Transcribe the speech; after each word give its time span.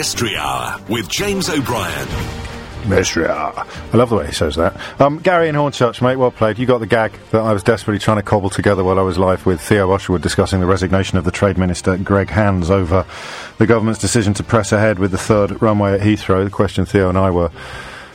Mystery 0.00 0.34
Hour 0.34 0.80
with 0.88 1.10
James 1.10 1.50
O'Brien. 1.50 2.08
Mystery 2.88 3.28
Hour. 3.28 3.66
I 3.92 3.96
love 3.98 4.08
the 4.08 4.16
way 4.16 4.28
he 4.28 4.32
says 4.32 4.56
that. 4.56 4.74
Um, 4.98 5.18
Gary 5.18 5.46
and 5.46 5.58
Hornchurch, 5.58 6.00
mate, 6.00 6.16
well 6.16 6.30
played. 6.30 6.58
You 6.58 6.64
got 6.64 6.78
the 6.78 6.86
gag 6.86 7.12
that 7.32 7.42
I 7.42 7.52
was 7.52 7.62
desperately 7.62 7.98
trying 7.98 8.16
to 8.16 8.22
cobble 8.22 8.48
together 8.48 8.82
while 8.82 8.98
I 8.98 9.02
was 9.02 9.18
live 9.18 9.44
with 9.44 9.60
Theo 9.60 9.92
Usherwood 9.92 10.22
discussing 10.22 10.60
the 10.60 10.64
resignation 10.64 11.18
of 11.18 11.24
the 11.24 11.30
Trade 11.30 11.58
Minister 11.58 11.98
Greg 11.98 12.30
Hands 12.30 12.70
over 12.70 13.04
the 13.58 13.66
government's 13.66 14.00
decision 14.00 14.32
to 14.32 14.42
press 14.42 14.72
ahead 14.72 14.98
with 14.98 15.10
the 15.10 15.18
third 15.18 15.60
runway 15.60 15.92
at 15.92 16.00
Heathrow. 16.00 16.44
The 16.44 16.50
question 16.50 16.86
Theo 16.86 17.10
and 17.10 17.18
I 17.18 17.30
were 17.30 17.50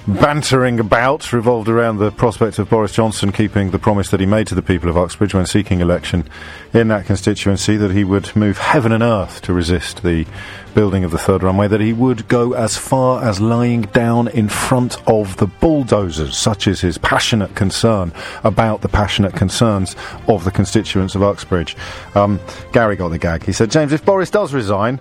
bantering 0.07 0.79
about 0.79 1.33
revolved 1.33 1.67
around 1.67 1.97
the 1.97 2.11
prospect 2.11 2.59
of 2.59 2.69
Boris 2.69 2.93
Johnson 2.93 3.31
keeping 3.31 3.71
the 3.71 3.79
promise 3.79 4.09
that 4.11 4.19
he 4.19 4.25
made 4.27 4.45
to 4.45 4.53
the 4.53 4.61
people 4.61 4.87
of 4.87 4.97
Uxbridge 4.97 5.33
when 5.33 5.47
seeking 5.47 5.81
election 5.81 6.29
in 6.73 6.89
that 6.89 7.07
constituency 7.07 7.75
that 7.75 7.89
he 7.89 8.03
would 8.03 8.35
move 8.35 8.59
heaven 8.59 8.91
and 8.91 9.01
earth 9.01 9.41
to 9.41 9.51
resist 9.51 10.03
the 10.03 10.27
building 10.75 11.03
of 11.03 11.09
the 11.09 11.17
third 11.17 11.41
runway, 11.41 11.67
that 11.67 11.81
he 11.81 11.91
would 11.91 12.27
go 12.27 12.53
as 12.53 12.77
far 12.77 13.23
as 13.23 13.41
lying 13.41 13.81
down 13.81 14.27
in 14.27 14.47
front 14.47 14.97
of 15.09 15.37
the 15.37 15.47
bulldozers. 15.47 16.37
Such 16.37 16.67
is 16.67 16.81
his 16.81 16.99
passionate 16.99 17.55
concern 17.55 18.13
about 18.43 18.81
the 18.81 18.89
passionate 18.89 19.33
concerns 19.33 19.95
of 20.27 20.43
the 20.43 20.51
constituents 20.51 21.15
of 21.15 21.23
Uxbridge. 21.23 21.75
Um, 22.13 22.39
Gary 22.73 22.95
got 22.95 23.09
the 23.09 23.17
gag. 23.17 23.43
He 23.43 23.53
said, 23.53 23.71
James, 23.71 23.91
if 23.91 24.05
Boris 24.05 24.29
does 24.29 24.53
resign, 24.53 24.99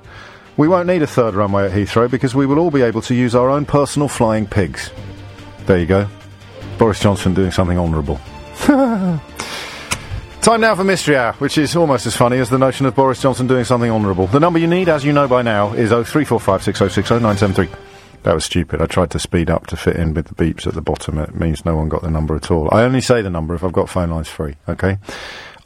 we 0.57 0.69
won't 0.69 0.87
need 0.87 1.03
a 1.03 1.07
third 1.07 1.35
runway 1.35 1.67
at 1.67 1.73
Heathrow 1.73 2.11
because 2.11 2.35
we 2.35 2.47
will 2.47 2.59
all 2.59 2.71
be 2.71 2.83
able 2.83 3.03
to 3.03 3.15
use 3.15 3.35
our 3.35 3.51
own 3.51 3.65
personal 3.65 4.09
flying 4.09 4.47
pigs. 4.47 4.91
There 5.67 5.79
you 5.79 5.87
go. 5.87 6.09
Boris 6.79 7.01
Johnson 7.01 7.35
doing 7.35 7.51
something 7.51 7.79
honourable. 7.79 8.21
Time 10.45 10.61
now 10.61 10.75
for 10.75 10.85
Mystery 10.85 11.17
Hour, 11.17 11.33
which 11.35 11.57
is 11.57 11.75
almost 11.75 12.05
as 12.07 12.15
funny 12.15 12.39
as 12.39 12.51
the 12.51 12.59
notion 12.59 12.85
of 12.85 12.95
Boris 12.95 13.23
Johnson 13.23 13.47
doing 13.47 13.65
something 13.65 13.91
honourable. 13.91 14.27
The 14.27 14.41
number 14.41 14.59
you 14.59 14.67
need, 14.67 14.91
as 14.91 15.03
you 15.05 15.13
know 15.13 15.27
by 15.27 15.41
now, 15.43 15.73
is 15.73 15.91
03456060973. 15.91 17.75
That 18.25 18.35
was 18.35 18.45
stupid. 18.45 18.81
I 18.83 18.87
tried 18.87 19.11
to 19.13 19.19
speed 19.19 19.49
up 19.49 19.67
to 19.69 19.77
fit 19.77 19.97
in 19.97 20.15
with 20.15 20.27
the 20.27 20.35
beeps 20.35 20.67
at 20.67 20.75
the 20.75 20.83
bottom. 20.83 21.19
It 21.19 21.35
means 21.35 21.65
no 21.65 21.77
one 21.77 21.89
got 21.89 22.03
the 22.03 22.11
number 22.11 22.37
at 22.37 22.51
all. 22.51 22.69
I 22.73 22.83
only 22.83 23.01
say 23.01 23.23
the 23.23 23.31
number 23.31 23.55
if 23.55 23.65
I've 23.65 23.73
got 23.73 23.89
phone 23.89 24.11
lines 24.11 24.29
free, 24.29 24.57
okay? 24.69 24.99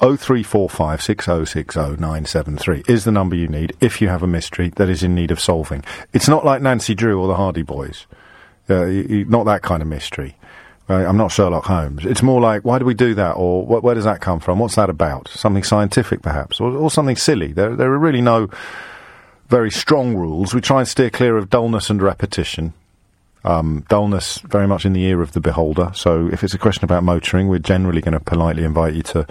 03456060973 0.00 2.88
is 2.88 3.04
the 3.04 3.12
number 3.12 3.36
you 3.36 3.48
need 3.48 3.76
if 3.80 4.00
you 4.00 4.08
have 4.08 4.22
a 4.22 4.26
mystery 4.26 4.70
that 4.76 4.88
is 4.88 5.02
in 5.02 5.14
need 5.14 5.30
of 5.30 5.38
solving. 5.40 5.84
It's 6.12 6.28
not 6.28 6.44
like 6.44 6.62
Nancy 6.62 6.94
Drew 6.94 7.20
or 7.20 7.28
the 7.28 7.34
Hardy 7.34 7.62
Boys. 7.62 8.06
Uh, 8.68 8.84
not 9.28 9.44
that 9.44 9.62
kind 9.62 9.82
of 9.82 9.88
mystery. 9.88 10.36
I'm 10.90 11.18
not 11.18 11.32
Sherlock 11.32 11.66
Holmes. 11.66 12.06
It's 12.06 12.22
more 12.22 12.40
like, 12.40 12.64
why 12.64 12.78
do 12.78 12.86
we 12.86 12.94
do 12.94 13.12
that? 13.14 13.32
Or 13.32 13.62
wh- 13.64 13.84
where 13.84 13.94
does 13.94 14.04
that 14.04 14.22
come 14.22 14.40
from? 14.40 14.58
What's 14.58 14.76
that 14.76 14.88
about? 14.88 15.28
Something 15.28 15.62
scientific, 15.62 16.22
perhaps? 16.22 16.60
Or, 16.60 16.70
or 16.72 16.90
something 16.90 17.16
silly? 17.16 17.52
There, 17.52 17.76
there 17.76 17.92
are 17.92 17.98
really 17.98 18.22
no 18.22 18.48
very 19.48 19.70
strong 19.70 20.16
rules. 20.16 20.54
We 20.54 20.62
try 20.62 20.78
and 20.80 20.88
steer 20.88 21.10
clear 21.10 21.36
of 21.36 21.50
dullness 21.50 21.90
and 21.90 22.00
repetition. 22.00 22.72
Um, 23.48 23.86
dullness 23.88 24.40
very 24.40 24.66
much 24.66 24.84
in 24.84 24.92
the 24.92 25.02
ear 25.04 25.22
of 25.22 25.32
the 25.32 25.40
beholder. 25.40 25.90
So 25.94 26.28
if 26.30 26.44
it's 26.44 26.52
a 26.52 26.58
question 26.58 26.84
about 26.84 27.02
motoring, 27.02 27.48
we're 27.48 27.58
generally 27.58 28.02
going 28.02 28.12
to 28.12 28.20
politely 28.20 28.62
invite 28.62 28.92
you 28.92 29.02
to 29.04 29.26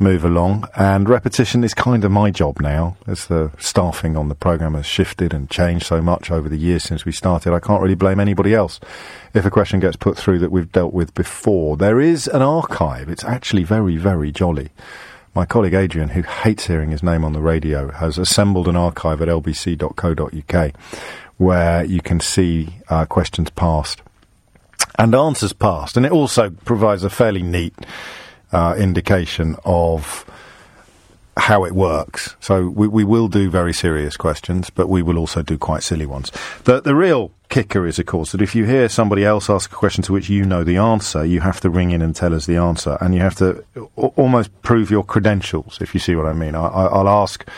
move 0.00 0.24
along. 0.24 0.68
And 0.74 1.08
repetition 1.08 1.62
is 1.62 1.72
kind 1.72 2.04
of 2.04 2.10
my 2.10 2.32
job 2.32 2.60
now, 2.60 2.96
as 3.06 3.26
the 3.26 3.52
staffing 3.58 4.16
on 4.16 4.28
the 4.28 4.34
program 4.34 4.74
has 4.74 4.86
shifted 4.86 5.32
and 5.32 5.48
changed 5.48 5.86
so 5.86 6.02
much 6.02 6.32
over 6.32 6.48
the 6.48 6.58
years 6.58 6.82
since 6.82 7.04
we 7.04 7.12
started. 7.12 7.54
I 7.54 7.60
can't 7.60 7.80
really 7.80 7.94
blame 7.94 8.18
anybody 8.18 8.54
else 8.54 8.80
if 9.34 9.44
a 9.44 9.50
question 9.50 9.78
gets 9.78 9.94
put 9.94 10.16
through 10.16 10.40
that 10.40 10.50
we've 10.50 10.72
dealt 10.72 10.92
with 10.92 11.14
before. 11.14 11.76
There 11.76 12.00
is 12.00 12.26
an 12.26 12.42
archive. 12.42 13.08
It's 13.08 13.24
actually 13.24 13.62
very, 13.62 13.96
very 13.96 14.32
jolly. 14.32 14.70
My 15.32 15.46
colleague 15.46 15.74
Adrian, 15.74 16.08
who 16.08 16.22
hates 16.22 16.66
hearing 16.66 16.90
his 16.90 17.04
name 17.04 17.24
on 17.24 17.34
the 17.34 17.40
radio, 17.40 17.92
has 17.92 18.18
assembled 18.18 18.66
an 18.66 18.74
archive 18.74 19.22
at 19.22 19.28
lbc.co.uk 19.28 20.72
where 21.40 21.82
you 21.86 22.02
can 22.02 22.20
see 22.20 22.68
uh, 22.90 23.06
questions 23.06 23.48
passed 23.48 24.02
and 24.98 25.14
answers 25.14 25.54
passed. 25.54 25.96
And 25.96 26.04
it 26.04 26.12
also 26.12 26.50
provides 26.50 27.02
a 27.02 27.08
fairly 27.08 27.42
neat 27.42 27.74
uh, 28.52 28.74
indication 28.78 29.56
of 29.64 30.26
how 31.38 31.64
it 31.64 31.72
works. 31.72 32.36
So 32.40 32.68
we, 32.68 32.88
we 32.88 33.04
will 33.04 33.28
do 33.28 33.48
very 33.48 33.72
serious 33.72 34.18
questions, 34.18 34.68
but 34.68 34.90
we 34.90 35.00
will 35.00 35.16
also 35.16 35.40
do 35.40 35.56
quite 35.56 35.82
silly 35.82 36.04
ones. 36.04 36.30
The, 36.64 36.82
the 36.82 36.94
real 36.94 37.32
kicker 37.48 37.86
is, 37.86 37.98
of 37.98 38.04
course, 38.04 38.32
that 38.32 38.42
if 38.42 38.54
you 38.54 38.66
hear 38.66 38.90
somebody 38.90 39.24
else 39.24 39.48
ask 39.48 39.72
a 39.72 39.74
question 39.74 40.04
to 40.04 40.12
which 40.12 40.28
you 40.28 40.44
know 40.44 40.62
the 40.62 40.76
answer, 40.76 41.24
you 41.24 41.40
have 41.40 41.58
to 41.62 41.70
ring 41.70 41.92
in 41.92 42.02
and 42.02 42.14
tell 42.14 42.34
us 42.34 42.44
the 42.44 42.56
answer, 42.56 42.98
and 43.00 43.14
you 43.14 43.20
have 43.20 43.36
to 43.36 43.64
a- 43.76 44.12
almost 44.16 44.50
prove 44.60 44.90
your 44.90 45.04
credentials, 45.04 45.78
if 45.80 45.94
you 45.94 46.00
see 46.00 46.14
what 46.14 46.26
I 46.26 46.34
mean. 46.34 46.54
I, 46.54 46.66
I, 46.66 46.84
I'll 46.84 47.08
ask 47.08 47.48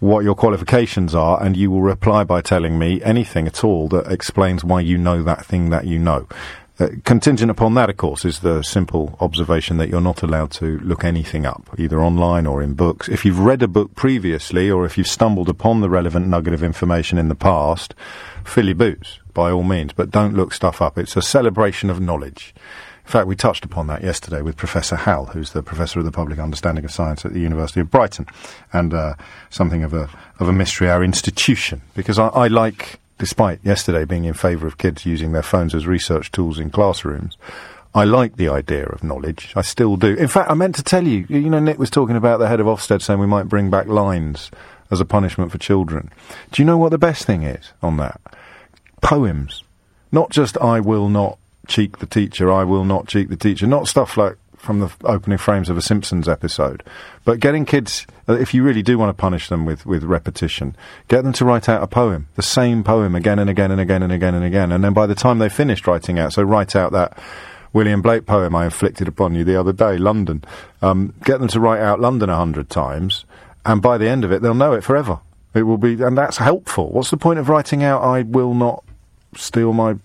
what 0.00 0.24
your 0.24 0.34
qualifications 0.34 1.14
are, 1.14 1.42
and 1.42 1.56
you 1.56 1.70
will 1.70 1.82
reply 1.82 2.24
by 2.24 2.40
telling 2.40 2.78
me 2.78 3.02
anything 3.02 3.46
at 3.46 3.62
all 3.62 3.86
that 3.88 4.10
explains 4.10 4.64
why 4.64 4.80
you 4.80 4.98
know 4.98 5.22
that 5.22 5.44
thing 5.44 5.70
that 5.70 5.86
you 5.86 5.98
know. 5.98 6.26
Uh, 6.80 6.88
contingent 7.04 7.50
upon 7.50 7.74
that, 7.74 7.90
of 7.90 7.98
course, 7.98 8.24
is 8.24 8.38
the 8.38 8.62
simple 8.62 9.14
observation 9.20 9.76
that 9.76 9.90
you're 9.90 10.00
not 10.00 10.22
allowed 10.22 10.50
to 10.50 10.78
look 10.78 11.04
anything 11.04 11.44
up, 11.44 11.68
either 11.76 12.00
online 12.00 12.46
or 12.46 12.62
in 12.62 12.72
books. 12.72 13.06
If 13.06 13.26
you've 13.26 13.38
read 13.38 13.62
a 13.62 13.68
book 13.68 13.94
previously, 13.94 14.70
or 14.70 14.86
if 14.86 14.96
you've 14.96 15.06
stumbled 15.06 15.50
upon 15.50 15.82
the 15.82 15.90
relevant 15.90 16.26
nugget 16.26 16.54
of 16.54 16.62
information 16.62 17.18
in 17.18 17.28
the 17.28 17.34
past, 17.34 17.94
fill 18.44 18.64
your 18.64 18.76
boots, 18.76 19.18
by 19.34 19.50
all 19.50 19.62
means, 19.62 19.92
but 19.92 20.10
don't 20.10 20.34
look 20.34 20.54
stuff 20.54 20.80
up. 20.80 20.96
It's 20.96 21.18
a 21.18 21.22
celebration 21.22 21.90
of 21.90 22.00
knowledge. 22.00 22.54
In 23.04 23.10
fact, 23.10 23.26
we 23.26 23.34
touched 23.34 23.64
upon 23.64 23.86
that 23.88 24.02
yesterday 24.02 24.42
with 24.42 24.56
Professor 24.56 24.96
Hal, 24.96 25.26
who's 25.26 25.52
the 25.52 25.62
Professor 25.62 25.98
of 25.98 26.04
the 26.04 26.12
Public 26.12 26.38
Understanding 26.38 26.84
of 26.84 26.92
Science 26.92 27.24
at 27.24 27.32
the 27.32 27.40
University 27.40 27.80
of 27.80 27.90
Brighton, 27.90 28.26
and 28.72 28.94
uh, 28.94 29.14
something 29.48 29.82
of 29.82 29.92
a 29.92 30.08
of 30.38 30.48
a 30.48 30.52
mystery 30.52 30.88
hour 30.88 31.02
institution. 31.02 31.82
Because 31.94 32.18
I, 32.18 32.28
I 32.28 32.46
like, 32.48 33.00
despite 33.18 33.58
yesterday 33.64 34.04
being 34.04 34.24
in 34.24 34.34
favour 34.34 34.66
of 34.66 34.78
kids 34.78 35.04
using 35.04 35.32
their 35.32 35.42
phones 35.42 35.74
as 35.74 35.86
research 35.86 36.30
tools 36.30 36.58
in 36.58 36.70
classrooms, 36.70 37.36
I 37.94 38.04
like 38.04 38.36
the 38.36 38.48
idea 38.48 38.86
of 38.86 39.02
knowledge. 39.02 39.52
I 39.56 39.62
still 39.62 39.96
do. 39.96 40.14
In 40.14 40.28
fact, 40.28 40.50
I 40.50 40.54
meant 40.54 40.76
to 40.76 40.82
tell 40.82 41.06
you. 41.06 41.26
You 41.28 41.50
know, 41.50 41.58
Nick 41.58 41.78
was 41.78 41.90
talking 41.90 42.16
about 42.16 42.38
the 42.38 42.48
head 42.48 42.60
of 42.60 42.66
Ofsted 42.66 43.02
saying 43.02 43.18
we 43.18 43.26
might 43.26 43.48
bring 43.48 43.70
back 43.70 43.86
lines 43.86 44.50
as 44.90 45.00
a 45.00 45.04
punishment 45.04 45.50
for 45.50 45.58
children. 45.58 46.12
Do 46.52 46.62
you 46.62 46.66
know 46.66 46.78
what 46.78 46.90
the 46.90 46.98
best 46.98 47.24
thing 47.24 47.42
is 47.42 47.72
on 47.82 47.96
that? 47.96 48.20
Poems, 49.02 49.64
not 50.12 50.30
just 50.30 50.56
"I 50.58 50.78
will 50.78 51.08
not." 51.08 51.38
Cheek 51.70 51.98
the 51.98 52.06
teacher, 52.06 52.52
I 52.52 52.64
will 52.64 52.84
not 52.84 53.06
cheek 53.06 53.30
the 53.30 53.36
teacher. 53.36 53.66
Not 53.66 53.88
stuff 53.88 54.16
like 54.16 54.36
from 54.56 54.80
the 54.80 54.90
opening 55.04 55.38
frames 55.38 55.70
of 55.70 55.78
a 55.78 55.82
Simpsons 55.82 56.28
episode, 56.28 56.82
but 57.24 57.40
getting 57.40 57.64
kids, 57.64 58.06
uh, 58.28 58.34
if 58.34 58.52
you 58.52 58.62
really 58.62 58.82
do 58.82 58.98
want 58.98 59.08
to 59.08 59.18
punish 59.18 59.48
them 59.48 59.64
with, 59.64 59.86
with 59.86 60.04
repetition, 60.04 60.76
get 61.08 61.24
them 61.24 61.32
to 61.32 61.46
write 61.46 61.66
out 61.66 61.82
a 61.82 61.86
poem, 61.86 62.28
the 62.36 62.42
same 62.42 62.84
poem 62.84 63.14
again 63.14 63.38
and 63.38 63.48
again 63.48 63.70
and 63.70 63.80
again 63.80 64.02
and 64.02 64.12
again 64.12 64.34
and 64.34 64.44
again. 64.44 64.70
And 64.70 64.84
then 64.84 64.92
by 64.92 65.06
the 65.06 65.14
time 65.14 65.38
they've 65.38 65.50
finished 65.50 65.86
writing 65.86 66.18
out, 66.18 66.34
so 66.34 66.42
write 66.42 66.76
out 66.76 66.92
that 66.92 67.18
William 67.72 68.02
Blake 68.02 68.26
poem 68.26 68.54
I 68.54 68.66
inflicted 68.66 69.08
upon 69.08 69.34
you 69.34 69.44
the 69.44 69.58
other 69.58 69.72
day, 69.72 69.96
London. 69.96 70.44
Um, 70.82 71.14
get 71.24 71.38
them 71.38 71.48
to 71.48 71.60
write 71.60 71.80
out 71.80 72.00
London 72.00 72.28
a 72.28 72.36
hundred 72.36 72.68
times, 72.68 73.24
and 73.64 73.80
by 73.80 73.96
the 73.96 74.08
end 74.08 74.24
of 74.24 74.32
it, 74.32 74.42
they'll 74.42 74.54
know 74.54 74.74
it 74.74 74.84
forever. 74.84 75.20
It 75.54 75.62
will 75.62 75.78
be, 75.78 76.02
and 76.02 76.18
that's 76.18 76.36
helpful. 76.36 76.90
What's 76.90 77.10
the 77.10 77.16
point 77.16 77.38
of 77.38 77.48
writing 77.48 77.82
out, 77.82 78.02
I 78.02 78.22
will 78.22 78.54
not 78.54 78.84
steal 79.36 79.72
my 79.72 79.96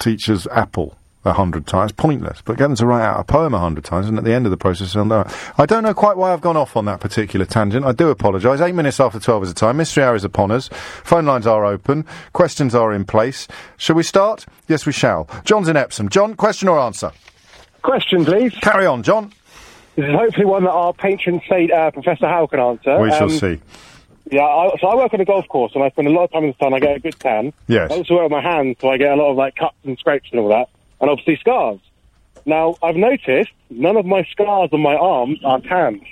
teacher's 0.00 0.46
apple 0.48 0.96
a 1.24 1.32
hundred 1.34 1.66
times. 1.66 1.92
Pointless. 1.92 2.40
But 2.44 2.56
get 2.56 2.64
them 2.68 2.76
to 2.76 2.86
write 2.86 3.04
out 3.04 3.20
a 3.20 3.24
poem 3.24 3.52
a 3.54 3.58
hundred 3.58 3.84
times, 3.84 4.08
and 4.08 4.16
at 4.18 4.24
the 4.24 4.32
end 4.32 4.46
of 4.46 4.50
the 4.50 4.56
process, 4.56 4.94
they'll 4.94 5.04
know 5.04 5.20
it. 5.20 5.26
I 5.58 5.66
don't 5.66 5.82
know 5.82 5.92
quite 5.94 6.16
why 6.16 6.32
I've 6.32 6.40
gone 6.40 6.56
off 6.56 6.76
on 6.76 6.86
that 6.86 6.98
particular 7.00 7.44
tangent. 7.46 7.84
I 7.84 7.92
do 7.92 8.08
apologise. 8.08 8.60
Eight 8.60 8.74
minutes 8.74 8.98
after 8.98 9.20
twelve 9.20 9.42
is 9.42 9.50
the 9.52 9.54
time. 9.60 9.76
Mystery 9.76 10.02
hour 10.02 10.14
is 10.16 10.24
upon 10.24 10.50
us. 10.50 10.68
Phone 11.04 11.26
lines 11.26 11.46
are 11.46 11.64
open. 11.66 12.06
Questions 12.32 12.74
are 12.74 12.92
in 12.92 13.04
place. 13.04 13.46
Shall 13.76 13.96
we 13.96 14.02
start? 14.02 14.46
Yes, 14.66 14.86
we 14.86 14.92
shall. 14.92 15.28
John's 15.44 15.68
in 15.68 15.76
Epsom. 15.76 16.08
John, 16.08 16.34
question 16.34 16.68
or 16.68 16.78
answer? 16.78 17.12
Question, 17.82 18.24
please. 18.24 18.54
Carry 18.62 18.86
on, 18.86 19.02
John. 19.02 19.32
This 19.96 20.06
is 20.06 20.14
hopefully 20.14 20.46
one 20.46 20.64
that 20.64 20.70
our 20.70 20.94
patron 20.94 21.42
saint, 21.50 21.70
uh, 21.72 21.90
Professor 21.90 22.26
Howe, 22.28 22.46
can 22.46 22.60
answer. 22.60 22.98
We 23.00 23.10
shall 23.10 23.24
Um, 23.24 23.30
see. 23.30 23.60
Yeah, 24.30 24.42
I, 24.42 24.70
so 24.80 24.86
I 24.86 24.94
work 24.94 25.12
on 25.12 25.20
a 25.20 25.24
golf 25.24 25.48
course 25.48 25.72
and 25.74 25.82
I 25.82 25.90
spend 25.90 26.06
a 26.06 26.10
lot 26.10 26.24
of 26.24 26.32
time 26.32 26.44
in 26.44 26.50
the 26.50 26.64
sun. 26.64 26.72
I 26.72 26.78
get 26.78 26.96
a 26.96 27.00
good 27.00 27.18
tan. 27.18 27.52
Yes. 27.66 27.90
I 27.90 27.96
also 27.96 28.14
wear 28.14 28.28
my 28.28 28.40
hands, 28.40 28.76
so 28.80 28.88
I 28.88 28.96
get 28.96 29.12
a 29.12 29.16
lot 29.16 29.30
of 29.30 29.36
like 29.36 29.56
cuts 29.56 29.76
and 29.84 29.98
scrapes 29.98 30.28
and 30.30 30.40
all 30.40 30.48
that, 30.48 30.68
and 31.00 31.10
obviously 31.10 31.36
scars. 31.36 31.80
Now 32.46 32.76
I've 32.82 32.96
noticed 32.96 33.50
none 33.70 33.96
of 33.96 34.06
my 34.06 34.22
scars 34.30 34.70
on 34.72 34.80
my 34.80 34.94
arms 34.94 35.40
are 35.44 35.60
tanned. 35.60 36.04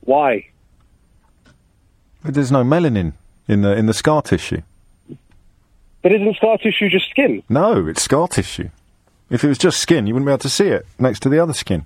Why? 0.00 0.46
But 2.22 2.34
there's 2.34 2.52
no 2.52 2.64
melanin 2.64 3.14
in 3.48 3.62
the 3.62 3.76
in 3.76 3.86
the 3.86 3.94
scar 3.94 4.22
tissue. 4.22 4.62
But 6.02 6.12
isn't 6.12 6.36
scar 6.36 6.58
tissue 6.58 6.88
just 6.88 7.10
skin? 7.10 7.42
No, 7.48 7.88
it's 7.88 8.02
scar 8.02 8.28
tissue. 8.28 8.70
If 9.28 9.42
it 9.42 9.48
was 9.48 9.58
just 9.58 9.80
skin, 9.80 10.06
you 10.06 10.14
wouldn't 10.14 10.26
be 10.26 10.30
able 10.30 10.38
to 10.38 10.48
see 10.48 10.68
it 10.68 10.86
next 11.00 11.20
to 11.20 11.28
the 11.28 11.40
other 11.40 11.52
skin. 11.52 11.84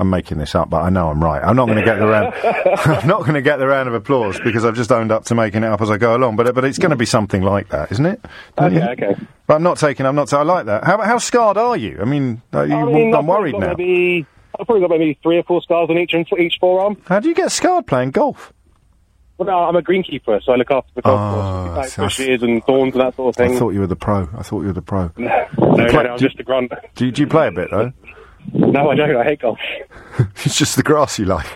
I'm 0.00 0.10
making 0.10 0.38
this 0.38 0.54
up, 0.54 0.70
but 0.70 0.82
I 0.82 0.90
know 0.90 1.08
I'm 1.08 1.22
right. 1.22 1.42
I'm 1.42 1.56
not 1.56 1.66
going 1.66 1.78
to 1.78 1.84
get 1.84 1.98
the 1.98 2.06
round. 2.06 2.32
I'm 2.44 3.08
not 3.08 3.20
going 3.22 3.34
to 3.34 3.42
get 3.42 3.56
the 3.56 3.66
round 3.66 3.88
of 3.88 3.94
applause 3.94 4.38
because 4.38 4.64
I've 4.64 4.76
just 4.76 4.92
owned 4.92 5.10
up 5.10 5.24
to 5.24 5.34
making 5.34 5.64
it 5.64 5.66
up 5.66 5.80
as 5.80 5.90
I 5.90 5.96
go 5.96 6.16
along. 6.16 6.36
But 6.36 6.54
but 6.54 6.64
it's 6.64 6.78
going 6.78 6.90
to 6.90 6.96
be 6.96 7.06
something 7.06 7.42
like 7.42 7.70
that, 7.70 7.90
isn't 7.90 8.06
it? 8.06 8.24
Don't 8.56 8.72
you? 8.74 8.80
Okay, 8.80 9.06
okay. 9.06 9.20
But 9.48 9.54
I'm 9.54 9.62
not 9.64 9.78
taking. 9.78 10.06
I'm 10.06 10.14
not. 10.14 10.32
I 10.32 10.42
like 10.42 10.66
that. 10.66 10.84
How 10.84 11.00
how 11.02 11.18
scarred 11.18 11.56
are 11.56 11.76
you? 11.76 11.98
I 12.00 12.04
mean, 12.04 12.42
are 12.52 12.66
you, 12.66 12.76
I 12.76 12.84
mean, 12.84 13.14
I'm 13.14 13.26
worried 13.26 13.56
now. 13.58 13.74
Maybe, 13.74 14.24
I've 14.58 14.66
probably 14.66 14.82
got 14.82 14.90
maybe 14.90 15.18
three 15.22 15.38
or 15.38 15.42
four 15.42 15.62
scars 15.62 15.90
on 15.90 15.98
each 15.98 16.14
each 16.14 16.58
forearm. 16.60 16.96
How 17.06 17.18
do 17.18 17.28
you 17.28 17.34
get 17.34 17.50
scarred 17.50 17.86
playing 17.88 18.12
golf? 18.12 18.52
Well, 19.38 19.46
no, 19.46 19.56
I'm 19.56 19.76
a 19.76 19.82
greenkeeper, 19.82 20.42
so 20.42 20.52
I 20.52 20.56
look 20.56 20.70
after 20.72 20.90
the 20.96 21.02
golf 21.02 21.16
Ah, 21.20 21.74
course, 21.74 21.96
like 21.98 22.06
bushes 22.06 22.42
and 22.42 22.64
thawns 22.64 22.92
and 22.92 23.00
that 23.00 23.14
sort 23.14 23.28
of 23.28 23.36
thing. 23.36 23.54
I 23.54 23.58
thought 23.58 23.70
you 23.70 23.78
were 23.80 23.86
the 23.86 23.94
pro. 23.94 24.28
I 24.36 24.42
thought 24.42 24.62
you 24.62 24.66
were 24.66 24.72
the 24.72 24.82
pro. 24.82 25.12
no, 25.16 25.46
no, 25.58 25.86
no, 25.86 25.98
I'm 26.00 26.18
just 26.18 26.40
a 26.40 26.42
grunt. 26.42 26.72
Do 26.96 27.06
you, 27.06 27.12
do 27.12 27.22
you 27.22 27.28
play 27.28 27.46
a 27.46 27.52
bit 27.52 27.70
though? 27.70 27.92
No, 28.52 28.90
I 28.90 28.94
don't. 28.94 29.16
I 29.16 29.24
hate 29.24 29.40
golf. 29.40 29.58
it's 30.44 30.56
just 30.56 30.76
the 30.76 30.82
grass 30.82 31.18
you 31.18 31.24
like. 31.24 31.46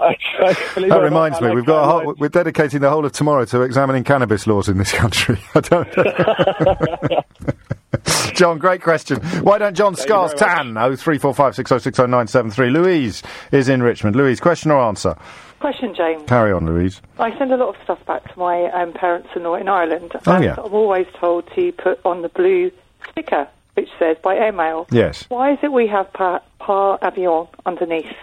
I, 0.00 0.16
I, 0.40 0.52
That 0.88 1.00
reminds 1.02 1.40
me, 1.40 1.48
like 1.48 1.56
we've 1.56 1.66
got 1.66 1.82
a 1.82 1.86
that. 1.86 2.04
whole, 2.04 2.14
we're 2.18 2.28
dedicating 2.28 2.80
the 2.80 2.90
whole 2.90 3.04
of 3.04 3.12
tomorrow 3.12 3.44
to 3.46 3.62
examining 3.62 4.04
cannabis 4.04 4.46
laws 4.46 4.68
in 4.68 4.78
this 4.78 4.92
country. 4.92 5.38
I 5.54 5.60
don't. 5.60 5.88
John, 8.34 8.58
great 8.58 8.82
question. 8.82 9.20
Why 9.42 9.56
don't 9.58 9.74
John 9.74 9.94
Scars 9.96 10.32
very 10.38 10.50
much. 10.50 10.56
tan? 10.58 10.76
Oh 10.76 10.94
three 10.96 11.16
four 11.18 11.34
five 11.34 11.54
six 11.54 11.72
oh 11.72 11.78
six 11.78 11.98
oh 11.98 12.04
nine 12.06 12.26
seven 12.26 12.50
three. 12.50 12.68
Louise 12.70 13.22
is 13.52 13.68
in 13.70 13.82
Richmond. 13.82 14.16
Louise, 14.16 14.38
question 14.40 14.70
or 14.70 14.80
answer? 14.82 15.16
Question, 15.60 15.94
James. 15.94 16.22
Carry 16.26 16.52
on, 16.52 16.66
Louise. 16.66 17.00
I 17.18 17.36
send 17.38 17.50
a 17.52 17.56
lot 17.56 17.74
of 17.74 17.82
stuff 17.82 18.04
back 18.06 18.30
to 18.32 18.38
my 18.38 18.64
um, 18.72 18.92
parents 18.92 19.28
in 19.34 19.46
in 19.46 19.68
Ireland, 19.68 20.12
Oh, 20.26 20.32
and 20.34 20.44
yeah. 20.44 20.56
I'm 20.62 20.74
always 20.74 21.06
told 21.18 21.50
to 21.54 21.72
put 21.72 21.98
on 22.04 22.20
the 22.20 22.28
blue 22.28 22.70
sticker 23.10 23.48
which 23.76 23.88
says 23.98 24.16
by 24.22 24.36
airmail. 24.36 24.86
Yes. 24.90 25.24
Why 25.28 25.52
is 25.52 25.58
it 25.62 25.70
we 25.70 25.86
have 25.88 26.12
par, 26.12 26.42
par 26.58 26.98
avion 27.02 27.48
underneath? 27.64 28.16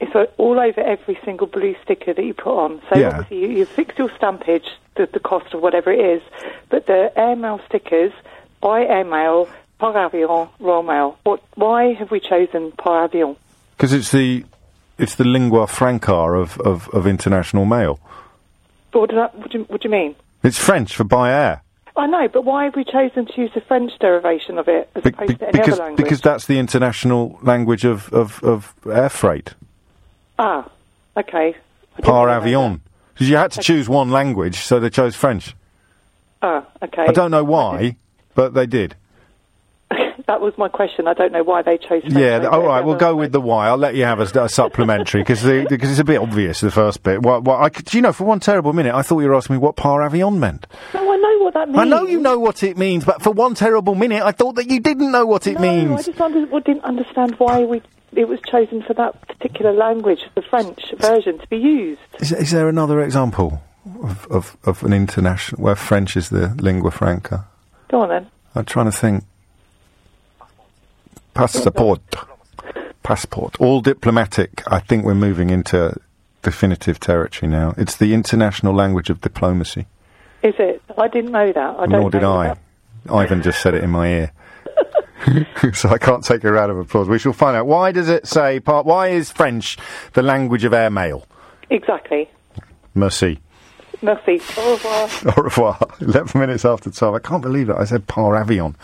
It's 0.00 0.12
all 0.36 0.58
over 0.58 0.80
every 0.80 1.16
single 1.24 1.46
blue 1.46 1.76
sticker 1.84 2.12
that 2.12 2.24
you 2.24 2.34
put 2.34 2.58
on. 2.58 2.82
So 2.90 2.98
Yeah. 2.98 3.08
obviously 3.10 3.40
you, 3.42 3.48
you 3.58 3.64
fix 3.66 3.96
your 3.98 4.10
stampage, 4.16 4.68
the, 4.96 5.06
the 5.06 5.20
cost 5.20 5.54
of 5.54 5.62
whatever 5.62 5.92
it 5.92 6.00
is, 6.00 6.22
but 6.70 6.86
the 6.86 7.12
airmail 7.16 7.60
stickers 7.68 8.12
by 8.60 8.84
airmail, 8.84 9.48
par 9.78 9.92
avion, 9.94 10.48
Royal 10.58 10.82
Mail. 10.82 11.18
What? 11.22 11.40
Why 11.54 11.92
have 11.94 12.10
we 12.10 12.18
chosen 12.18 12.72
par 12.72 13.08
avion? 13.08 13.36
Because 13.76 13.92
it's 13.92 14.10
the 14.10 14.44
it's 14.98 15.14
the 15.14 15.24
lingua 15.24 15.66
franca 15.68 16.12
of, 16.12 16.58
of, 16.60 16.88
of 16.90 17.06
international 17.06 17.64
mail. 17.64 17.98
What, 18.92 19.10
did 19.10 19.18
I, 19.18 19.26
what, 19.28 19.50
do 19.50 19.58
you, 19.58 19.64
what 19.64 19.80
do 19.80 19.88
you 19.88 19.92
mean? 19.92 20.14
It's 20.42 20.58
French 20.58 20.94
for 20.96 21.04
by 21.04 21.32
air. 21.32 21.61
I 21.96 22.06
know, 22.06 22.26
but 22.28 22.44
why 22.44 22.64
have 22.64 22.74
we 22.74 22.84
chosen 22.84 23.26
to 23.26 23.40
use 23.40 23.50
the 23.54 23.60
French 23.60 23.92
derivation 24.00 24.56
of 24.58 24.66
it 24.68 24.88
as 24.94 25.02
Be- 25.02 25.10
opposed 25.10 25.38
to 25.40 25.48
any 25.48 25.52
because 25.52 25.74
other 25.74 25.82
language? 25.84 26.04
because 26.04 26.20
that's 26.22 26.46
the 26.46 26.58
international 26.58 27.38
language 27.42 27.84
of, 27.84 28.12
of, 28.12 28.42
of 28.42 28.74
air 28.90 29.08
freight. 29.10 29.54
ah, 30.38 30.68
okay. 31.16 31.54
Par 32.02 32.28
avion. 32.28 32.80
Because 33.12 33.28
you 33.28 33.36
had 33.36 33.52
to 33.52 33.60
choose 33.60 33.88
one 33.88 34.10
language, 34.10 34.56
so 34.56 34.80
they 34.80 34.88
chose 34.88 35.14
French. 35.14 35.54
Ah, 36.40 36.64
okay. 36.82 37.04
I 37.06 37.12
don't 37.12 37.30
know 37.30 37.44
why, 37.44 37.96
but 38.34 38.54
they 38.54 38.64
did. 38.66 38.96
That 40.26 40.40
was 40.40 40.56
my 40.56 40.68
question. 40.68 41.06
I 41.06 41.14
don't 41.14 41.32
know 41.32 41.42
why 41.42 41.62
they 41.62 41.78
chose. 41.78 42.02
French 42.02 42.14
Yeah, 42.14 42.46
all 42.46 42.62
right. 42.62 42.84
We'll 42.84 42.96
go 42.96 43.14
with 43.14 43.32
the 43.32 43.40
why. 43.40 43.68
I'll 43.68 43.76
let 43.76 43.94
you 43.94 44.04
have 44.04 44.20
a 44.20 44.48
supplementary 44.48 45.22
because 45.22 45.42
because 45.42 45.90
it's 45.90 46.00
a 46.00 46.04
bit 46.04 46.20
obvious 46.20 46.60
the 46.60 46.70
first 46.70 47.02
bit. 47.02 47.22
What, 47.22 47.44
what 47.44 47.60
I 47.60 47.68
could, 47.68 47.86
do 47.86 47.98
you 47.98 48.02
know? 48.02 48.12
For 48.12 48.24
one 48.24 48.40
terrible 48.40 48.72
minute, 48.72 48.94
I 48.94 49.02
thought 49.02 49.20
you 49.20 49.28
were 49.28 49.34
asking 49.34 49.56
me 49.56 49.58
what 49.58 49.76
par 49.76 50.00
avion 50.00 50.38
meant. 50.38 50.66
No, 50.94 51.12
I 51.12 51.16
know 51.16 51.44
what 51.44 51.54
that 51.54 51.68
means. 51.68 51.78
I 51.78 51.84
know 51.84 52.06
you 52.06 52.20
know 52.20 52.38
what 52.38 52.62
it 52.62 52.76
means, 52.76 53.04
but 53.04 53.22
for 53.22 53.30
one 53.30 53.54
terrible 53.54 53.94
minute, 53.94 54.22
I 54.22 54.32
thought 54.32 54.56
that 54.56 54.70
you 54.70 54.80
didn't 54.80 55.10
know 55.12 55.26
what 55.26 55.46
it 55.46 55.58
No, 55.58 55.96
I 55.96 56.02
just 56.02 56.20
under, 56.20 56.46
well, 56.46 56.60
didn't 56.60 56.84
understand 56.84 57.34
why 57.38 57.64
we 57.64 57.82
it 58.14 58.28
was 58.28 58.40
chosen 58.46 58.82
for 58.82 58.94
that 58.94 59.26
particular 59.26 59.72
language, 59.72 60.20
the 60.34 60.42
French 60.42 60.92
version, 60.98 61.38
to 61.38 61.46
be 61.46 61.56
used. 61.56 62.00
Is, 62.20 62.32
is 62.32 62.50
there 62.50 62.68
another 62.68 63.00
example 63.00 63.62
of, 64.02 64.26
of, 64.26 64.56
of 64.64 64.82
an 64.82 64.92
international 64.92 65.62
where 65.62 65.74
French 65.74 66.16
is 66.16 66.28
the 66.28 66.48
lingua 66.60 66.90
franca? 66.90 67.46
Go 67.88 68.02
on 68.02 68.10
then. 68.10 68.30
I'm 68.54 68.64
trying 68.64 68.86
to 68.86 68.92
think. 68.92 69.24
Passport. 71.34 72.00
Passport. 73.02 73.60
All 73.60 73.80
diplomatic. 73.80 74.62
I 74.66 74.78
think 74.78 75.04
we're 75.04 75.14
moving 75.14 75.50
into 75.50 75.96
definitive 76.42 77.00
territory 77.00 77.50
now. 77.50 77.74
It's 77.76 77.96
the 77.96 78.14
international 78.14 78.74
language 78.74 79.10
of 79.10 79.20
diplomacy. 79.20 79.86
Is 80.42 80.54
it? 80.58 80.82
I 80.98 81.08
didn't 81.08 81.32
know 81.32 81.52
that. 81.52 81.58
I 81.78 81.86
don't 81.86 81.90
Nor 81.90 82.10
did 82.10 82.24
I. 82.24 82.48
that. 82.48 82.58
Ivan 83.10 83.42
just 83.42 83.60
said 83.60 83.74
it 83.74 83.82
in 83.82 83.90
my 83.90 84.08
ear. 84.08 84.32
so 85.72 85.88
I 85.88 85.98
can't 85.98 86.24
take 86.24 86.44
a 86.44 86.52
round 86.52 86.70
of 86.70 86.78
applause. 86.78 87.08
We 87.08 87.18
shall 87.18 87.32
find 87.32 87.56
out. 87.56 87.66
Why 87.66 87.92
does 87.92 88.08
it 88.08 88.26
say 88.26 88.60
part? 88.60 88.86
Why 88.86 89.08
is 89.08 89.30
French 89.30 89.78
the 90.12 90.22
language 90.22 90.64
of 90.64 90.72
airmail? 90.72 91.26
Exactly. 91.70 92.28
Merci. 92.94 93.40
Merci. 94.02 94.40
Au 94.58 94.72
revoir. 94.72 95.08
Au 95.38 95.42
revoir. 95.42 95.78
11 96.00 96.40
minutes 96.40 96.64
after 96.64 96.90
12. 96.90 97.14
I 97.14 97.18
can't 97.20 97.42
believe 97.42 97.68
that 97.68 97.78
I 97.78 97.84
said 97.84 98.06
par 98.06 98.32
avion. 98.34 98.74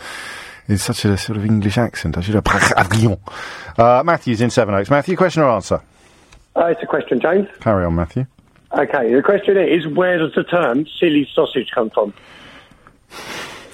It's 0.69 0.83
such 0.83 1.03
a 1.03 1.17
sort 1.17 1.35
of 1.37 1.45
English 1.45 1.79
accent. 1.79 2.15
I 2.17 2.21
should 2.21 2.35
have. 2.35 2.45
Uh, 3.77 4.03
Matthew's 4.03 4.41
in 4.41 4.49
Sevenoaks. 4.49 4.89
Matthew, 4.89 5.15
question 5.15 5.41
or 5.41 5.49
answer? 5.51 5.81
Uh, 6.53 6.65
it's 6.65 6.83
a 6.83 6.85
question, 6.85 7.21
James. 7.21 7.47
Carry 7.61 7.85
on, 7.85 7.95
Matthew. 7.95 8.25
Okay, 8.73 9.13
the 9.13 9.21
question 9.23 9.55
is, 9.55 9.87
where 9.87 10.17
does 10.17 10.33
the 10.35 10.43
term 10.43 10.85
silly 10.99 11.25
sausage 11.33 11.71
come 11.73 11.89
from? 11.89 12.13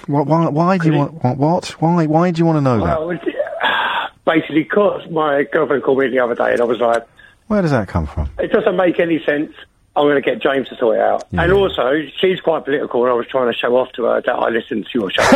Why, 0.06 0.20
why, 0.22 0.48
why 0.48 0.78
do 0.78 0.86
you 0.86 0.96
want 0.96 1.24
what, 1.24 1.36
what? 1.36 1.66
Why? 1.82 2.06
Why 2.06 2.30
do 2.30 2.38
you 2.38 2.46
want 2.46 2.58
to 2.58 2.60
know 2.60 2.78
that? 2.86 3.00
Well, 3.00 3.18
basically, 4.24 4.62
because 4.62 5.10
my 5.10 5.42
girlfriend 5.52 5.82
called 5.82 5.98
me 5.98 6.08
the 6.08 6.20
other 6.20 6.36
day 6.36 6.52
and 6.52 6.60
I 6.60 6.64
was 6.64 6.78
like, 6.78 7.04
Where 7.48 7.62
does 7.62 7.72
that 7.72 7.88
come 7.88 8.06
from? 8.06 8.30
it 8.38 8.52
doesn't 8.52 8.76
make 8.76 9.00
any 9.00 9.22
sense. 9.24 9.52
I'm 9.96 10.04
going 10.04 10.16
to 10.16 10.20
get 10.20 10.42
James 10.42 10.68
to 10.68 10.76
sort 10.76 10.96
it 10.96 11.02
out. 11.02 11.24
And 11.32 11.50
also, 11.52 12.02
she's 12.18 12.40
quite 12.40 12.64
political 12.64 13.02
and 13.04 13.12
I 13.12 13.14
was 13.14 13.26
trying 13.28 13.50
to 13.50 13.58
show 13.58 13.74
off 13.76 13.90
to 13.92 14.04
her 14.04 14.20
that 14.20 14.30
I 14.30 14.50
listen 14.50 14.84
to 14.84 14.90
your 14.92 15.10
show. 15.10 15.22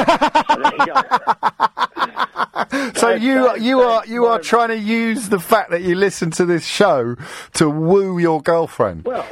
so 2.95 3.15
you. 3.15 3.47
So 3.47 3.55
you 3.55 3.63
you 3.63 3.81
are 3.81 4.07
you 4.07 4.27
are 4.27 4.39
trying 4.39 4.69
to 4.69 4.79
use 4.79 5.31
the 5.31 5.41
fact 5.41 5.71
that 5.71 5.83
you 5.83 5.95
listen 5.95 6.31
to 6.33 6.45
this 6.45 6.67
show 6.67 7.17
to 7.55 7.71
woo 7.71 8.19
your 8.19 8.43
girlfriend. 8.43 9.05
Well, 9.05 9.27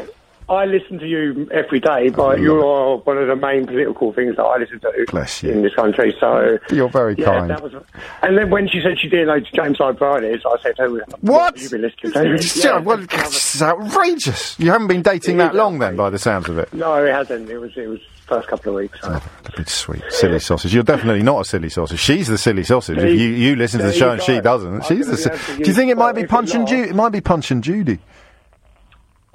I 0.49 0.65
listen 0.65 0.99
to 0.99 1.07
you 1.07 1.49
every 1.53 1.79
day, 1.79 2.09
but 2.09 2.39
mm. 2.39 2.43
you 2.43 2.67
are 2.67 2.97
one 2.99 3.19
of 3.19 3.29
the 3.29 3.37
main 3.37 3.67
political 3.67 4.13
things 4.15 4.37
that 4.37 4.43
I 4.43 4.59
listen 4.59 4.81
to 4.81 5.07
Bless 5.09 5.43
you. 5.43 5.51
in 5.51 5.63
this 5.63 5.75
country. 5.75 6.17
So 6.19 6.59
You're 6.71 6.89
very 6.89 7.15
yeah, 7.19 7.27
kind. 7.27 7.51
That 7.51 7.63
was, 7.63 7.75
and 8.23 8.39
then 8.39 8.51
when 8.51 8.67
she 8.67 8.81
said 8.81 8.99
she 8.99 9.09
didn't 9.09 9.27
know 9.27 9.41
James 9.41 9.79
I. 9.81 9.89
O'Brien 9.89 10.25
I 10.25 10.57
said, 10.63 10.75
"Who? 10.79 11.01
What? 11.21 11.57
You've 11.57 11.65
you 11.65 11.79
been 11.79 11.83
listening 11.83 12.13
to?" 12.13 12.59
Yeah, 12.69 12.79
well, 12.79 13.03
it's 13.03 13.61
outrageous. 13.61 14.59
You 14.59 14.71
haven't 14.71 14.89
been 14.89 15.03
dating 15.03 15.37
that 15.37 15.55
long 15.55 15.79
then, 15.79 15.97
by 15.97 16.11
the 16.11 16.19
sounds 16.19 16.49
of 16.49 16.59
it. 16.59 16.73
no, 16.73 17.05
it 17.05 17.13
hasn't. 17.13 17.51
It 17.51 17.59
was 17.59 17.77
it 17.77 17.87
was 17.87 18.01
first 18.27 18.49
couple 18.49 18.71
of 18.71 18.77
weeks. 18.83 19.01
So. 19.01 19.21
It's 19.57 19.73
sweet, 19.73 20.03
silly 20.11 20.39
sausage. 20.39 20.75
You're 20.75 20.83
definitely 20.83 21.23
not 21.23 21.41
a 21.41 21.45
silly 21.45 21.69
sausage. 21.69 21.99
She's 21.99 22.29
the 22.29 22.39
silly 22.39 22.63
sausage. 22.63 22.99
If 22.99 23.19
you, 23.19 23.29
you- 23.29 23.57
listen 23.57 23.81
to 23.81 23.87
the 23.87 23.93
show 23.93 24.11
and 24.11 24.23
she 24.23 24.41
doesn't, 24.41 24.85
she's 24.85 25.07
the. 25.07 25.17
Si- 25.17 25.29
be 25.29 25.35
able 25.35 25.45
to 25.45 25.57
Do 25.57 25.65
you 25.65 25.75
think 25.75 25.91
it 25.91 25.97
might 25.97 26.15
be 26.15 26.27
Punch 26.27 26.55
and. 26.55 26.67
Judy? 26.67 26.91
It 26.91 26.95
might 26.95 27.11
be 27.11 27.21
Punch 27.21 27.51
and 27.51 27.63
Judy. 27.63 27.99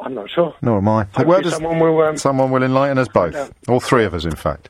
I'm 0.04 0.14
not 0.14 0.30
sure. 0.30 0.54
Nor 0.62 0.78
am 0.80 0.88
I. 0.90 1.04
Hopefully 1.04 1.26
Where 1.28 1.42
does 1.42 1.54
someone 1.54 1.80
will. 1.80 2.02
Um, 2.02 2.18
someone 2.18 2.52
will 2.52 2.64
enlighten 2.64 2.98
us 2.98 3.08
both, 3.08 3.36
out. 3.36 3.52
all 3.68 3.80
three 3.80 4.04
of 4.06 4.14
us, 4.14 4.26
in 4.26 4.36
fact. 4.36 4.70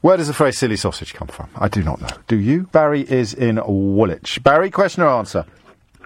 Where 0.00 0.16
does 0.16 0.26
the 0.28 0.34
phrase 0.34 0.58
"silly 0.58 0.76
sausage" 0.76 1.14
come 1.14 1.28
from? 1.28 1.48
I 1.56 1.68
do 1.68 1.82
not 1.82 2.00
know. 2.00 2.08
Do 2.26 2.36
you? 2.38 2.62
Barry 2.72 3.02
is 3.02 3.32
in 3.34 3.56
Woolwich. 3.64 4.42
Barry, 4.42 4.70
question 4.70 5.02
or 5.02 5.08
answer? 5.08 5.44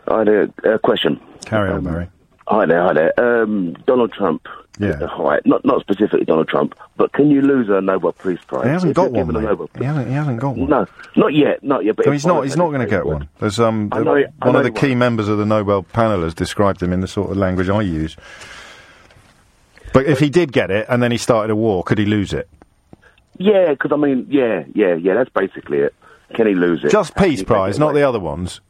Hi 0.08 0.24
there. 0.24 0.48
Uh, 0.64 0.78
question. 0.78 1.20
Carry 1.46 1.70
on, 1.70 1.76
Um, 1.78 1.84
Barry. 1.84 2.08
Hi 2.48 2.66
there. 2.66 2.82
Hi 2.82 2.92
there. 2.92 3.42
Um, 3.42 3.74
Donald 3.86 4.12
Trump. 4.12 4.46
Yeah. 4.78 4.90
Uh, 5.00 5.06
hi. 5.06 5.40
Not 5.44 5.64
not 5.64 5.80
specifically 5.80 6.24
Donald 6.24 6.48
Trump, 6.48 6.74
but 6.96 7.12
can 7.12 7.30
you 7.30 7.42
lose 7.42 7.68
a 7.68 7.80
Nobel 7.80 8.12
Peace 8.12 8.40
Prize? 8.46 8.64
He 8.64 8.70
hasn't 8.70 8.90
If 8.90 8.96
got 8.96 9.12
one, 9.12 9.32
mate. 9.32 9.58
He 9.78 9.84
hasn't. 9.84 10.08
He 10.08 10.14
hasn't 10.14 10.40
got 10.40 10.56
one. 10.56 10.68
No, 10.68 10.86
not 11.16 11.32
yet. 11.32 11.62
Not 11.62 11.84
yet. 11.84 11.96
But 11.96 12.06
No, 12.06 12.12
he's 12.12 12.26
not. 12.26 12.42
He's 12.44 12.56
not 12.56 12.68
going 12.68 12.80
to 12.80 12.86
get 12.86 13.06
one. 13.06 13.28
There's 13.38 13.60
um 13.60 13.88
know 13.92 14.24
one 14.42 14.56
of 14.56 14.64
the 14.64 14.72
key 14.72 14.94
members 14.94 15.28
of 15.28 15.38
the 15.38 15.46
Nobel 15.46 15.82
panel 15.82 16.22
has 16.22 16.34
described 16.34 16.82
him 16.82 16.92
in 16.92 17.00
the 17.00 17.08
sort 17.08 17.30
of 17.30 17.36
language 17.36 17.68
I 17.68 17.82
use. 17.82 18.16
But 19.92 20.06
if 20.06 20.18
he 20.18 20.28
did 20.28 20.52
get 20.52 20.72
it 20.72 20.86
and 20.88 21.00
then 21.00 21.12
he 21.12 21.18
started 21.18 21.52
a 21.52 21.56
war, 21.56 21.84
could 21.84 21.98
he 21.98 22.04
lose 22.04 22.32
it? 22.32 22.48
Yeah, 23.38 23.70
because 23.70 23.92
I 23.92 23.96
mean, 23.96 24.26
yeah, 24.28 24.64
yeah, 24.74 24.94
yeah. 24.94 25.14
That's 25.14 25.30
basically 25.30 25.78
it. 25.78 25.94
Can 26.34 26.48
he 26.48 26.54
lose 26.54 26.82
it? 26.82 26.90
Just 26.90 27.14
peace 27.14 27.44
prize, 27.44 27.78
not 27.78 27.94
the 27.94 28.02
other 28.02 28.18
ones. 28.18 28.60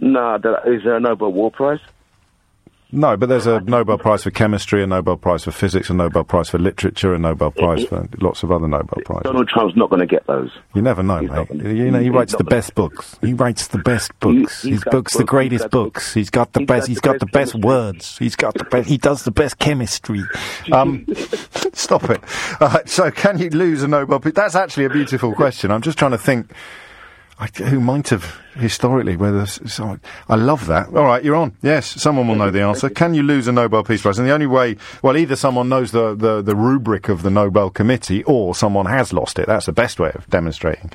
No, 0.00 0.34
is 0.66 0.82
there 0.84 0.96
a 0.96 1.00
Nobel 1.00 1.32
War 1.32 1.50
Prize? 1.50 1.80
No, 2.94 3.16
but 3.16 3.30
there's 3.30 3.46
a 3.46 3.60
Nobel 3.60 3.96
Prize 3.96 4.22
for 4.24 4.30
chemistry, 4.30 4.82
a 4.82 4.86
Nobel 4.86 5.16
Prize 5.16 5.44
for 5.44 5.50
physics, 5.50 5.88
a 5.88 5.94
Nobel 5.94 6.24
Prize 6.24 6.50
for 6.50 6.58
literature, 6.58 7.14
a 7.14 7.18
Nobel 7.18 7.50
Prize 7.50 7.84
for 7.84 8.06
lots 8.20 8.42
of 8.42 8.52
other 8.52 8.68
Nobel 8.68 9.00
prizes. 9.06 9.22
Donald 9.24 9.48
Trump's 9.48 9.74
not 9.76 9.88
going 9.88 10.00
to 10.00 10.06
get 10.06 10.26
those. 10.26 10.50
You 10.74 10.82
never 10.82 11.02
know, 11.02 11.18
He's 11.20 11.30
mate. 11.30 11.48
gonna- 11.48 11.70
You 11.72 11.90
know, 11.90 12.00
he 12.00 12.10
writes 12.10 12.34
the 12.36 12.44
best 12.44 12.74
books. 12.74 13.16
He 13.22 13.32
writes 13.32 13.68
the 13.68 13.78
best 13.78 14.12
books. 14.20 14.62
His 14.62 14.84
books, 14.84 15.14
the 15.16 15.24
greatest 15.24 15.70
books. 15.70 16.12
He's 16.12 16.28
got 16.28 16.52
the 16.52 16.66
best. 16.66 16.86
He's 16.86 17.00
got 17.00 17.18
the 17.18 17.26
best 17.26 17.54
words. 17.54 18.18
He's 18.18 18.36
got 18.36 18.54
the 18.54 18.64
best. 18.64 18.88
He 18.90 18.98
does 18.98 19.22
the 19.24 19.30
best 19.32 19.58
chemistry. 19.58 20.22
Um, 20.72 21.06
stop 21.72 22.08
it. 22.10 22.20
Uh, 22.60 22.78
so, 22.86 23.10
can 23.10 23.38
you 23.38 23.50
lose 23.50 23.82
a 23.82 23.88
Nobel? 23.88 24.18
That's 24.20 24.54
actually 24.54 24.84
a 24.84 24.90
beautiful 24.90 25.34
question. 25.34 25.70
I'm 25.70 25.82
just 25.82 25.98
trying 25.98 26.10
to 26.12 26.18
think. 26.18 26.52
I, 27.42 27.64
who 27.64 27.80
might 27.80 28.10
have 28.10 28.38
historically? 28.54 29.16
Whether 29.16 29.40
s- 29.40 29.58
so, 29.66 29.98
I 30.28 30.36
love 30.36 30.66
that. 30.68 30.88
All 30.88 31.04
right, 31.04 31.24
you're 31.24 31.34
on. 31.34 31.56
Yes, 31.60 31.86
someone 32.00 32.28
will 32.28 32.36
know 32.36 32.50
the 32.50 32.62
answer. 32.62 32.88
Can 33.02 33.14
you 33.14 33.22
lose 33.24 33.48
a 33.48 33.52
Nobel 33.52 33.82
Peace 33.82 34.02
Prize? 34.02 34.18
And 34.18 34.28
the 34.28 34.32
only 34.32 34.46
way, 34.46 34.76
well, 35.02 35.16
either 35.16 35.34
someone 35.34 35.68
knows 35.68 35.90
the, 35.90 36.14
the, 36.14 36.40
the 36.40 36.54
rubric 36.54 37.08
of 37.08 37.22
the 37.22 37.30
Nobel 37.30 37.68
Committee, 37.68 38.22
or 38.24 38.54
someone 38.54 38.86
has 38.86 39.12
lost 39.12 39.38
it. 39.40 39.46
That's 39.46 39.66
the 39.66 39.72
best 39.72 39.98
way 39.98 40.12
of 40.14 40.28
demonstrating 40.30 40.92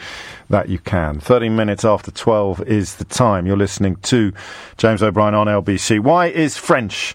that 0.50 0.70
you 0.70 0.80
can. 0.80 1.20
13 1.20 1.56
minutes 1.56 1.84
after 1.84 2.12
12 2.12 2.62
is 2.62 2.96
the 2.96 3.06
time. 3.06 3.46
You're 3.46 3.58
listening 3.58 3.98
to 4.04 4.32
James 4.78 5.04
O'Brien 5.04 5.34
on 5.34 5.48
LBC. 5.48 6.00
Why 6.00 6.28
is 6.28 6.56
French 6.56 7.14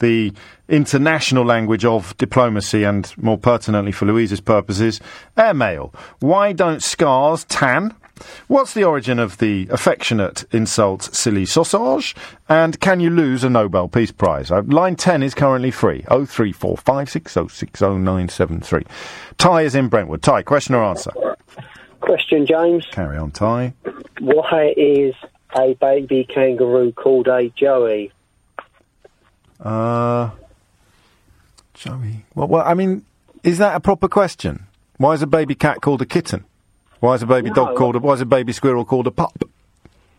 the 0.00 0.32
international 0.68 1.44
language 1.44 1.84
of 1.84 2.16
diplomacy 2.18 2.84
and, 2.84 3.12
more 3.16 3.38
pertinently 3.38 3.92
for 3.92 4.06
Louise's 4.06 4.40
purposes, 4.40 5.00
airmail. 5.36 5.94
Why 6.20 6.52
don't 6.52 6.82
scars 6.82 7.44
tan? 7.44 7.94
What's 8.46 8.74
the 8.74 8.84
origin 8.84 9.18
of 9.18 9.38
the 9.38 9.66
affectionate 9.70 10.44
insult 10.52 11.02
silly 11.14 11.46
sausage? 11.46 12.14
And 12.48 12.78
can 12.80 13.00
you 13.00 13.10
lose 13.10 13.42
a 13.44 13.50
Nobel 13.50 13.88
Peace 13.88 14.12
Prize? 14.12 14.50
Uh, 14.50 14.62
line 14.62 14.96
10 14.96 15.22
is 15.22 15.34
currently 15.34 15.70
free. 15.70 16.02
03456060973. 16.02 18.86
Ty 19.38 19.62
is 19.62 19.74
in 19.74 19.88
Brentwood. 19.88 20.22
Ty, 20.22 20.42
question 20.42 20.74
or 20.74 20.84
answer? 20.84 21.12
Question, 22.00 22.46
James. 22.46 22.86
Carry 22.92 23.16
on, 23.16 23.30
Ty. 23.30 23.72
Why 24.20 24.74
is 24.76 25.14
a 25.56 25.72
baby 25.74 26.24
kangaroo 26.24 26.92
called 26.92 27.28
a 27.28 27.48
Joey? 27.50 28.12
Uh, 29.60 30.30
Joey. 31.72 32.26
Well, 32.34 32.48
well, 32.48 32.64
I 32.66 32.74
mean, 32.74 33.04
is 33.42 33.56
that 33.58 33.74
a 33.74 33.80
proper 33.80 34.08
question? 34.08 34.66
Why 34.98 35.14
is 35.14 35.22
a 35.22 35.26
baby 35.26 35.54
cat 35.54 35.80
called 35.80 36.02
a 36.02 36.06
kitten? 36.06 36.44
Why 37.04 37.16
is 37.16 37.22
a 37.22 37.26
baby 37.26 37.50
dog 37.50 37.76
called 37.76 37.96
a? 37.96 37.98
Why 37.98 38.14
is 38.14 38.22
a 38.22 38.24
baby 38.24 38.54
squirrel 38.54 38.86
called 38.86 39.06
a 39.06 39.10
pup? 39.10 39.44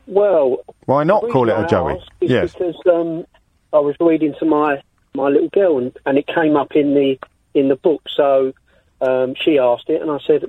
Well, 0.06 0.64
Why 0.86 1.04
not 1.04 1.28
call 1.32 1.50
it 1.50 1.54
a 1.54 1.66
Joey? 1.66 2.00
Yes. 2.22 2.54
because 2.54 2.76
um, 2.86 3.26
I 3.74 3.80
was 3.80 3.96
reading 4.00 4.36
to 4.38 4.46
my 4.46 4.84
my 5.16 5.30
little 5.30 5.50
girl, 5.50 5.80
and, 5.80 5.98
and 6.06 6.20
it 6.20 6.28
came 6.28 6.56
up 6.56 6.74
in 6.76 6.94
the 6.94 7.18
in 7.56 7.70
the 7.70 7.76
book. 7.76 8.04
So 8.08 8.54
um, 9.02 9.34
she 9.34 9.58
asked 9.58 9.90
it, 9.90 10.00
and 10.00 10.12
I 10.12 10.20
said, 10.28 10.44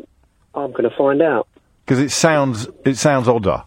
"I'm 0.55 0.73
going 0.73 0.83
to 0.83 0.95
find 0.95 1.23
out." 1.23 1.49
Because 1.87 2.01
it 2.01 2.11
sounds 2.11 2.69
it 2.85 2.99
sounds 2.99 3.29
odder. 3.29 3.65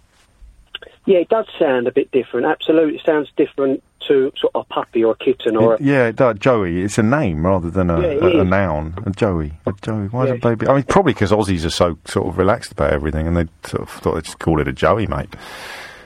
Yeah, 1.07 1.17
it 1.17 1.29
does 1.29 1.47
sound 1.57 1.87
a 1.87 1.91
bit 1.91 2.11
different. 2.11 2.45
Absolutely, 2.45 2.97
it 2.97 3.01
sounds 3.03 3.31
different 3.35 3.81
to 4.07 4.31
sort 4.37 4.51
of 4.55 4.65
a 4.69 4.73
puppy 4.73 5.03
or 5.03 5.13
a 5.13 5.23
kitten 5.23 5.55
or 5.57 5.75
It- 5.75 5.81
a, 5.81 5.83
yeah, 5.83 6.11
does. 6.11 6.37
Joey. 6.39 6.81
It's 6.81 6.97
a 6.97 7.03
name 7.03 7.45
rather 7.45 7.69
than 7.69 7.89
a, 7.89 8.01
Yeah, 8.01 8.07
a, 8.25 8.39
a 8.39 8.43
noun. 8.43 8.95
A 9.05 9.11
Joey. 9.11 9.53
A 9.65 9.73
Joey. 9.81 10.07
Why 10.07 10.23
is 10.23 10.29
Yeah. 10.29 10.35
a 10.35 10.37
baby? 10.39 10.67
I 10.67 10.73
mean, 10.75 10.83
probably 10.83 11.13
because 11.13 11.31
Aussies 11.31 11.65
are 11.65 11.69
so 11.69 11.97
sort 12.05 12.27
of 12.27 12.37
relaxed 12.37 12.71
about 12.71 12.91
everything, 12.93 13.27
and 13.27 13.35
they 13.37 13.45
sort 13.67 13.83
of 13.83 13.89
thought 13.89 14.15
they'd 14.15 14.23
just 14.23 14.39
call 14.39 14.59
it 14.61 14.67
a 14.67 14.73
Joey, 14.73 15.07
mate. 15.07 15.35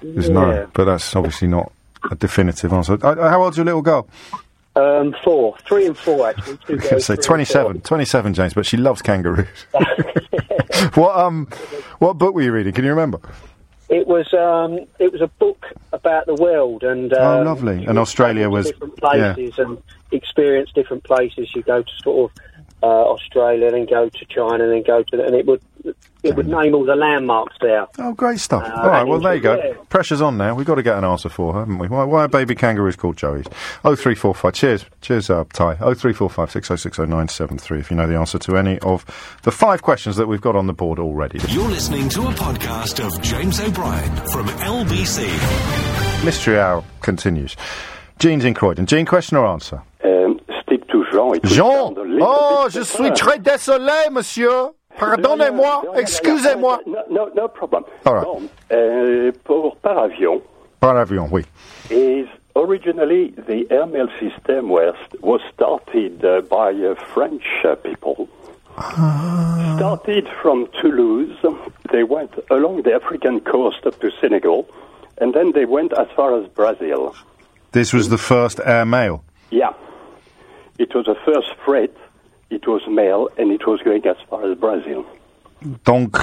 There's 0.01 0.27
Yeah. 0.27 0.33
no, 0.33 0.67
but 0.73 0.85
that's 0.85 1.15
obviously 1.15 1.47
not 1.47 1.71
a 2.11 2.15
definitive 2.15 2.73
answer. 2.73 2.97
Uh, 3.01 3.29
how 3.29 3.41
old's 3.43 3.57
your 3.57 3.65
little 3.65 3.81
girl? 3.81 4.07
um, 4.75 5.15
four, 5.23 5.55
three 5.67 5.85
and 5.85 5.95
four 5.95 6.27
actually. 6.29 6.57
Two 6.65 6.73
I 6.73 6.75
was 6.75 6.81
girls, 6.81 6.89
going 6.89 6.99
to 6.99 7.01
say 7.01 7.15
three 7.15 7.21
and 7.21 7.47
27. 7.47 7.81
27, 7.81 8.33
James, 8.33 8.53
but 8.55 8.65
she 8.65 8.75
loves 8.75 9.01
kangaroos. 9.03 9.47
what 10.95 11.15
um, 11.15 11.47
what 11.99 12.17
book 12.17 12.33
were 12.33 12.41
you 12.41 12.51
reading? 12.51 12.73
Can 12.73 12.83
you 12.83 12.89
remember? 12.89 13.19
It 13.89 14.07
was 14.07 14.33
um, 14.33 14.79
it 14.99 15.11
was 15.11 15.21
a 15.21 15.27
book 15.27 15.65
about 15.91 16.25
the 16.25 16.35
world 16.35 16.83
and 16.83 17.13
Oh, 17.13 17.39
um, 17.39 17.45
lovely. 17.45 17.85
And 17.85 17.99
Australia 17.99 18.49
was- 18.49 18.67
different 18.67 18.97
places 18.97 19.59
and 19.59 19.77
experience 20.11 20.71
different 20.73 21.03
places. 21.03 21.53
You 21.55 21.63
go 21.63 21.81
to 21.83 21.91
sort 22.01 22.31
of 22.31 22.37
uh, 22.83 22.85
Australia, 22.85 23.71
then 23.71 23.85
go 23.85 24.09
to 24.09 24.25
China, 24.25 24.65
and 24.65 24.73
then 24.73 24.83
go 24.83 25.01
to 25.03 25.17
the, 25.17 25.23
and 25.25 25.35
it 25.35 25.45
would 25.45 25.61
it 26.23 26.35
would 26.37 26.47
name 26.47 26.73
all 26.73 26.85
the 26.85 26.95
landmarks 26.95 27.55
there. 27.59 27.85
Oh, 27.99 28.13
great 28.13 28.39
stuff. 28.39 28.63
Uh, 28.63 28.81
All 28.81 28.87
right, 28.87 29.03
well, 29.05 29.19
there 29.19 29.35
you 29.35 29.41
go. 29.41 29.55
yeah. 29.57 29.73
Pressure's 29.89 30.21
on 30.21 30.37
now. 30.37 30.55
We've 30.55 30.65
got 30.65 30.75
to 30.75 30.83
get 30.83 30.97
an 30.97 31.03
answer 31.03 31.27
for 31.27 31.51
her, 31.53 31.59
haven't 31.59 31.79
we? 31.79 31.89
Why, 31.89 32.05
why 32.05 32.21
are 32.23 32.27
baby 32.29 32.55
kangaroos 32.55 32.95
called 32.95 33.17
Joeys? 33.17 33.45
0345. 33.81 34.53
Cheers. 34.53 34.85
Cheers, 35.01 35.29
uh, 35.29 35.43
Ty. 35.51 35.75
0345 35.75 36.49
6060973 36.49 37.79
if 37.79 37.91
you 37.91 37.97
know 37.97 38.07
the 38.07 38.15
answer 38.17 38.39
to 38.39 38.55
any 38.57 38.79
of 38.79 39.03
the 39.43 39.51
five 39.51 39.81
questions 39.81 40.15
that 40.15 40.27
we've 40.27 40.39
got 40.41 40.55
on 40.55 40.67
the 40.67 40.73
board 40.73 40.97
already. 40.99 41.39
You're 41.49 41.67
listening 41.69 42.07
to 42.09 42.21
a 42.21 42.31
podcast 42.31 43.05
of 43.05 43.21
James 43.21 43.59
O'Brien 43.59 44.15
from 44.27 44.47
LBC. 44.47 46.23
Mystery 46.23 46.57
Hour 46.57 46.85
continues. 47.01 47.57
Jean's 48.19 48.45
in 48.45 48.53
Croydon. 48.53 48.85
Jean, 48.85 49.05
question 49.05 49.35
or 49.37 49.45
answer? 49.45 49.81
Jean. 51.43 51.93
Jean? 51.93 51.93
Oh, 52.21 52.65
je 52.69 52.81
suis 52.81 53.11
très 53.13 53.39
désolé, 53.39 54.09
monsieur. 54.11 54.71
Pardonnez-moi. 54.99 55.83
Excusez-moi. 55.95 56.79
No, 56.85 56.99
no, 57.09 57.29
no 57.35 57.47
problem. 57.47 57.83
All 58.05 58.13
right. 58.13 58.23
Bon, 58.23 58.41
uh, 58.71 59.31
pour 59.43 59.75
par 59.77 59.97
avion 59.97 60.41
Par 60.79 60.97
avion, 60.97 61.27
oui. 61.31 61.43
is 61.89 62.27
originally 62.55 63.33
the 63.47 63.65
airmail 63.71 64.07
system 64.19 64.69
was, 64.69 64.95
was 65.21 65.41
started 65.53 66.23
uh, 66.23 66.41
by 66.41 66.71
uh, 66.71 66.95
French 67.13 67.43
uh, 67.63 67.75
people. 67.75 68.27
Ah. 68.77 69.75
Started 69.77 70.27
from 70.41 70.67
Toulouse, 70.81 71.37
they 71.91 72.03
went 72.03 72.31
along 72.49 72.83
the 72.83 72.93
African 72.93 73.39
coast 73.39 73.85
up 73.85 73.99
to 74.01 74.11
Senegal, 74.19 74.67
and 75.19 75.33
then 75.33 75.51
they 75.53 75.65
went 75.65 75.93
as 75.93 76.07
far 76.15 76.39
as 76.39 76.47
Brazil. 76.49 77.15
This 77.71 77.93
was 77.93 78.09
the 78.09 78.17
first 78.17 78.59
air 78.65 78.85
mail. 78.85 79.23
Yeah. 79.51 79.73
It 80.83 80.93
was 80.93 81.05
the 81.05 81.15
first 81.23 81.47
freight, 81.63 81.95
it 82.49 82.67
was 82.67 82.81
mail, 82.89 83.29
and 83.37 83.53
it 83.53 83.65
was 83.65 83.79
going 83.83 84.05
as 84.05 84.17
far 84.29 84.43
as 84.43 84.57
Brazil. 84.57 85.05
Donc, 85.85 86.17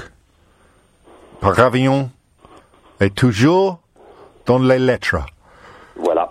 par 1.40 1.58
avion 1.58 2.10
est 3.00 3.14
toujours 3.14 3.80
dans 4.44 4.58
les 4.58 4.78
lettres. 4.78 5.16
Voilà. 5.96 6.28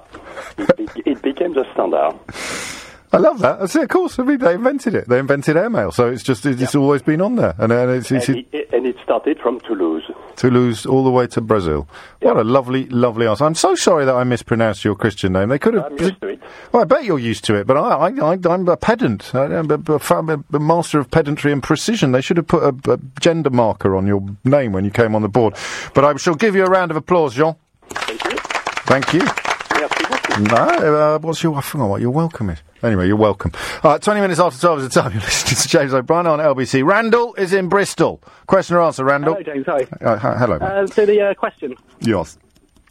It, 0.77 0.91
it 1.07 1.21
became 1.23 1.53
the 1.53 1.65
standard. 1.73 2.13
I 3.11 3.17
love 3.17 3.39
that. 3.39 3.59
That's 3.59 3.75
it, 3.75 3.83
of 3.83 3.89
course. 3.89 4.19
I 4.19 4.23
mean, 4.23 4.37
they 4.37 4.53
invented 4.53 4.93
it. 4.93 5.07
They 5.09 5.17
invented 5.17 5.57
airmail, 5.57 5.91
so 5.91 6.09
it's 6.09 6.21
just 6.21 6.45
it's 6.45 6.75
always 6.75 7.01
been 7.01 7.21
on 7.21 7.35
there, 7.37 7.55
and, 7.57 7.71
uh, 7.71 7.87
it's, 7.87 8.11
it's 8.11 8.29
And 8.29 8.45
it, 8.51 8.69
and 8.71 8.85
it 8.85 8.97
started 9.03 9.39
from 9.39 9.59
Toulouse. 9.61 10.03
Toulouse 10.35 10.85
all 10.85 11.03
the 11.03 11.09
way 11.09 11.25
to 11.27 11.41
Brazil. 11.41 11.87
What 12.21 12.37
a 12.37 12.43
lovely, 12.43 12.85
lovely 12.87 13.25
answer. 13.25 13.45
I'm 13.45 13.55
so 13.55 13.73
sorry 13.73 14.05
that 14.05 14.13
I 14.13 14.23
mispronounced 14.23 14.85
your 14.85 14.95
Christian 14.95 15.33
name. 15.33 15.49
They 15.49 15.57
could 15.57 15.73
have. 15.73 15.85
I'm 15.85 15.97
used 15.97 16.21
to 16.21 16.27
it. 16.27 16.39
Well, 16.71 16.83
I 16.83 16.85
bet 16.85 17.03
you're 17.03 17.17
used 17.17 17.43
to 17.45 17.55
it, 17.55 17.65
but 17.65 17.77
I, 17.77 18.09
I, 18.09 18.37
I'm 18.47 18.67
a 18.67 18.77
pedant. 18.77 19.33
I, 19.33 19.45
am 19.45 19.71
a, 19.71 19.79
a, 19.87 20.43
a 20.53 20.59
master 20.59 20.99
of 20.99 21.09
pedantry 21.09 21.51
and 21.51 21.63
precision. 21.63 22.11
They 22.11 22.21
should 22.21 22.37
have 22.37 22.47
put 22.47 22.63
a, 22.63 22.91
a 22.93 22.99
gender 23.19 23.49
marker 23.49 23.95
on 23.95 24.05
your 24.05 24.23
name 24.43 24.71
when 24.71 24.85
you 24.85 24.91
came 24.91 25.15
on 25.15 25.23
the 25.23 25.29
board. 25.29 25.55
But 25.95 26.05
I 26.05 26.15
shall 26.17 26.35
give 26.35 26.55
you 26.55 26.63
a 26.63 26.69
round 26.69 26.91
of 26.91 26.97
applause, 26.97 27.33
Jean. 27.33 27.55
Thank 27.89 28.23
you. 28.25 28.37
Thank 28.85 29.13
you. 29.13 29.21
Merci 29.21 30.05
beaucoup. 30.05 30.39
No, 30.51 31.15
uh, 31.15 31.19
what's 31.19 31.41
your? 31.41 31.55
I 31.55 31.61
forgot 31.61 31.89
what 31.89 32.01
your 32.01 32.11
welcome 32.11 32.51
is. 32.51 32.59
Anyway, 32.81 33.07
you're 33.07 33.15
welcome. 33.17 33.51
Right, 33.83 34.01
20 34.01 34.21
minutes 34.21 34.39
after 34.39 34.59
12 34.59 34.79
is 34.79 34.89
the 34.89 35.01
time. 35.01 35.11
You're 35.11 35.21
listening 35.21 35.61
to 35.61 35.67
James 35.67 35.93
O'Brien 35.93 36.27
on 36.27 36.39
LBC. 36.39 36.85
Randall 36.85 37.33
is 37.35 37.51
in 37.51 37.67
Bristol. 37.67 38.21
Question 38.47 38.77
or 38.77 38.81
answer, 38.83 39.03
Randall? 39.03 39.33
Hello, 39.33 39.43
James. 39.43 39.65
Hi. 39.65 39.87
Uh, 40.01 40.17
hi- 40.17 40.37
hello. 40.37 40.55
Uh, 40.55 40.87
so 40.87 41.05
the 41.05 41.21
uh, 41.21 41.33
question. 41.33 41.75
yes. 41.99 42.37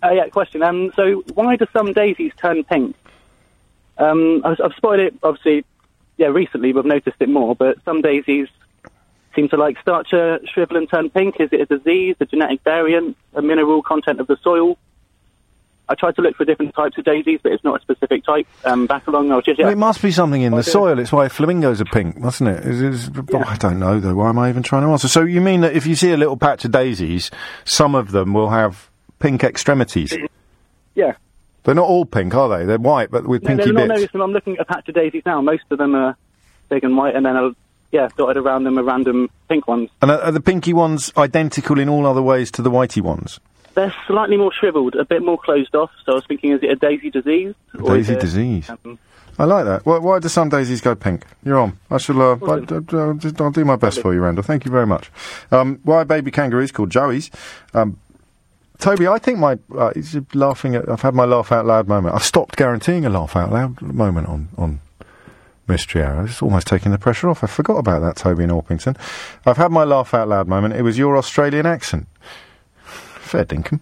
Uh, 0.03 0.11
yeah, 0.11 0.29
question. 0.29 0.63
Um, 0.63 0.93
so 0.95 1.23
why 1.35 1.57
do 1.57 1.67
some 1.73 1.93
daisies 1.93 2.33
turn 2.37 2.65
pink? 2.65 2.95
Um, 3.97 4.43
I've, 4.45 4.61
I've 4.63 4.75
spotted 4.75 5.07
it, 5.07 5.15
obviously, 5.23 5.65
yeah, 6.19 6.29
recently, 6.29 6.73
but 6.73 6.81
I've 6.81 6.87
noticed 6.87 7.17
it 7.21 7.29
more. 7.29 7.57
But 7.57 7.83
some 7.85 8.03
daisies 8.03 8.49
seem 9.35 9.49
to 9.49 9.57
like 9.57 9.79
start 9.81 10.09
to 10.11 10.41
shrivel 10.45 10.77
and 10.77 10.89
turn 10.89 11.09
pink. 11.11 11.37
Is 11.41 11.49
it 11.53 11.63
a 11.63 11.79
disease, 11.79 12.15
a 12.21 12.27
genetic 12.27 12.63
variant, 12.63 13.17
a 13.35 13.41
mineral 13.43 13.83
content 13.83 14.21
of 14.21 14.27
the 14.27 14.37
soil? 14.43 14.77
I 15.89 15.95
tried 15.95 16.17
to 16.17 16.23
look 16.23 16.37
for 16.37 16.45
different 16.45 16.75
types 16.75 16.99
of 16.99 17.05
daisies, 17.05 17.41
but 17.43 17.53
it's 17.53 17.65
not 17.65 17.79
a 17.81 17.83
specific 17.83 18.25
type. 18.25 18.47
Um, 18.65 18.87
back 18.87 19.07
along, 19.07 19.33
I 19.33 19.37
was 19.37 19.45
just 19.45 19.59
yeah. 19.59 19.65
Well, 19.67 19.73
it 19.73 19.79
must 19.79 20.03
be 20.03 20.11
something 20.11 20.43
in 20.43 20.55
the 20.55 20.63
soil. 20.63 20.99
It's 20.99 21.11
why 21.13 21.29
flamingos 21.29 21.81
are 21.81 21.87
pink, 21.87 22.19
mustn't 22.19 22.49
it? 22.49 22.67
Is, 22.67 22.83
is, 22.83 23.11
oh, 23.33 23.39
I 23.47 23.57
don't 23.57 23.79
know, 23.79 23.99
though. 23.99 24.15
Why 24.17 24.29
am 24.29 24.39
I 24.39 24.51
even 24.51 24.63
trying 24.63 24.83
to 24.83 24.89
answer? 24.89 25.09
So 25.09 25.23
you 25.23 25.41
mean 25.41 25.63
that 25.63 25.75
if 25.75 25.87
you 25.87 25.95
see 25.95 26.13
a 26.13 26.17
little 26.17 26.37
patch 26.37 26.65
of 26.67 26.73
daisies, 26.73 27.31
some 27.65 27.95
of 27.95 28.11
them 28.11 28.35
will 28.35 28.51
have 28.51 28.91
pink 29.19 29.43
extremities? 29.45 30.15
yeah. 30.95 31.15
They're 31.65 31.75
not 31.75 31.89
all 31.89 32.07
pink, 32.07 32.35
are 32.35 32.49
they? 32.49 32.65
They're 32.65 32.79
white, 32.79 33.11
but 33.11 33.27
with 33.27 33.43
No, 33.43 33.49
pinky 33.49 33.73
no, 33.73 33.85
no, 33.85 33.95
bits. 33.97 34.15
no, 34.15 34.23
I'm 34.23 34.33
looking 34.33 34.55
at 34.55 34.61
a 34.61 34.65
patch 34.65 34.89
of 34.89 34.95
daisies 34.95 35.23
now. 35.27 35.41
Most 35.43 35.65
of 35.71 35.77
them 35.79 35.95
are 35.95 36.17
big 36.71 36.83
and 36.85 36.97
white, 36.97 37.15
and 37.15 37.27
then 37.27 37.37
uh, 37.37 37.51
yeah, 37.93 38.09
dotted 38.17 38.39
around 38.39 38.65
them 38.65 38.79
are 38.79 38.83
random 38.83 39.29
pink 39.51 39.69
ones. 39.69 39.91
And 40.01 40.11
are, 40.11 40.21
are 40.21 40.33
the 40.33 40.41
pinky 40.41 40.73
ones 40.73 41.13
identical 41.17 41.79
in 41.79 41.89
all 41.89 42.07
other 42.07 42.23
ways 42.23 42.51
to 42.53 42.63
the 42.63 42.71
whitey 42.71 43.03
ones? 43.03 43.39
They're 43.75 43.95
slightly 44.07 44.37
more 44.37 44.53
shriveled, 44.53 44.97
a 44.97 45.05
bit 45.05 45.23
more 45.23 45.39
closed 45.39 45.75
off. 45.75 45.91
So 46.05 46.13
I 46.13 46.15
was 46.17 46.27
thinking, 46.27 46.53
is 46.53 46.63
it 46.63 46.71
a 46.71 46.77
daisy 46.77 47.11
disease? 47.11 47.55
or 47.79 47.97
Daisy 47.97 48.15
it, 48.15 48.21
disease. 48.21 48.69
um, 48.71 48.99
I 49.39 49.45
like 49.45 49.67
that. 49.67 49.87
Why, 49.87 49.99
why 49.99 50.19
do 50.19 50.29
some 50.29 50.49
daisies 50.49 50.81
go 50.81 50.97
pink? 50.97 51.25
You're 51.45 51.59
on. 51.59 51.79
I 51.91 51.99
shall. 51.99 52.21
Uh, 52.21 52.35
I, 52.35 52.57
will 52.97 53.51
do 53.53 53.65
my 53.65 53.77
best 53.77 54.01
for 54.01 54.13
you, 54.13 54.21
Randall. 54.21 54.43
Thank 54.43 54.65
you 54.65 54.71
very 54.71 54.87
much. 54.87 55.13
Um, 55.53 55.79
why 55.85 55.99
are 55.99 56.05
baby 56.05 56.33
kangaroos 56.33 56.73
called 56.73 56.91
Joeys? 56.91 57.31
Um, 57.73 57.99
Toby, 58.79 59.07
I 59.07 59.19
think 59.19 59.39
my 59.39 59.59
uh, 59.77 59.93
he's 59.95 60.17
laughing. 60.35 60.75
At, 60.75 60.89
I've 60.89 61.03
had 61.03 61.15
my 61.15 61.25
laugh 61.25 61.53
out 61.53 61.67
loud 61.67 61.87
moment. 61.87 62.15
I've 62.15 62.25
stopped 62.25 62.57
guaranteeing 62.57 63.05
a 63.05 63.11
laugh 63.11 63.37
out 63.37 63.53
loud 63.53 63.81
moment 63.81 64.29
on 64.29 64.49
on 64.57 64.81
Mystery 65.69 66.03
Hour. 66.03 66.27
It's 66.27 66.43
almost 66.43 66.67
taking 66.67 66.91
the 66.91 66.99
pressure 66.99 67.29
off. 67.29 67.45
I 67.45 67.47
forgot 67.47 67.77
about 67.77 68.01
that, 68.01 68.17
Toby 68.17 68.45
in 68.45 68.51
Orpington. 68.51 68.97
I've 69.47 69.57
had 69.57 69.71
my 69.71 69.85
laugh 69.85 70.15
out 70.15 70.29
loud 70.29 70.49
moment. 70.49 70.75
It 70.75 70.83
was 70.83 70.97
your 70.99 71.17
Australian 71.17 71.67
accent. 71.67 72.09
Fair 73.29 73.45
dinkum. 73.45 73.81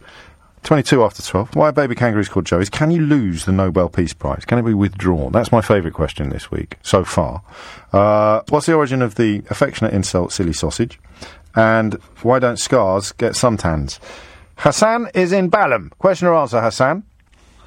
22 0.65 1.05
after 1.05 1.23
12. 1.23 1.55
Why 1.55 1.69
are 1.69 1.73
baby 1.73 1.95
kangaroos 1.95 2.29
called 2.29 2.47
Joeys? 2.47 2.69
Can 2.69 2.91
you 2.91 3.01
lose 3.01 3.45
the 3.45 3.53
Nobel 3.53 3.89
Peace 3.89 4.13
Prize? 4.13 4.45
Can 4.45 4.59
it 4.59 4.63
be 4.63 4.75
withdrawn? 4.75 5.31
That's 5.31 5.53
my 5.53 5.61
favourite 5.61 5.95
question 5.95 6.31
this 6.31 6.51
week, 6.51 6.77
so 6.83 7.05
far. 7.05 7.43
Uh, 7.93 8.43
what's 8.49 8.67
the 8.67 8.75
origin 8.75 9.01
of 9.01 9.15
the 9.15 9.45
affectionate 9.49 9.95
insult, 9.95 10.33
silly 10.33 10.53
sausage? 10.53 10.99
And 11.55 11.95
why 12.23 12.41
don't 12.41 12.59
scars 12.59 13.13
get 13.13 13.35
suntans? 13.35 14.01
Hassan 14.57 15.09
is 15.15 15.31
in 15.31 15.51
Balham. 15.51 15.93
Question 15.99 16.27
or 16.27 16.35
answer, 16.35 16.61
Hassan? 16.61 17.05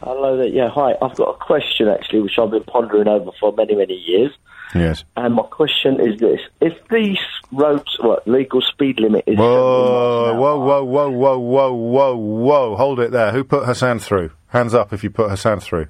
Hello 0.04 0.36
there. 0.36 0.48
Yeah, 0.48 0.68
hi. 0.70 0.96
I've 1.02 1.16
got 1.16 1.30
a 1.30 1.38
question 1.38 1.88
actually, 1.88 2.20
which 2.20 2.38
I've 2.38 2.52
been 2.52 2.64
pondering 2.64 3.08
over 3.08 3.32
for 3.40 3.54
many, 3.54 3.76
many 3.76 3.94
years. 3.94 4.32
Yes. 4.76 5.04
And 5.18 5.34
my 5.36 5.44
question 5.44 6.00
is 6.00 6.20
this: 6.20 6.40
If 6.62 6.74
the 6.90 7.12
s- 7.18 7.48
roads, 7.52 7.98
what 8.00 8.28
legal 8.28 8.62
speed 8.62 9.00
limit 9.00 9.24
is? 9.26 9.38
Whoa, 9.38 10.36
whoa, 10.36 10.60
whoa, 10.60 10.84
whoa, 10.84 11.10
whoa, 11.10 11.40
whoa, 11.40 11.74
whoa, 11.74 12.16
whoa! 12.16 12.76
Hold 12.76 13.00
it 13.00 13.12
there. 13.12 13.32
Who 13.32 13.44
put 13.44 13.66
Hassan 13.66 14.00
through? 14.00 14.32
Hands 14.50 14.74
up 14.74 14.94
if 14.94 15.04
you 15.04 15.10
put 15.10 15.30
Hassan 15.32 15.60
through. 15.60 15.88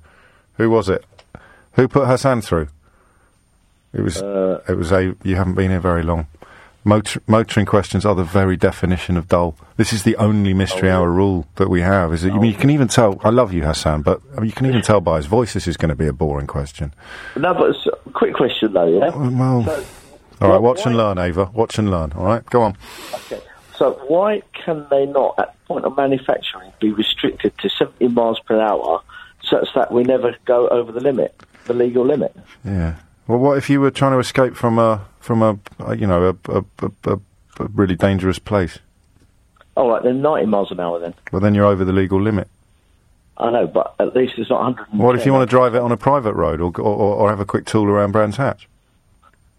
Who 0.53 0.69
was 0.69 0.87
it? 0.89 1.05
Who 1.73 1.87
put 1.87 2.07
Hassan 2.07 2.41
through? 2.41 2.69
It 3.93 4.01
was. 4.01 4.21
Uh, 4.21 4.61
it 4.69 4.75
was 4.77 4.91
a. 4.91 5.15
You 5.23 5.35
haven't 5.35 5.55
been 5.55 5.71
here 5.71 5.79
very 5.81 6.03
long. 6.03 6.27
Motor, 6.85 7.21
motoring 7.27 7.65
questions 7.65 8.05
are 8.05 8.15
the 8.15 8.23
very 8.23 8.55
definition 8.55 9.17
of 9.17 9.27
dull. 9.27 9.55
This 9.75 9.91
is 9.91 10.03
the 10.03 10.15
only 10.15 10.53
mystery 10.53 10.89
oh, 10.89 10.99
hour 10.99 11.11
rule 11.11 11.45
that 11.55 11.69
we 11.69 11.81
have. 11.81 12.13
Is 12.13 12.21
that 12.21 12.33
you, 12.33 12.39
mean, 12.39 12.51
you 12.51 12.57
oh, 12.57 12.61
can 12.61 12.69
even 12.69 12.87
tell? 12.87 13.19
I 13.23 13.29
love 13.29 13.51
you, 13.51 13.63
Hassan, 13.63 14.01
but 14.01 14.21
I 14.35 14.39
mean, 14.39 14.45
you 14.45 14.53
can 14.53 14.65
even 14.65 14.81
tell 14.89 15.01
by 15.01 15.17
his 15.17 15.25
voice 15.25 15.53
this 15.53 15.67
is 15.67 15.75
going 15.75 15.89
to 15.89 15.95
be 15.95 16.07
a 16.07 16.13
boring 16.13 16.47
question. 16.47 16.93
No, 17.35 17.53
but 17.53 17.71
it's 17.71 17.85
a 17.85 18.09
quick 18.11 18.33
question 18.33 18.73
though. 18.73 18.87
Yeah. 18.87 19.07
Uh, 19.07 19.29
well, 19.29 19.85
So, 20.39 20.45
all 20.45 20.51
right, 20.51 20.61
watch 20.61 20.85
and 20.85 20.95
learn, 20.95 21.17
Ava. 21.17 21.45
Watch 21.53 21.77
and 21.79 21.91
learn. 21.91 22.13
All 22.13 22.25
right, 22.25 22.45
go 22.45 22.61
on. 22.61 22.77
Okay. 23.13 23.41
So 23.75 23.93
why 24.07 24.41
can 24.53 24.85
they 24.89 25.05
not, 25.05 25.35
at 25.37 25.53
the 25.53 25.67
point 25.67 25.85
of 25.85 25.97
manufacturing, 25.97 26.71
be 26.79 26.91
restricted 26.91 27.57
to 27.57 27.69
70 27.69 28.07
miles 28.09 28.39
per 28.39 28.59
hour, 28.59 29.01
such 29.43 29.73
that 29.75 29.91
we 29.91 30.03
never 30.03 30.35
go 30.45 30.67
over 30.69 30.93
the 30.93 31.01
limit, 31.01 31.41
the 31.65 31.73
legal 31.73 32.05
limit? 32.05 32.35
Yeah. 32.63 32.95
Well, 33.29 33.37
what 33.37 33.59
if 33.59 33.69
you 33.69 33.79
were 33.79 33.91
trying 33.91 34.13
to 34.13 34.17
escape 34.17 34.55
from 34.55 34.79
a 34.79 35.05
from 35.19 35.43
a, 35.43 35.59
a 35.85 35.95
you 35.95 36.07
know 36.07 36.35
a, 36.47 36.51
a, 36.51 36.65
a, 37.05 37.13
a, 37.59 37.67
really 37.75 37.95
dangerous 37.95 38.39
place? 38.39 38.79
All 39.77 39.91
right, 39.91 40.01
then 40.01 40.23
90 40.23 40.47
miles 40.47 40.71
an 40.71 40.79
hour 40.79 40.99
then. 40.99 41.13
Well, 41.31 41.39
then 41.39 41.53
you're 41.53 41.67
over 41.67 41.85
the 41.85 41.93
legal 41.93 42.19
limit. 42.19 42.47
I 43.37 43.51
know, 43.51 43.67
but 43.67 43.93
at 43.99 44.15
least 44.15 44.33
it's 44.37 44.49
not 44.49 44.63
100. 44.63 44.99
What 44.99 45.15
if 45.15 45.27
you 45.27 45.31
want 45.31 45.47
to 45.47 45.55
drive 45.55 45.75
it 45.75 45.79
on 45.79 45.91
a 45.91 45.97
private 45.97 46.33
road 46.33 46.59
or, 46.59 46.71
or, 46.79 47.15
or 47.15 47.29
have 47.29 47.39
a 47.39 47.45
quick 47.45 47.67
tool 47.67 47.85
around 47.85 48.13
Brands 48.13 48.37
Hatch? 48.37 48.67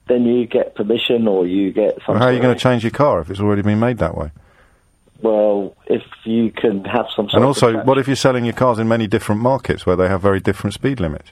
Then 0.08 0.24
you 0.24 0.48
get 0.48 0.74
permission, 0.74 1.28
or 1.28 1.46
you 1.46 1.72
get. 1.72 1.94
Some 2.04 2.16
Well, 2.16 2.18
how 2.18 2.24
are 2.30 2.32
you 2.32 2.40
going 2.40 2.56
to 2.56 2.60
change 2.60 2.82
your 2.82 2.90
car 2.90 3.20
if 3.20 3.30
it's 3.30 3.38
already 3.38 3.62
been 3.62 3.78
made 3.78 3.98
that 3.98 4.16
way? 4.16 4.32
Well, 5.22 5.76
if 5.86 6.02
you 6.24 6.50
can 6.50 6.84
have 6.86 7.06
some. 7.14 7.28
Sort 7.28 7.34
And 7.34 7.44
also, 7.44 7.84
what 7.84 7.98
if 7.98 8.08
you're 8.08 8.16
selling 8.16 8.44
your 8.44 8.54
cars 8.54 8.80
in 8.80 8.88
many 8.88 9.06
different 9.06 9.40
markets 9.40 9.86
where 9.86 9.94
they 9.94 10.08
have 10.08 10.20
very 10.20 10.40
different 10.40 10.74
speed 10.74 10.98
limits? 10.98 11.30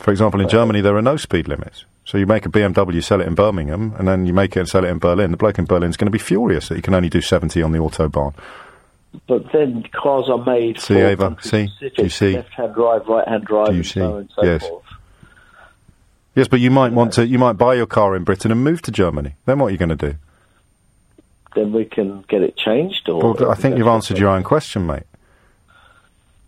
For 0.00 0.10
example, 0.10 0.40
in 0.40 0.46
uh, 0.46 0.50
Germany, 0.50 0.80
there 0.80 0.96
are 0.96 1.02
no 1.02 1.16
speed 1.16 1.48
limits. 1.48 1.84
So 2.04 2.16
you 2.16 2.26
make 2.26 2.46
a 2.46 2.48
BMW, 2.48 3.02
sell 3.04 3.20
it 3.20 3.26
in 3.26 3.34
Birmingham, 3.34 3.94
and 3.98 4.08
then 4.08 4.24
you 4.26 4.32
make 4.32 4.56
it 4.56 4.60
and 4.60 4.68
sell 4.68 4.84
it 4.84 4.88
in 4.88 4.98
Berlin. 4.98 5.30
The 5.30 5.36
bloke 5.36 5.58
in 5.58 5.66
Berlin 5.66 5.90
is 5.90 5.96
going 5.96 6.06
to 6.06 6.10
be 6.10 6.18
furious 6.18 6.68
that 6.68 6.76
you 6.76 6.82
can 6.82 6.94
only 6.94 7.10
do 7.10 7.20
70 7.20 7.60
on 7.62 7.72
the 7.72 7.78
autobahn. 7.78 8.34
But 9.26 9.52
then 9.52 9.84
cars 9.92 10.28
are 10.28 10.42
made 10.44 10.80
See, 10.80 10.94
for 10.94 11.06
Ava? 11.06 11.36
See? 11.40 11.68
Do 11.80 12.02
you 12.02 12.08
see? 12.08 12.34
left-hand 12.36 12.74
drive, 12.74 13.06
right-hand 13.06 13.44
drive, 13.44 13.66
Do 13.68 13.72
you 13.74 13.78
and 13.80 13.86
see? 13.86 14.00
so 14.00 14.12
on 14.14 14.20
and 14.20 14.30
so 14.34 14.44
Yes. 14.44 14.66
forth. 14.66 14.84
Yes, 16.34 16.48
but 16.48 16.60
you 16.60 16.70
might 16.70 16.92
want 16.92 17.12
to. 17.14 17.26
You 17.26 17.38
might 17.38 17.54
buy 17.54 17.74
your 17.74 17.86
car 17.86 18.14
in 18.14 18.22
Britain 18.22 18.52
and 18.52 18.62
move 18.62 18.80
to 18.82 18.92
Germany. 18.92 19.34
Then 19.44 19.58
what 19.58 19.66
are 19.68 19.70
you 19.70 19.76
going 19.78 19.88
to 19.88 19.96
do? 19.96 20.14
Then 21.54 21.72
we 21.72 21.84
can 21.84 22.24
get 22.28 22.42
it 22.42 22.56
changed, 22.56 23.08
or 23.08 23.34
Well, 23.34 23.50
I 23.50 23.54
think 23.54 23.76
you've 23.76 23.88
answered 23.88 24.18
your 24.18 24.28
own 24.28 24.44
question, 24.44 24.86
mate. 24.86 25.02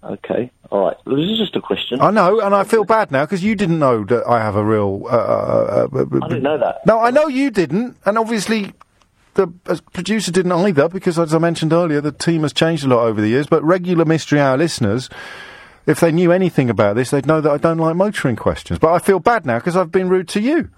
Okay, 0.04 0.50
all 0.70 0.86
right. 0.86 0.96
This 1.04 1.30
is 1.30 1.38
just 1.38 1.56
a 1.56 1.60
question. 1.60 2.00
I 2.00 2.10
know, 2.10 2.40
and 2.40 2.54
I 2.54 2.62
feel 2.62 2.84
bad 2.84 3.10
now 3.10 3.24
because 3.24 3.42
you 3.42 3.56
didn't 3.56 3.80
know 3.80 4.04
that 4.04 4.26
I 4.26 4.38
have 4.38 4.54
a 4.54 4.64
real. 4.64 5.02
Uh, 5.04 5.08
uh, 5.08 5.88
uh, 5.92 6.04
I 6.22 6.28
didn't 6.28 6.42
know 6.44 6.58
that. 6.58 6.86
No, 6.86 7.00
I 7.00 7.10
know 7.10 7.26
you 7.26 7.50
didn't, 7.50 7.96
and 8.04 8.16
obviously 8.16 8.72
the 9.34 9.52
as 9.66 9.80
producer 9.80 10.30
didn't 10.30 10.52
either 10.52 10.88
because, 10.88 11.18
as 11.18 11.34
I 11.34 11.38
mentioned 11.38 11.72
earlier, 11.72 12.00
the 12.00 12.12
team 12.12 12.42
has 12.42 12.52
changed 12.52 12.84
a 12.84 12.88
lot 12.88 13.04
over 13.04 13.20
the 13.20 13.28
years. 13.28 13.48
But 13.48 13.64
regular 13.64 14.04
Mystery 14.04 14.38
Hour 14.38 14.56
listeners, 14.58 15.10
if 15.86 15.98
they 15.98 16.12
knew 16.12 16.30
anything 16.30 16.70
about 16.70 16.94
this, 16.94 17.10
they'd 17.10 17.26
know 17.26 17.40
that 17.40 17.50
I 17.50 17.56
don't 17.56 17.78
like 17.78 17.96
motoring 17.96 18.36
questions. 18.36 18.78
But 18.78 18.92
I 18.92 19.00
feel 19.00 19.18
bad 19.18 19.44
now 19.46 19.58
because 19.58 19.76
I've 19.76 19.90
been 19.90 20.08
rude 20.08 20.28
to 20.30 20.40
you. 20.40 20.70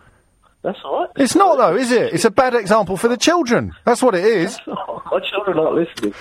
That's 0.62 0.78
all 0.84 1.00
right. 1.00 1.10
It's 1.16 1.34
not 1.34 1.58
though, 1.58 1.76
is 1.76 1.90
it? 1.90 2.14
It's 2.14 2.24
a 2.24 2.30
bad 2.30 2.54
example 2.54 2.96
for 2.96 3.08
the 3.08 3.16
children. 3.18 3.74
That's 3.84 4.02
what 4.02 4.14
it 4.14 4.24
is. 4.24 4.58
My 4.66 5.20
children 5.20 5.58
aren't 5.58 5.74
listening. 5.74 6.14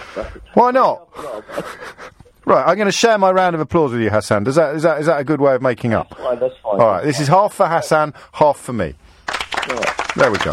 Why 0.56 0.72
not? 0.72 1.08
Right, 2.52 2.68
I'm 2.68 2.76
going 2.76 2.88
to 2.88 2.92
share 2.92 3.18
my 3.18 3.32
round 3.32 3.56
of 3.56 3.62
applause 3.62 3.94
with 3.94 4.02
you, 4.02 4.10
Hassan. 4.10 4.44
Does 4.44 4.56
that 4.56 4.76
is 4.76 4.84
that 4.84 5.00
is 5.00 5.06
that 5.06 5.22
a 5.22 5.24
good 5.24 5.40
way 5.40 5.56
of 5.56 5.62
making 5.62 5.94
up? 5.94 6.18
Fine, 6.18 6.38
that's 6.38 6.54
fine. 6.58 6.82
All 6.82 6.88
right, 6.88 7.02
this 7.02 7.22
is 7.22 7.30
half 7.30 7.54
for 7.54 7.66
Hassan, 7.66 8.14
half 8.34 8.58
for 8.58 8.74
me. 8.74 8.94
There 10.18 10.30
we 10.30 10.38
go. 10.40 10.52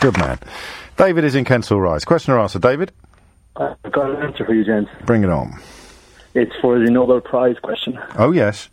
Good 0.00 0.16
man. 0.16 0.38
David 0.96 1.24
is 1.24 1.34
in 1.34 1.44
Kensal 1.44 1.82
Rise. 1.82 2.06
Question 2.06 2.32
or 2.32 2.40
answer, 2.40 2.58
David? 2.58 2.92
I've 3.56 3.92
got 3.92 4.08
an 4.08 4.22
answer 4.22 4.46
for 4.46 4.54
you, 4.54 4.64
gents. 4.64 4.90
Bring 5.04 5.22
it 5.22 5.28
on. 5.28 5.60
It's 6.32 6.54
for 6.62 6.78
the 6.78 6.90
Nobel 6.90 7.20
Prize 7.20 7.56
question. 7.62 7.98
Oh 8.16 8.32
yes. 8.32 8.70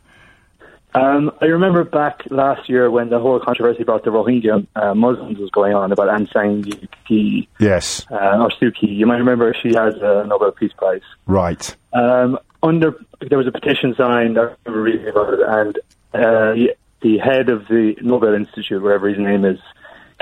Um, 0.93 1.31
I 1.41 1.45
remember 1.45 1.83
back 1.85 2.23
last 2.29 2.67
year 2.67 2.91
when 2.91 3.09
the 3.09 3.19
whole 3.19 3.39
controversy 3.39 3.81
about 3.81 4.03
the 4.03 4.09
Rohingya 4.09 4.67
uh, 4.75 4.93
Muslims 4.93 5.37
was 5.39 5.49
going 5.51 5.73
on 5.73 5.91
about 5.93 6.09
Aung 6.09 6.31
San 6.33 6.63
Suu 6.63 6.87
Kyi, 7.07 7.47
Yes. 7.59 8.05
uh, 8.11 8.15
or 8.41 8.49
Suu 8.49 8.73
Kyi. 8.75 8.89
You 8.89 9.05
might 9.05 9.17
remember 9.17 9.53
she 9.61 9.69
has 9.69 9.95
a 10.01 10.25
Nobel 10.27 10.51
Peace 10.51 10.73
Prize. 10.77 11.01
Right. 11.25 11.75
Um, 11.93 12.37
under 12.61 12.95
there 13.21 13.37
was 13.37 13.47
a 13.47 13.51
petition 13.51 13.95
signed. 13.95 14.37
I 14.37 14.53
remember 14.65 14.81
reading 14.81 15.07
about 15.07 15.33
it, 15.33 15.39
and 15.47 15.77
uh, 16.13 16.53
the- 16.53 16.75
the 17.01 17.17
head 17.17 17.49
of 17.49 17.67
the 17.67 17.95
Nobel 18.01 18.35
Institute, 18.35 18.83
whatever 18.83 19.07
his 19.09 19.17
name 19.17 19.43
is, 19.43 19.57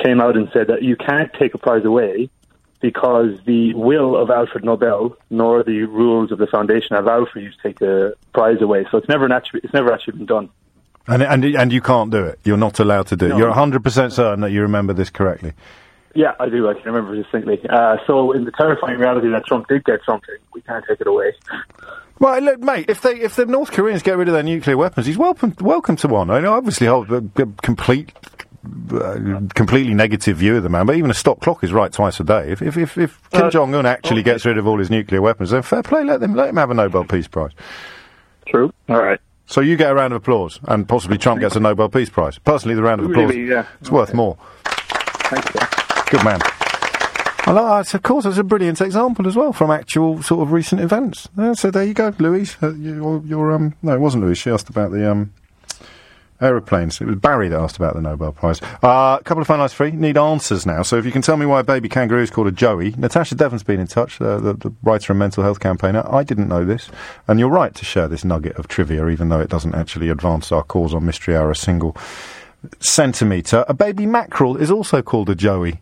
came 0.01 0.21
out 0.21 0.38
and 0.38 0.49
said 0.53 0.67
that 0.67 0.82
you 0.82 0.95
can't 0.95 1.29
take 1.34 1.53
a 1.53 1.58
prize 1.58 1.84
away 1.84 2.29
because 2.82 3.38
the 3.46 3.74
will 3.74 4.15
of 4.15 4.30
Alfred 4.30 4.63
Nobel 4.63 5.18
nor 5.30 5.63
the 5.63 5.84
rules 5.84 6.32
of 6.32 6.38
the 6.38 6.48
foundation 6.48 6.96
allow 6.96 7.26
for 7.26 7.39
you 7.39 7.52
to 7.52 7.58
take 7.62 7.80
the 7.80 8.15
prize 8.34 8.62
away. 8.62 8.86
So 8.92 8.98
it's 8.98 9.10
never 9.10 9.26
an 9.26 9.32
actually, 9.32 9.62
it's 9.63 9.74
never 9.74 9.92
actually 9.92 10.18
been 10.18 10.26
done. 10.26 10.50
And 11.08 11.24
and 11.24 11.44
and 11.44 11.74
you 11.74 11.82
can't 11.82 12.12
do 12.12 12.24
it. 12.24 12.39
You're 12.44 12.58
not 12.58 12.80
allowed 12.80 13.08
to 13.08 13.15
do 13.15 13.26
it. 13.26 13.30
No. 13.30 13.38
You're 13.38 13.48
100 13.48 13.84
percent 13.84 14.13
certain 14.13 14.42
that 14.42 14.52
you 14.52 14.62
remember 14.62 14.94
this 14.94 15.10
correctly. 15.10 15.54
Yeah, 16.15 16.34
I 16.39 16.50
do. 16.50 16.68
I 16.68 16.74
can 16.74 16.84
remember 16.92 17.15
distinctly. 17.15 17.60
Uh, 17.68 17.98
so 18.06 18.32
in 18.32 18.44
the 18.44 18.52
terrifying 18.52 19.00
reality 19.00 19.30
that 19.30 19.46
Trump 19.46 19.68
did 19.68 19.84
get 19.86 20.00
something, 20.06 20.36
we 20.54 20.62
can't 20.62 20.84
take 20.88 21.02
it 21.02 21.08
away. 21.08 21.34
Well, 22.20 22.42
look, 22.42 22.60
mate. 22.60 22.86
If 22.89 23.02
they 23.02 23.15
if 23.20 23.36
the 23.36 23.46
North 23.46 23.72
Koreans 23.72 24.04
get 24.04 24.18
rid 24.18 24.28
of 24.28 24.34
their 24.34 24.44
nuclear 24.44 24.78
weapons, 24.78 25.08
he's 25.08 25.18
welcome 25.18 25.56
welcome 25.62 25.96
to 25.98 26.08
one. 26.08 26.30
I 26.30 26.42
know, 26.42 26.54
obviously, 26.54 26.88
hold 26.88 27.08
complete. 27.62 28.12
Uh, 28.91 29.39
completely 29.56 29.93
negative 29.93 30.36
view 30.38 30.58
of 30.58 30.63
the 30.63 30.69
man, 30.69 30.86
but 30.86 30.95
even 30.95 31.10
a 31.10 31.13
stop 31.13 31.39
clock 31.39 31.63
is 31.63 31.72
right 31.72 31.93
twice 31.93 32.19
a 32.19 32.24
day. 32.26 32.52
If 32.52 32.62
if 32.62 32.76
if, 32.78 32.98
if 32.98 33.30
Kim 33.32 33.45
Uh, 33.45 33.50
Jong 33.50 33.74
Un 33.74 33.86
actually 33.86 34.22
gets 34.22 34.45
rid 34.45 34.58
of 34.58 34.67
all 34.67 34.78
his 34.80 34.89
nuclear 34.89 35.22
weapons, 35.22 35.52
then 35.52 35.62
fair 35.62 35.82
play. 35.82 36.04
Let 36.04 36.19
them 36.19 36.36
let 36.36 36.50
him 36.50 36.58
have 36.58 36.69
a 36.69 36.74
Nobel 36.74 37.06
Peace 37.06 37.28
Prize. 37.28 37.52
True. 38.48 38.74
All 38.89 39.02
right. 39.02 39.19
So 39.45 39.62
you 39.62 39.78
get 39.78 39.91
a 39.91 39.95
round 39.95 40.13
of 40.13 40.17
applause, 40.17 40.60
and 40.67 40.88
possibly 40.88 41.17
Trump 41.17 41.39
gets 41.39 41.56
a 41.56 41.60
Nobel 41.60 41.88
Peace 41.89 42.10
Prize. 42.10 42.38
Personally, 42.38 42.76
the 42.76 42.84
round 42.84 43.00
of 43.02 43.10
applause 43.10 43.30
Really, 43.30 43.50
yeah. 43.50 43.65
it's 43.80 43.89
worth 43.91 44.13
more. 44.13 44.38
Thank 44.65 45.45
you. 45.54 45.62
Good 46.12 46.26
man. 46.26 46.39
I 47.45 47.52
like, 47.52 47.93
uh, 47.93 47.98
of 47.98 48.04
course, 48.04 48.26
it's 48.26 48.38
a 48.38 48.43
brilliant 48.43 48.82
example 48.82 49.26
as 49.28 49.36
well 49.36 49.54
from 49.54 49.72
actual 49.72 50.22
sort 50.22 50.41
of 50.41 50.52
recent 50.52 50.82
events. 50.82 51.30
Uh, 51.38 51.56
so 51.56 51.72
there 51.72 51.84
you 51.84 51.93
go, 51.95 52.13
Louise. 52.19 52.58
Uh, 52.62 52.74
your, 52.76 53.24
your 53.26 53.52
um, 53.54 53.74
no, 53.82 53.93
it 53.95 54.00
wasn't 54.00 54.24
Louise. 54.24 54.38
She 54.38 54.52
asked 54.52 54.69
about 54.69 54.91
the 54.91 55.10
um, 55.10 55.34
aeroplanes. 56.41 57.02
It 57.02 57.08
was 57.08 57.17
Barry 57.17 57.49
that 57.49 57.60
asked 57.60 57.78
about 57.78 57.95
the 57.95 58.02
Nobel 58.02 58.32
Prize. 58.32 58.62
Uh, 58.84 59.17
a 59.19 59.23
couple 59.23 59.41
of 59.41 59.47
phone 59.47 59.60
lines 59.60 59.73
free. 59.73 59.91
Need 59.91 60.17
answers 60.17 60.65
now. 60.65 60.82
So 60.82 60.97
if 60.97 61.06
you 61.06 61.12
can 61.12 61.21
tell 61.21 61.38
me 61.38 61.45
why 61.45 61.60
a 61.60 61.63
baby 61.63 61.89
kangaroo 61.89 62.21
is 62.21 62.30
called 62.30 62.47
a 62.47 62.52
Joey. 62.52 62.93
Natasha 62.97 63.36
Devon's 63.36 63.63
been 63.63 63.80
in 63.80 63.88
touch, 63.88 64.21
uh, 64.21 64.38
the, 64.39 64.54
the 64.54 64.73
writer 64.84 65.13
and 65.13 65.19
mental 65.19 65.43
health 65.43 65.60
campaigner. 65.60 66.04
I 66.10 66.23
didn't 66.23 66.47
know 66.47 66.65
this, 66.65 66.89
and 67.28 67.39
you're 67.39 67.49
right 67.49 67.73
to 67.75 67.86
share 67.86 68.08
this 68.08 68.23
nugget 68.23 68.56
of 68.58 68.67
trivia, 68.67 69.08
even 69.10 69.30
though 69.30 69.39
it 69.39 69.49
doesn't 69.49 69.75
actually 69.75 70.10
advance 70.10 70.52
our 70.52 70.63
cause 70.63 70.93
on 70.93 71.06
Mystery 71.06 71.36
Hour 71.36 71.52
a 71.52 71.56
single 71.56 71.95
centimetre. 72.80 73.65
A 73.67 73.73
baby 73.73 74.06
mackerel 74.06 74.58
is 74.58 74.71
also 74.71 75.02
called 75.02 75.30
a 75.30 75.36
Joey. 75.36 75.82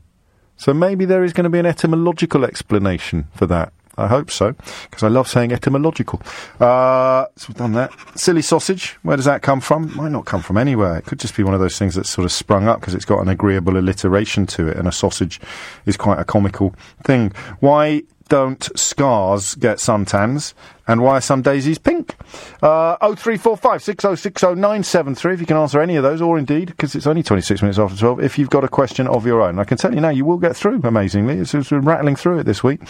So 0.58 0.74
maybe 0.74 1.06
there 1.06 1.24
is 1.24 1.34
going 1.34 1.43
to 1.43 1.50
be 1.50 1.60
an 1.60 1.65
etymological 1.67 2.43
explanation 2.43 3.28
for 3.34 3.46
that. 3.46 3.74
I 3.98 4.08
hope 4.08 4.30
so, 4.30 4.54
because 4.84 5.04
I 5.04 5.08
love 5.08 5.28
saying 5.28 5.52
etymological. 5.52 6.22
Uh, 6.60 7.26
so 7.36 7.48
we've 7.50 7.58
done 7.58 7.74
that. 7.74 7.92
Silly 8.16 8.42
sausage, 8.42 8.98
where 9.04 9.16
does 9.16 9.26
that 9.26 9.42
come 9.42 9.60
from? 9.60 9.96
Might 9.96 10.12
not 10.12 10.26
come 10.26 10.42
from 10.42 10.58
anywhere. 10.58 10.98
It 10.98 11.06
could 11.06 11.20
just 11.20 11.36
be 11.36 11.44
one 11.44 11.54
of 11.54 11.60
those 11.60 11.78
things 11.80 11.96
that's 11.96 12.10
sort 12.10 12.26
of 12.26 12.32
sprung 12.32 12.68
up 12.68 12.80
because 12.80 12.94
it's 12.94 13.06
got 13.06 13.20
an 13.20 13.28
agreeable 13.28 13.78
alliteration 13.78 14.46
to 14.48 14.68
it, 14.68 14.78
and 14.78 14.88
a 14.88 14.92
sausage 14.92 15.40
is 15.86 15.98
quite 15.98 16.20
a 16.20 16.26
comical 16.26 16.76
thing. 17.04 17.32
Why 17.60 18.04
don't 18.28 18.70
scars 18.78 19.56
get 19.56 19.78
suntans? 19.78 20.54
And 20.90 21.02
why 21.02 21.18
are 21.18 21.22
some 21.22 21.42
daisies 21.42 21.78
pink? 21.78 22.16
Uh, 22.62 22.96
0345 23.00 23.82
6060973 23.82 25.34
if 25.34 25.40
you 25.42 25.46
can 25.46 25.58
answer 25.58 25.82
any 25.82 25.98
of 25.98 26.04
those, 26.04 26.22
or 26.22 26.38
indeed, 26.38 26.68
because 26.68 26.96
it's 26.96 27.06
only 27.06 27.24
26 27.24 27.62
minutes 27.62 27.78
after 27.78 27.98
12, 27.98 28.22
if 28.22 28.38
you've 28.40 28.50
got 28.50 28.63
a 28.63 28.70
question 28.70 29.06
of 29.08 29.26
your 29.26 29.42
own. 29.42 29.60
I 29.60 29.66
can 29.66 29.78
tell 29.78 29.94
you 29.94 30.00
now, 30.00 30.10
you 30.10 30.24
will 30.24 30.38
get 30.38 30.56
through, 30.56 30.82
amazingly. 30.84 31.40
It's, 31.40 31.54
it's 31.54 31.70
been 31.70 31.82
rattling 31.82 32.16
through 32.16 32.40
it 32.40 32.44
this 32.44 32.63
week. 32.63 32.82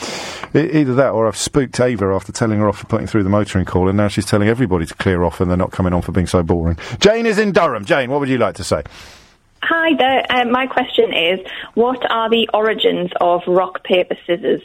E- 0.54 0.80
either 0.80 0.94
that, 0.96 1.10
or 1.10 1.28
I've 1.28 1.38
spooked 1.38 1.80
Ava 1.80 2.06
after 2.14 2.32
telling 2.32 2.60
her 2.60 2.70
off 2.70 2.78
for 2.78 2.86
putting 2.86 3.08
through 3.08 3.24
the 3.24 3.30
motoring 3.30 3.66
call, 3.66 3.88
and 3.88 3.98
now 3.98 4.10
she's 4.10 4.26
telling 4.26 4.48
everybody 4.48 4.86
to 4.86 4.94
clear 4.94 5.24
off 5.24 5.42
and 5.42 5.50
they're 5.50 5.58
not 5.58 5.72
coming 5.72 5.94
on 5.94 6.04
for 6.04 6.12
being 6.12 6.28
so 6.28 6.44
boring. 6.44 6.78
Jane 7.00 7.26
is 7.26 7.40
in 7.40 7.52
Durham. 7.52 7.84
Jane, 7.84 8.12
what 8.12 8.20
would 8.20 8.30
you 8.30 8.38
like 8.38 8.56
to 8.56 8.64
say? 8.64 8.84
Hi 9.64 9.96
there. 9.98 10.24
Um, 10.30 10.52
my 10.52 10.68
question 10.68 11.12
is, 11.14 11.40
what 11.74 12.10
are 12.12 12.30
the 12.30 12.48
origins 12.54 13.10
of 13.20 13.42
rock, 13.48 13.84
paper, 13.84 14.16
scissors? 14.28 14.62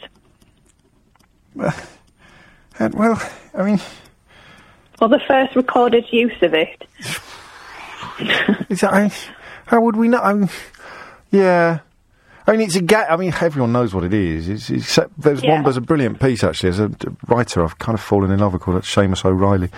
And, 1.55 1.65
uh, 2.79 2.89
well, 2.97 3.31
I 3.53 3.63
mean, 3.63 3.79
Well, 4.99 5.09
the 5.09 5.21
first 5.27 5.55
recorded 5.55 6.05
use 6.11 6.41
of 6.41 6.53
it. 6.53 6.85
Is 8.69 8.81
that, 8.81 8.93
I, 8.93 9.11
how 9.65 9.81
would 9.81 9.95
we 9.95 10.07
know? 10.07 10.19
I 10.19 10.33
mean, 10.33 10.49
yeah. 11.31 11.79
I 12.45 12.51
mean, 12.51 12.61
it's 12.61 12.75
a 12.75 12.81
ga- 12.81 13.07
I 13.09 13.15
mean, 13.15 13.33
everyone 13.39 13.71
knows 13.71 13.93
what 13.93 14.03
it 14.03 14.13
is. 14.13 14.49
It's, 14.49 14.69
it's, 14.69 14.99
there's 15.17 15.41
Yeah. 15.43 15.53
one. 15.55 15.63
There's 15.63 15.77
a 15.77 15.81
brilliant 15.81 16.19
piece 16.19 16.43
actually. 16.43 16.69
As 16.69 16.79
a 16.79 16.91
writer, 17.27 17.63
I've 17.63 17.79
kind 17.79 17.97
of 17.97 18.03
fallen 18.03 18.31
in 18.31 18.39
love 18.39 18.53
with 18.53 18.61
called 18.61 18.77
uh, 18.77 18.81
Séamas 18.81 19.23
O'Reilly. 19.25 19.69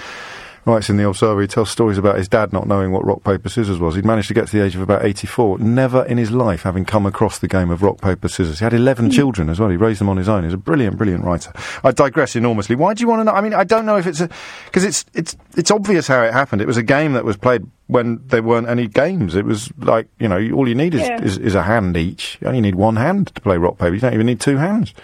Writes 0.66 0.90
in 0.90 0.98
the 0.98 1.08
Observer. 1.08 1.42
He 1.42 1.48
tells 1.48 1.70
stories 1.70 2.00
about 2.00 2.18
his 2.18 2.28
dad 2.28 2.52
not 2.52 2.68
knowing 2.68 2.92
what 2.92 3.06
rock 3.06 3.24
paper 3.24 3.50
scissors 3.50 3.80
was. 3.80 3.96
He'd 3.96 4.06
managed 4.06 4.28
to 4.30 4.34
get 4.34 4.48
to 4.48 4.58
the 4.58 4.64
age 4.64 4.76
of 4.76 4.82
about 4.82 5.06
84, 5.06 5.60
never 5.60 6.04
in 6.06 6.18
his 6.18 6.32
life 6.32 6.64
having 6.64 6.86
come 6.86 7.06
across 7.06 7.38
the 7.38 7.48
game 7.48 7.70
of 7.70 7.84
rock 7.84 8.02
paper 8.02 8.28
scissors. 8.28 8.60
He 8.60 8.64
had 8.64 8.74
11 8.74 9.06
hmm. 9.06 9.12
children 9.12 9.50
as 9.50 9.60
well. 9.60 9.70
He 9.70 9.78
raised 9.78 10.02
them 10.02 10.10
on 10.10 10.18
his 10.18 10.28
own. 10.28 10.44
He's 10.44 10.54
a 10.54 10.58
brilliant, 10.58 10.98
brilliant 10.98 11.24
writer. 11.24 11.54
I 11.84 11.92
digress 11.92 12.36
enormously. 12.36 12.76
Why 12.76 12.96
do 12.96 13.02
you 13.02 13.08
want 13.08 13.20
to 13.20 13.26
know? 13.26 13.34
I 13.34 13.42
mean, 13.42 13.54
I 13.54 13.64
don't 13.64 13.86
know 13.86 13.98
if 13.98 14.08
it's 14.08 14.22
a 14.22 14.30
because 14.66 14.84
it's 14.84 15.06
it's 15.14 15.38
it's 15.56 15.70
obvious 15.70 16.08
how 16.08 16.24
it 16.24 16.34
happened. 16.34 16.62
It 16.64 16.68
was 16.68 16.78
a 16.78 16.84
game 16.84 17.14
that 17.14 17.26
was 17.26 17.38
played 17.38 17.66
when 17.86 18.22
there 18.26 18.42
weren't 18.42 18.68
any 18.68 18.88
games. 18.88 19.36
It 19.36 19.46
was 19.46 19.72
like 19.78 20.08
you 20.20 20.28
know, 20.28 20.40
all 20.52 20.68
you 20.68 20.76
need 20.76 20.96
is, 20.96 21.02
Yeah. 21.02 21.22
is, 21.22 21.38
is 21.38 21.54
a 21.54 21.62
hand 21.64 21.96
each. 21.96 22.40
You 22.42 22.48
only 22.48 22.62
need 22.62 22.76
one 22.76 22.96
hand 22.96 23.28
to 23.36 23.42
play 23.42 23.58
rock 23.58 23.78
paper. 23.78 23.94
You 23.94 24.00
don't 24.00 24.16
even 24.16 24.26
need 24.26 24.40
two 24.40 24.58
hands, 24.58 24.96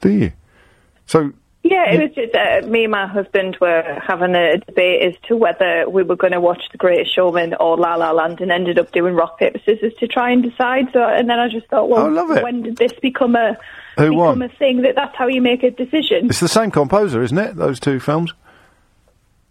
do 0.00 0.10
you? 0.10 0.32
So 1.06 1.32
Yeah, 1.64 1.92
it 1.92 2.00
was 2.02 2.10
just 2.14 2.34
uh, 2.34 2.66
me 2.68 2.82
and 2.84 2.90
my 2.90 3.06
husband 3.06 3.56
were 3.60 3.98
having 4.04 4.34
a 4.34 4.58
debate 4.58 5.02
as 5.02 5.14
to 5.28 5.36
whether 5.36 5.88
we 5.88 6.02
were 6.02 6.16
going 6.16 6.32
to 6.32 6.40
watch 6.40 6.60
The 6.72 6.76
Greatest 6.78 7.14
Showman 7.14 7.54
or 7.54 7.76
La 7.76 7.94
La 7.94 8.10
Land, 8.10 8.40
and 8.40 8.50
ended 8.50 8.78
up 8.80 8.90
doing 8.90 9.14
rock 9.14 9.38
paper 9.38 9.60
scissors 9.64 9.92
to 10.00 10.08
try 10.08 10.30
and 10.32 10.42
decide. 10.42 10.86
So, 10.92 11.00
and 11.02 11.30
then 11.30 11.38
I 11.38 11.48
just 11.48 11.68
thought, 11.68 11.88
well, 11.88 12.06
Oh, 12.18 12.42
when 12.42 12.62
did 12.64 12.78
this 12.78 12.92
become 13.00 13.36
a 13.36 13.56
Who 13.96 14.10
become 14.10 14.16
won? 14.16 14.42
a 14.42 14.48
thing 14.48 14.82
that 14.82 14.96
that's 14.96 15.14
how 15.16 15.28
you 15.28 15.40
make 15.40 15.62
a 15.62 15.70
decision? 15.70 16.26
it's 16.26 16.40
the 16.40 16.48
same 16.48 16.72
composer, 16.72 17.22
isn't 17.22 17.38
it? 17.38 17.54
Those 17.54 17.78
two 17.78 18.00
films. 18.00 18.34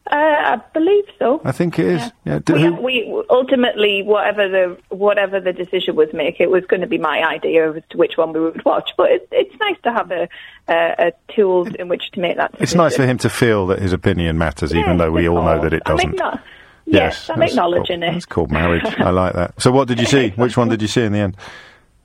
Uh, 0.09 0.15
I 0.15 0.61
believe 0.73 1.05
so. 1.19 1.41
I 1.45 1.51
think 1.51 1.77
it 1.79 1.85
is. 1.85 2.11
Yeah. 2.25 2.39
do- 2.43 2.53
We, 2.55 2.69
we 3.05 3.23
ultimately 3.29 4.01
whatever 4.03 4.49
the 4.49 4.77
whatever 4.89 5.39
the 5.39 5.53
decision 5.53 5.95
was 5.95 6.09
make, 6.11 6.39
it 6.41 6.49
was 6.49 6.65
going 6.65 6.81
to 6.81 6.87
be 6.87 6.97
my 6.97 7.23
idea 7.23 7.71
as 7.71 7.83
to 7.91 7.97
which 7.97 8.17
one 8.17 8.33
we 8.33 8.39
would 8.41 8.65
watch. 8.65 8.89
But 8.97 9.11
it, 9.11 9.27
it's 9.31 9.55
nice 9.59 9.77
to 9.83 9.91
have 9.93 10.11
a, 10.11 10.27
a 10.67 10.95
a 11.07 11.11
tool 11.33 11.67
in 11.75 11.87
which 11.87 12.11
to 12.11 12.19
make 12.19 12.37
that. 12.37 12.51
Decision. 12.53 12.63
It's 12.63 12.75
nice 12.75 12.95
for 12.95 13.05
him 13.05 13.19
to 13.19 13.29
feel 13.29 13.67
that 13.67 13.79
his 13.79 13.93
opinion 13.93 14.37
matters, 14.37 14.73
even 14.73 14.97
though 14.97 15.11
we 15.11 15.29
all 15.29 15.43
know 15.43 15.61
that 15.61 15.71
it 15.73 15.83
doesn't. 15.83 16.17
acknow- 16.17 16.41
yes, 16.85 17.29
I'm 17.29 17.41
acknowledging 17.43 18.01
called, 18.01 18.09
it. 18.09 18.13
That's 18.13 18.25
called 18.25 18.51
marriage. 18.51 18.83
I 18.97 19.11
like 19.11 19.33
that. 19.33 19.61
So, 19.61 19.71
what 19.71 19.87
did 19.87 19.99
you 19.99 20.07
see? 20.07 20.29
Which 20.31 20.57
one 20.57 20.67
did 20.67 20.81
you 20.81 20.87
see 20.87 21.03
in 21.03 21.13
the 21.13 21.19
end? 21.19 21.37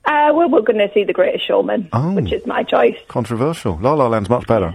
Uh, 0.05 0.31
well, 0.33 0.49
we're 0.49 0.61
going 0.61 0.77
to 0.79 0.89
see 0.93 1.03
The 1.03 1.11
Greatest 1.11 1.45
Showman, 1.45 1.89
Oh. 1.91 2.13
which 2.13 2.31
is 2.31 2.45
my 2.45 2.63
choice. 2.63 2.95
Controversial. 3.09 3.77
La 3.81 3.93
La 3.93 4.07
Land's 4.07 4.29
much 4.29 4.47
better. 4.47 4.73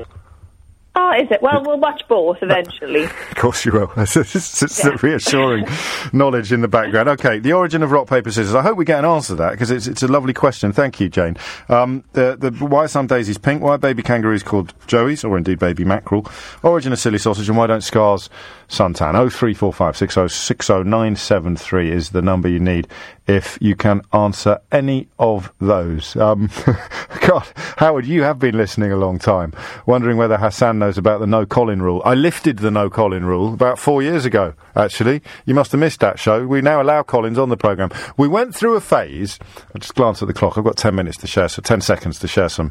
Oh, 0.94 1.12
is 1.18 1.30
it? 1.30 1.40
Well, 1.40 1.62
we'll 1.64 1.78
watch 1.78 2.02
both 2.06 2.38
eventually. 2.42 3.08
Of 3.32 3.36
course 3.38 3.64
you 3.64 3.72
will. 3.72 3.90
it's 3.96 4.14
it's, 4.16 4.82
the 4.82 4.98
reassuring 5.02 5.66
knowledge 6.12 6.52
in 6.52 6.60
the 6.60 6.68
background. 6.68 7.08
Okay, 7.08 7.38
the 7.40 7.54
origin 7.54 7.82
of 7.82 7.90
rock, 7.90 8.06
paper, 8.06 8.30
scissors. 8.30 8.54
I 8.54 8.62
hope 8.62 8.76
we 8.76 8.84
get 8.84 9.00
an 9.00 9.04
answer 9.04 9.28
to 9.28 9.34
that 9.36 9.52
because 9.52 9.70
it's, 9.70 9.88
it's 9.88 10.02
a 10.02 10.06
lovely 10.06 10.32
question. 10.32 10.72
Thank 10.72 11.00
you, 11.00 11.08
Jane. 11.08 11.36
Um, 11.68 12.04
the, 12.12 12.36
the, 12.36 12.50
why 12.64 12.84
are 12.84 12.88
some 12.88 13.08
daisies 13.08 13.38
pink? 13.38 13.62
Why 13.62 13.70
are 13.70 13.78
baby 13.78 14.02
kangaroos 14.02 14.44
called 14.44 14.74
joeys 14.86 15.28
or 15.28 15.36
indeed 15.36 15.58
baby 15.58 15.84
mackerel? 15.84 16.30
Origin 16.62 16.92
of 16.92 17.00
silly 17.00 17.18
sausage 17.18 17.48
and 17.48 17.58
why 17.58 17.66
don't 17.66 17.82
scars 17.82 18.30
suntan? 18.68 19.14
Oh 19.14 19.28
three 19.28 19.54
four 19.54 19.72
five 19.72 19.96
six 19.96 20.16
oh 20.16 20.28
six 20.28 20.70
oh 20.70 20.82
nine 20.84 21.16
seven 21.16 21.56
three 21.56 21.90
is 21.90 22.10
the 22.10 22.22
number 22.22 22.48
you 22.48 22.60
need 22.60 22.86
if 23.32 23.58
you 23.60 23.74
can 23.74 24.02
answer 24.12 24.60
any 24.70 25.08
of 25.18 25.52
those. 25.60 26.14
Um, 26.16 26.50
God, 27.26 27.48
Howard, 27.78 28.06
you 28.06 28.22
have 28.22 28.38
been 28.38 28.56
listening 28.56 28.92
a 28.92 28.96
long 28.96 29.18
time, 29.18 29.52
wondering 29.86 30.18
whether 30.18 30.36
Hassan 30.36 30.78
knows 30.78 30.98
about 30.98 31.20
the 31.20 31.26
no 31.26 31.46
Colin 31.46 31.82
rule. 31.82 32.02
I 32.04 32.14
lifted 32.14 32.58
the 32.58 32.70
no 32.70 32.90
Colin 32.90 33.24
rule 33.24 33.54
about 33.54 33.78
four 33.78 34.02
years 34.02 34.24
ago, 34.24 34.54
actually. 34.76 35.22
You 35.46 35.54
must 35.54 35.72
have 35.72 35.80
missed 35.80 36.00
that 36.00 36.18
show. 36.18 36.46
We 36.46 36.60
now 36.60 36.82
allow 36.82 37.02
Collins 37.02 37.38
on 37.38 37.48
the 37.48 37.56
programme. 37.56 37.90
We 38.16 38.28
went 38.28 38.54
through 38.54 38.76
a 38.76 38.80
phase, 38.80 39.38
I 39.74 39.78
just 39.78 39.94
glance 39.94 40.20
at 40.22 40.28
the 40.28 40.34
clock, 40.34 40.58
I've 40.58 40.64
got 40.64 40.76
10 40.76 40.94
minutes 40.94 41.16
to 41.18 41.26
share, 41.26 41.48
so 41.48 41.62
10 41.62 41.80
seconds 41.80 42.18
to 42.18 42.28
share 42.28 42.48
some 42.48 42.70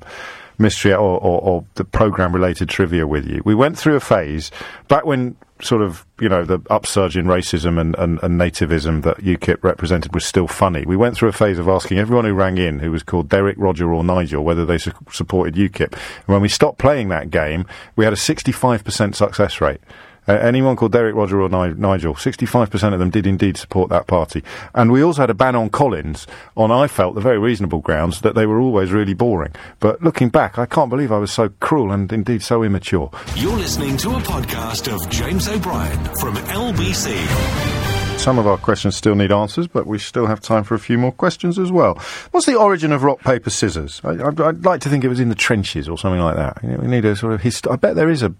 mystery 0.62 0.93
or, 0.93 1.19
or, 1.19 1.41
or 1.41 1.65
the 1.76 1.84
programme 1.84 2.34
related 2.34 2.69
trivia 2.69 3.08
with 3.08 3.26
you. 3.28 3.41
We 3.43 3.56
went 3.56 3.78
through 3.78 3.95
a 3.95 4.00
phase 4.00 4.52
back 4.88 5.06
when 5.06 5.36
sort 5.62 5.82
of, 5.82 6.06
you 6.19 6.30
know, 6.30 6.43
the 6.43 6.60
upsurge 6.69 7.17
in 7.17 7.26
racism 7.26 7.80
and, 7.80 7.95
and, 7.97 8.21
and 8.24 8.39
nativism 8.39 9.04
that 9.04 9.17
UKIP 9.17 9.63
represented 9.63 10.13
was 10.13 10.26
still 10.26 10.47
funny. 10.47 10.84
We 10.86 10.95
went 10.95 11.15
through 11.15 11.30
a 11.30 11.34
phase 11.34 11.60
of 11.60 11.67
asking 11.67 12.00
everyone 12.00 12.26
who 12.26 12.34
rang 12.34 12.58
in, 12.58 12.80
who 12.80 12.91
was 12.91 13.04
called 13.04 13.30
Derek, 13.30 13.58
Roger 13.58 13.93
or 13.93 14.04
Nigel, 14.04 14.43
whether 14.43 14.65
they 14.65 14.78
su- 14.78 14.91
supported 15.12 15.56
UKIP. 15.56 15.93
And 15.93 16.28
when 16.28 16.41
we 16.41 16.50
stopped 16.50 16.80
playing 16.80 17.10
that 17.10 17.30
game, 17.30 17.65
we 17.95 18.06
had 18.06 18.13
a 18.13 18.17
65% 18.17 19.15
success 19.15 19.62
rate. 19.62 19.82
Uh, 20.27 20.34
anyone 20.34 20.75
called 20.75 20.91
Derek, 20.91 21.15
Roger, 21.15 21.41
or 21.41 21.49
Ni- 21.49 21.73
Nigel, 21.79 22.13
65% 22.13 22.93
of 22.93 22.99
them 22.99 23.10
did 23.10 23.25
indeed 23.25 23.57
support 23.57 23.89
that 23.89 24.07
party. 24.07 24.43
And 24.75 24.91
we 24.91 25.03
also 25.03 25.21
had 25.23 25.29
a 25.29 25.34
ban 25.34 25.55
on 25.55 25.69
Collins 25.69 26.27
on, 26.55 26.71
I 26.71 26.88
felt, 26.88 27.15
the 27.15 27.21
very 27.21 27.39
reasonable 27.39 27.79
grounds 27.79 28.21
that 28.21 28.36
they 28.36 28.45
were 28.45 28.60
always 28.60 28.91
really 28.91 29.13
boring. 29.15 29.53
But 29.79 30.01
looking 30.03 30.29
back, 30.29 30.60
I 30.60 30.65
can't 30.67 30.89
believe 30.89 31.12
I 31.12 31.17
was 31.17 31.31
so 31.31 31.49
cruel 31.60 31.91
and 31.91 32.12
indeed 32.13 32.43
so 32.43 32.63
immature. 32.63 33.10
You're 33.36 33.57
listening 33.57 33.97
to 33.97 34.12
a 34.12 34.19
podcast 34.19 34.93
of 34.93 35.10
James 35.10 35.47
O'Brien 35.47 36.03
from 36.19 36.36
LBC. 36.36 38.19
Some 38.19 38.38
of 38.38 38.45
our 38.45 38.57
questions 38.57 38.95
still 38.95 39.15
need 39.15 39.31
answers, 39.31 39.67
but 39.67 39.88
we 39.88 39.97
still 39.97 40.27
have 40.27 40.39
time 40.41 40.63
for 40.63 40.75
a 40.75 40.79
few 40.79 40.99
more 40.99 41.12
questions 41.12 41.57
as 41.57 41.71
well. 41.71 41.95
What's 42.29 42.45
the 42.45 42.53
origin 42.55 42.91
of 42.91 43.01
rock, 43.03 43.21
paper, 43.21 43.49
scissors? 43.49 43.99
I, 44.03 44.12
I'd 44.23 44.63
like 44.63 44.81
to 44.81 44.89
think 44.89 45.03
it 45.03 45.07
was 45.07 45.19
in 45.19 45.29
the 45.29 45.36
trenches 45.36 45.89
or 45.89 45.97
something 45.97 46.21
like 46.21 46.36
that. 46.36 46.60
You 46.62 46.69
know, 46.69 46.77
we 46.77 46.88
need 46.88 47.03
a 47.05 47.15
sort 47.15 47.34
of 47.34 47.41
hist- 47.41 47.67
I 47.67 47.77
bet 47.77 47.95
there 47.95 48.12
is 48.12 48.21
a 48.21 48.31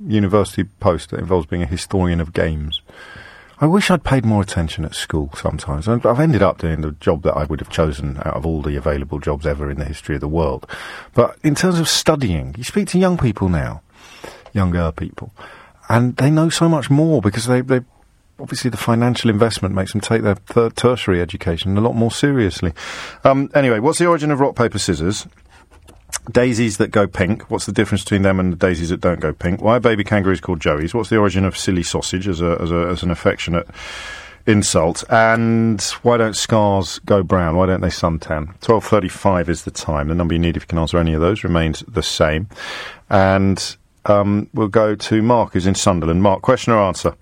university 0.00 0.64
post 0.80 1.10
that 1.10 1.20
involves 1.20 1.46
being 1.46 1.62
a 1.62 1.66
historian 1.66 2.20
of 2.20 2.32
games. 2.32 2.82
I 3.60 3.66
wish 3.66 3.90
I'd 3.90 4.02
paid 4.02 4.24
more 4.24 4.42
attention 4.42 4.84
at 4.84 4.94
school 4.94 5.30
sometimes. 5.36 5.86
I've 5.86 6.20
ended 6.20 6.42
up 6.42 6.58
doing 6.58 6.80
the 6.80 6.90
job 6.90 7.22
that 7.22 7.34
I 7.34 7.44
would 7.44 7.60
have 7.60 7.70
chosen 7.70 8.18
out 8.18 8.34
of 8.34 8.44
all 8.44 8.62
the 8.62 8.76
available 8.76 9.20
jobs 9.20 9.46
ever 9.46 9.70
in 9.70 9.78
the 9.78 9.84
history 9.84 10.16
of 10.16 10.20
the 10.20 10.28
world. 10.28 10.68
But 11.14 11.38
in 11.44 11.54
terms 11.54 11.78
of 11.78 11.88
studying, 11.88 12.54
you 12.58 12.64
speak 12.64 12.88
to 12.88 12.98
young 12.98 13.16
people 13.16 13.48
now, 13.48 13.82
younger 14.52 14.90
people, 14.92 15.32
and 15.88 16.16
they 16.16 16.30
know 16.30 16.48
so 16.48 16.68
much 16.68 16.90
more 16.90 17.22
because 17.22 17.46
they, 17.46 17.60
they 17.60 17.80
obviously 18.40 18.70
the 18.70 18.76
financial 18.76 19.30
investment 19.30 19.74
makes 19.74 19.92
them 19.92 20.00
take 20.00 20.22
their 20.22 20.36
tertiary 20.70 21.20
education 21.20 21.78
a 21.78 21.80
lot 21.80 21.94
more 21.94 22.10
seriously. 22.10 22.72
Um, 23.22 23.50
anyway, 23.54 23.78
what's 23.78 23.98
the 23.98 24.06
origin 24.06 24.30
of 24.30 24.40
rock, 24.40 24.56
paper, 24.56 24.78
scissors? 24.78 25.26
Daisies 26.30 26.78
that 26.78 26.90
go 26.90 27.06
pink. 27.06 27.50
What's 27.50 27.66
the 27.66 27.72
difference 27.72 28.02
between 28.02 28.22
them 28.22 28.40
and 28.40 28.52
the 28.52 28.56
daisies 28.56 28.88
that 28.88 29.00
don't 29.00 29.20
go 29.20 29.32
pink? 29.32 29.60
Why 29.60 29.76
are 29.76 29.80
baby 29.80 30.04
kangaroos 30.04 30.40
called 30.40 30.58
joeys? 30.58 30.94
What's 30.94 31.10
the 31.10 31.18
origin 31.18 31.44
of 31.44 31.56
silly 31.56 31.82
sausage 31.82 32.26
as 32.26 32.40
a 32.40 32.56
as, 32.60 32.72
a, 32.72 32.86
as 32.88 33.02
an 33.02 33.10
affectionate 33.10 33.68
insult? 34.46 35.04
And 35.10 35.82
why 36.02 36.16
don't 36.16 36.34
scars 36.34 36.98
go 37.00 37.22
brown? 37.22 37.56
Why 37.56 37.66
don't 37.66 37.82
they 37.82 37.88
suntan? 37.88 38.58
Twelve 38.62 38.84
thirty-five 38.84 39.50
is 39.50 39.64
the 39.64 39.70
time. 39.70 40.08
The 40.08 40.14
number 40.14 40.32
you 40.32 40.40
need 40.40 40.56
if 40.56 40.62
you 40.62 40.66
can 40.66 40.78
answer 40.78 40.98
any 40.98 41.12
of 41.12 41.20
those 41.20 41.44
remains 41.44 41.84
the 41.86 42.02
same. 42.02 42.48
And 43.10 43.76
um, 44.06 44.48
we'll 44.54 44.68
go 44.68 44.94
to 44.94 45.22
Mark, 45.22 45.52
who's 45.52 45.66
in 45.66 45.74
Sunderland. 45.74 46.22
Mark, 46.22 46.40
question 46.40 46.72
or 46.72 46.78
answer? 46.78 47.14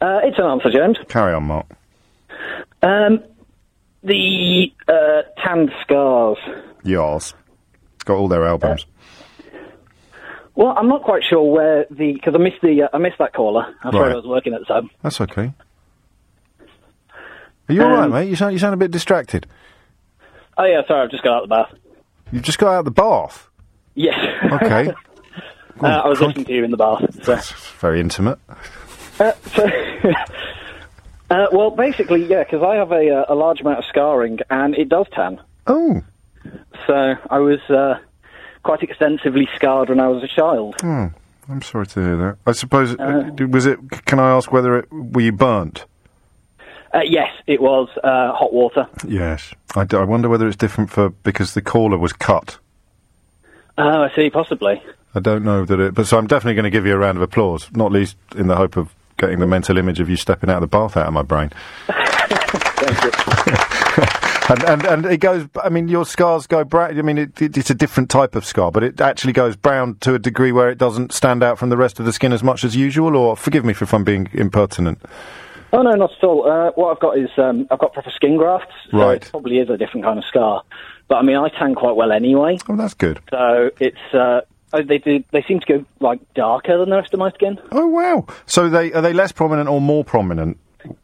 Uh, 0.00 0.20
it's 0.24 0.38
an 0.38 0.44
answer, 0.44 0.70
James. 0.70 0.98
Carry 1.08 1.34
on, 1.34 1.44
Mark. 1.44 1.66
Um, 2.82 3.22
the 4.02 4.72
uh, 4.88 5.22
tanned 5.42 5.70
scars. 5.82 6.38
Yours. 6.82 7.34
Got 8.08 8.16
all 8.16 8.28
their 8.28 8.46
albums. 8.46 8.86
Well, 10.54 10.74
I'm 10.78 10.88
not 10.88 11.02
quite 11.02 11.22
sure 11.28 11.42
where 11.52 11.84
the 11.90 12.14
because 12.14 12.34
I 12.34 12.38
missed 12.38 12.62
the 12.62 12.84
uh, 12.84 12.88
I 12.94 12.96
missed 12.96 13.18
that 13.18 13.34
caller. 13.34 13.66
Afraid 13.84 14.00
Right. 14.00 14.12
I 14.12 14.14
was 14.16 14.24
working 14.24 14.54
at 14.54 14.60
the 14.60 14.64
time. 14.64 14.88
That's 15.02 15.20
okay. 15.20 15.52
Are 17.68 17.74
you 17.74 17.82
all 17.82 17.90
right, 17.90 18.04
Um, 18.04 18.12
mate? 18.12 18.30
You 18.30 18.34
sound 18.34 18.54
you 18.54 18.58
sound 18.58 18.72
a 18.72 18.78
bit 18.78 18.90
distracted. 18.90 19.46
Oh 20.56 20.64
yeah, 20.64 20.80
sorry, 20.88 21.02
I've 21.04 21.10
just 21.10 21.22
got 21.22 21.34
out 21.36 21.42
of 21.42 21.48
the 21.50 21.54
bath. 21.54 21.74
You 22.32 22.40
just 22.40 22.58
got 22.58 22.72
out 22.72 22.78
of 22.78 22.84
the 22.86 22.90
bath. 22.92 23.46
Yes. 23.94 24.18
Okay. 24.54 24.88
uh, 25.82 25.86
I 25.86 26.08
was 26.08 26.18
listening 26.22 26.46
to 26.46 26.52
you 26.54 26.64
in 26.64 26.70
the 26.70 26.78
bath. 26.78 27.24
So. 27.24 27.36
Very 27.80 28.00
intimate. 28.00 28.38
Uh, 29.20 29.32
so, 29.54 29.66
uh, 31.30 31.46
well, 31.52 31.70
basically, 31.72 32.24
yeah, 32.24 32.42
because 32.42 32.62
I 32.62 32.76
have 32.76 32.90
a, 32.90 33.10
uh, 33.16 33.24
a 33.28 33.34
large 33.34 33.60
amount 33.60 33.80
of 33.80 33.84
scarring 33.84 34.38
and 34.48 34.74
it 34.74 34.88
does 34.88 35.06
tan. 35.12 35.42
Oh. 35.66 36.02
So 36.88 37.14
I 37.30 37.38
was 37.38 37.60
uh, 37.70 37.98
quite 38.64 38.82
extensively 38.82 39.48
scarred 39.54 39.90
when 39.90 40.00
I 40.00 40.08
was 40.08 40.24
a 40.24 40.28
child. 40.28 40.74
Oh, 40.82 41.10
I'm 41.48 41.62
sorry 41.62 41.86
to 41.86 42.00
hear 42.00 42.16
that. 42.16 42.38
I 42.46 42.52
suppose 42.52 42.96
Uh, 42.98 43.30
uh, 43.40 43.46
was 43.46 43.66
it? 43.66 43.78
Can 44.06 44.18
I 44.18 44.30
ask 44.30 44.50
whether 44.50 44.76
it 44.78 44.88
were 44.90 45.20
you 45.20 45.32
burnt? 45.32 45.84
Uh, 46.94 47.00
yes, 47.04 47.28
it 47.46 47.60
was 47.60 47.88
uh, 48.02 48.32
hot 48.32 48.52
water. 48.54 48.88
Yes. 49.06 49.52
I, 49.76 49.84
d- 49.84 49.98
I 49.98 50.04
wonder 50.04 50.30
whether 50.30 50.48
it's 50.48 50.56
different 50.56 50.88
for 50.90 51.10
because 51.10 51.52
the 51.52 51.60
caller 51.60 51.98
was 51.98 52.14
cut. 52.14 52.58
Oh, 53.76 54.04
I 54.04 54.10
see, 54.16 54.30
possibly. 54.30 54.82
I 55.14 55.20
don't 55.20 55.44
know 55.44 55.66
that 55.66 55.78
it, 55.78 55.94
but 55.94 56.06
so 56.06 56.16
I'm 56.18 56.26
definitely 56.26 56.54
going 56.54 56.64
to 56.64 56.70
give 56.70 56.86
you 56.86 56.94
a 56.94 56.98
round 56.98 57.18
of 57.18 57.22
applause, 57.22 57.68
not 57.72 57.92
least 57.92 58.16
in 58.34 58.46
the 58.46 58.56
hope 58.56 58.78
of 58.78 58.94
getting 59.18 59.38
the 59.40 59.46
mental 59.46 59.76
image 59.76 60.00
of 60.00 60.08
you 60.08 60.16
stepping 60.16 60.48
out 60.48 60.56
of 60.56 60.60
the 60.62 60.66
bath 60.66 60.96
out 60.96 61.06
of 61.06 61.12
my 61.12 61.22
brain. 61.22 61.50
And, 64.48 64.64
and 64.64 64.84
and 64.86 65.06
it 65.06 65.18
goes. 65.18 65.46
I 65.62 65.68
mean, 65.68 65.88
your 65.88 66.06
scars 66.06 66.46
go 66.46 66.64
brown. 66.64 66.98
I 66.98 67.02
mean, 67.02 67.18
it, 67.18 67.40
it, 67.42 67.56
it's 67.58 67.68
a 67.70 67.74
different 67.74 68.08
type 68.08 68.34
of 68.34 68.44
scar, 68.46 68.70
but 68.72 68.82
it 68.82 69.00
actually 69.00 69.34
goes 69.34 69.56
brown 69.56 69.96
to 70.00 70.14
a 70.14 70.18
degree 70.18 70.52
where 70.52 70.70
it 70.70 70.78
doesn't 70.78 71.12
stand 71.12 71.42
out 71.42 71.58
from 71.58 71.68
the 71.68 71.76
rest 71.76 72.00
of 72.00 72.06
the 72.06 72.12
skin 72.12 72.32
as 72.32 72.42
much 72.42 72.64
as 72.64 72.74
usual. 72.74 73.14
Or 73.16 73.36
forgive 73.36 73.64
me 73.64 73.72
if 73.72 73.92
I'm 73.92 74.04
being 74.04 74.28
impertinent. 74.32 75.02
Oh 75.72 75.82
no, 75.82 75.90
not 75.92 76.10
at 76.16 76.24
all. 76.24 76.50
Uh, 76.50 76.70
what 76.76 76.92
I've 76.92 77.00
got 77.00 77.18
is 77.18 77.28
um, 77.36 77.66
I've 77.70 77.78
got 77.78 77.92
proper 77.92 78.10
skin 78.10 78.38
grafts. 78.38 78.72
so 78.90 78.96
Right. 78.98 79.22
it 79.22 79.28
probably 79.30 79.58
is 79.58 79.68
a 79.68 79.76
different 79.76 80.04
kind 80.06 80.18
of 80.18 80.24
scar, 80.24 80.62
but 81.08 81.16
I 81.16 81.22
mean 81.22 81.36
I 81.36 81.50
tan 81.50 81.74
quite 81.74 81.94
well 81.94 82.10
anyway. 82.10 82.58
Oh, 82.70 82.76
that's 82.76 82.94
good. 82.94 83.20
So 83.30 83.70
it's 83.78 84.14
uh, 84.14 84.40
oh, 84.72 84.82
they 84.82 84.96
do. 84.96 85.22
They 85.30 85.42
seem 85.42 85.60
to 85.60 85.66
go 85.66 85.84
like 86.00 86.20
darker 86.32 86.78
than 86.78 86.88
the 86.88 86.96
rest 86.96 87.12
of 87.12 87.20
my 87.20 87.30
skin. 87.32 87.58
Oh 87.70 87.86
wow! 87.86 88.24
So 88.46 88.70
they 88.70 88.94
are 88.94 89.02
they 89.02 89.12
less 89.12 89.30
prominent 89.30 89.68
or 89.68 89.78
more 89.82 90.04
prominent 90.04 90.56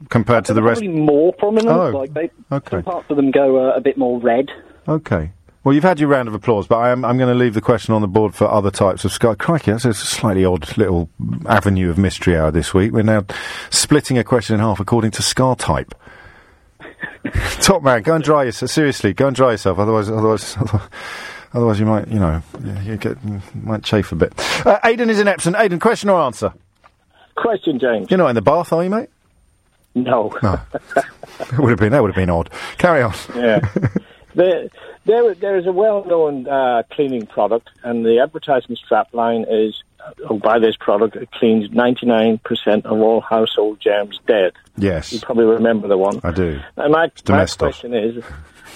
compared 0.08 0.44
to 0.46 0.54
the 0.54 0.62
rest? 0.62 0.80
Probably 0.80 1.00
more 1.00 1.32
prominent. 1.32 1.68
Oh, 1.68 1.90
like 1.90 2.12
they, 2.14 2.30
okay. 2.52 2.76
some 2.78 2.82
parts 2.82 3.10
of 3.10 3.16
them 3.16 3.30
go 3.30 3.70
uh, 3.70 3.74
a 3.74 3.80
bit 3.80 3.96
more 3.96 4.20
red. 4.20 4.50
Okay. 4.88 5.32
Well, 5.62 5.74
you've 5.74 5.82
had 5.84 5.98
your 5.98 6.10
round 6.10 6.28
of 6.28 6.34
applause, 6.34 6.66
but 6.66 6.76
I 6.76 6.90
am, 6.90 7.06
I'm 7.06 7.16
going 7.16 7.32
to 7.32 7.34
leave 7.38 7.54
the 7.54 7.62
question 7.62 7.94
on 7.94 8.02
the 8.02 8.06
board 8.06 8.34
for 8.34 8.46
other 8.46 8.70
types 8.70 9.06
of 9.06 9.12
scar. 9.12 9.34
Crikey, 9.34 9.70
that's 9.72 9.86
a 9.86 9.94
slightly 9.94 10.44
odd 10.44 10.76
little 10.76 11.08
avenue 11.46 11.88
of 11.88 11.96
mystery 11.96 12.36
hour 12.36 12.50
this 12.50 12.74
week. 12.74 12.92
We're 12.92 13.02
now 13.02 13.24
splitting 13.70 14.18
a 14.18 14.24
question 14.24 14.54
in 14.54 14.60
half 14.60 14.78
according 14.78 15.12
to 15.12 15.22
scar 15.22 15.56
type. 15.56 15.94
Top 17.62 17.82
man, 17.82 18.02
go 18.02 18.14
and 18.14 18.22
dry 18.22 18.44
yourself. 18.44 18.70
Seriously, 18.70 19.14
go 19.14 19.26
and 19.28 19.34
dry 19.36 19.52
yourself. 19.52 19.78
Otherwise, 19.78 20.10
otherwise, 20.10 20.56
otherwise, 21.54 21.80
you 21.80 21.86
might, 21.86 22.08
you 22.08 22.18
know, 22.20 22.42
you- 22.62 22.92
you 22.92 22.96
get 22.98 23.16
you 23.24 23.40
might 23.54 23.82
chafe 23.82 24.12
a 24.12 24.16
bit. 24.16 24.34
Uh, 24.66 24.78
Aidan 24.84 25.08
is 25.08 25.18
in 25.18 25.28
Epsom. 25.28 25.54
Aidan, 25.56 25.78
question 25.80 26.10
or 26.10 26.20
answer? 26.20 26.52
Question, 27.36 27.78
James. 27.78 28.08
You're 28.10 28.18
not 28.18 28.28
in 28.28 28.34
the 28.34 28.42
bath, 28.42 28.70
are 28.72 28.84
you, 28.84 28.90
mate? 28.90 29.08
No. 29.94 30.36
No. 30.42 30.60
It 31.40 31.58
would 31.58 31.70
have 31.70 31.78
been. 31.78 31.92
That 31.92 32.02
would 32.02 32.10
have 32.10 32.16
been 32.16 32.30
odd. 32.30 32.50
Carry 32.78 33.02
on. 33.02 33.14
Yeah. 33.34 33.68
there, 34.34 34.68
there, 35.04 35.34
there 35.34 35.56
is 35.56 35.66
a 35.66 35.72
well-known 35.72 36.46
uh, 36.48 36.82
cleaning 36.90 37.26
product, 37.26 37.70
and 37.82 38.04
the 38.04 38.20
advertising 38.20 38.76
strapline 38.76 39.44
is, 39.48 39.82
oh, 40.28 40.38
buy 40.38 40.58
this 40.58 40.76
product, 40.76 41.16
it 41.16 41.30
cleans 41.32 41.68
99% 41.70 42.84
of 42.84 43.00
all 43.00 43.20
household 43.20 43.80
germs 43.80 44.20
dead. 44.26 44.52
Yes. 44.76 45.12
You 45.12 45.20
probably 45.20 45.44
remember 45.44 45.88
the 45.88 45.98
one. 45.98 46.20
I 46.22 46.30
do. 46.30 46.60
And 46.76 46.92
my, 46.92 47.10
my 47.28 47.46
question 47.46 47.94
is, 47.94 48.24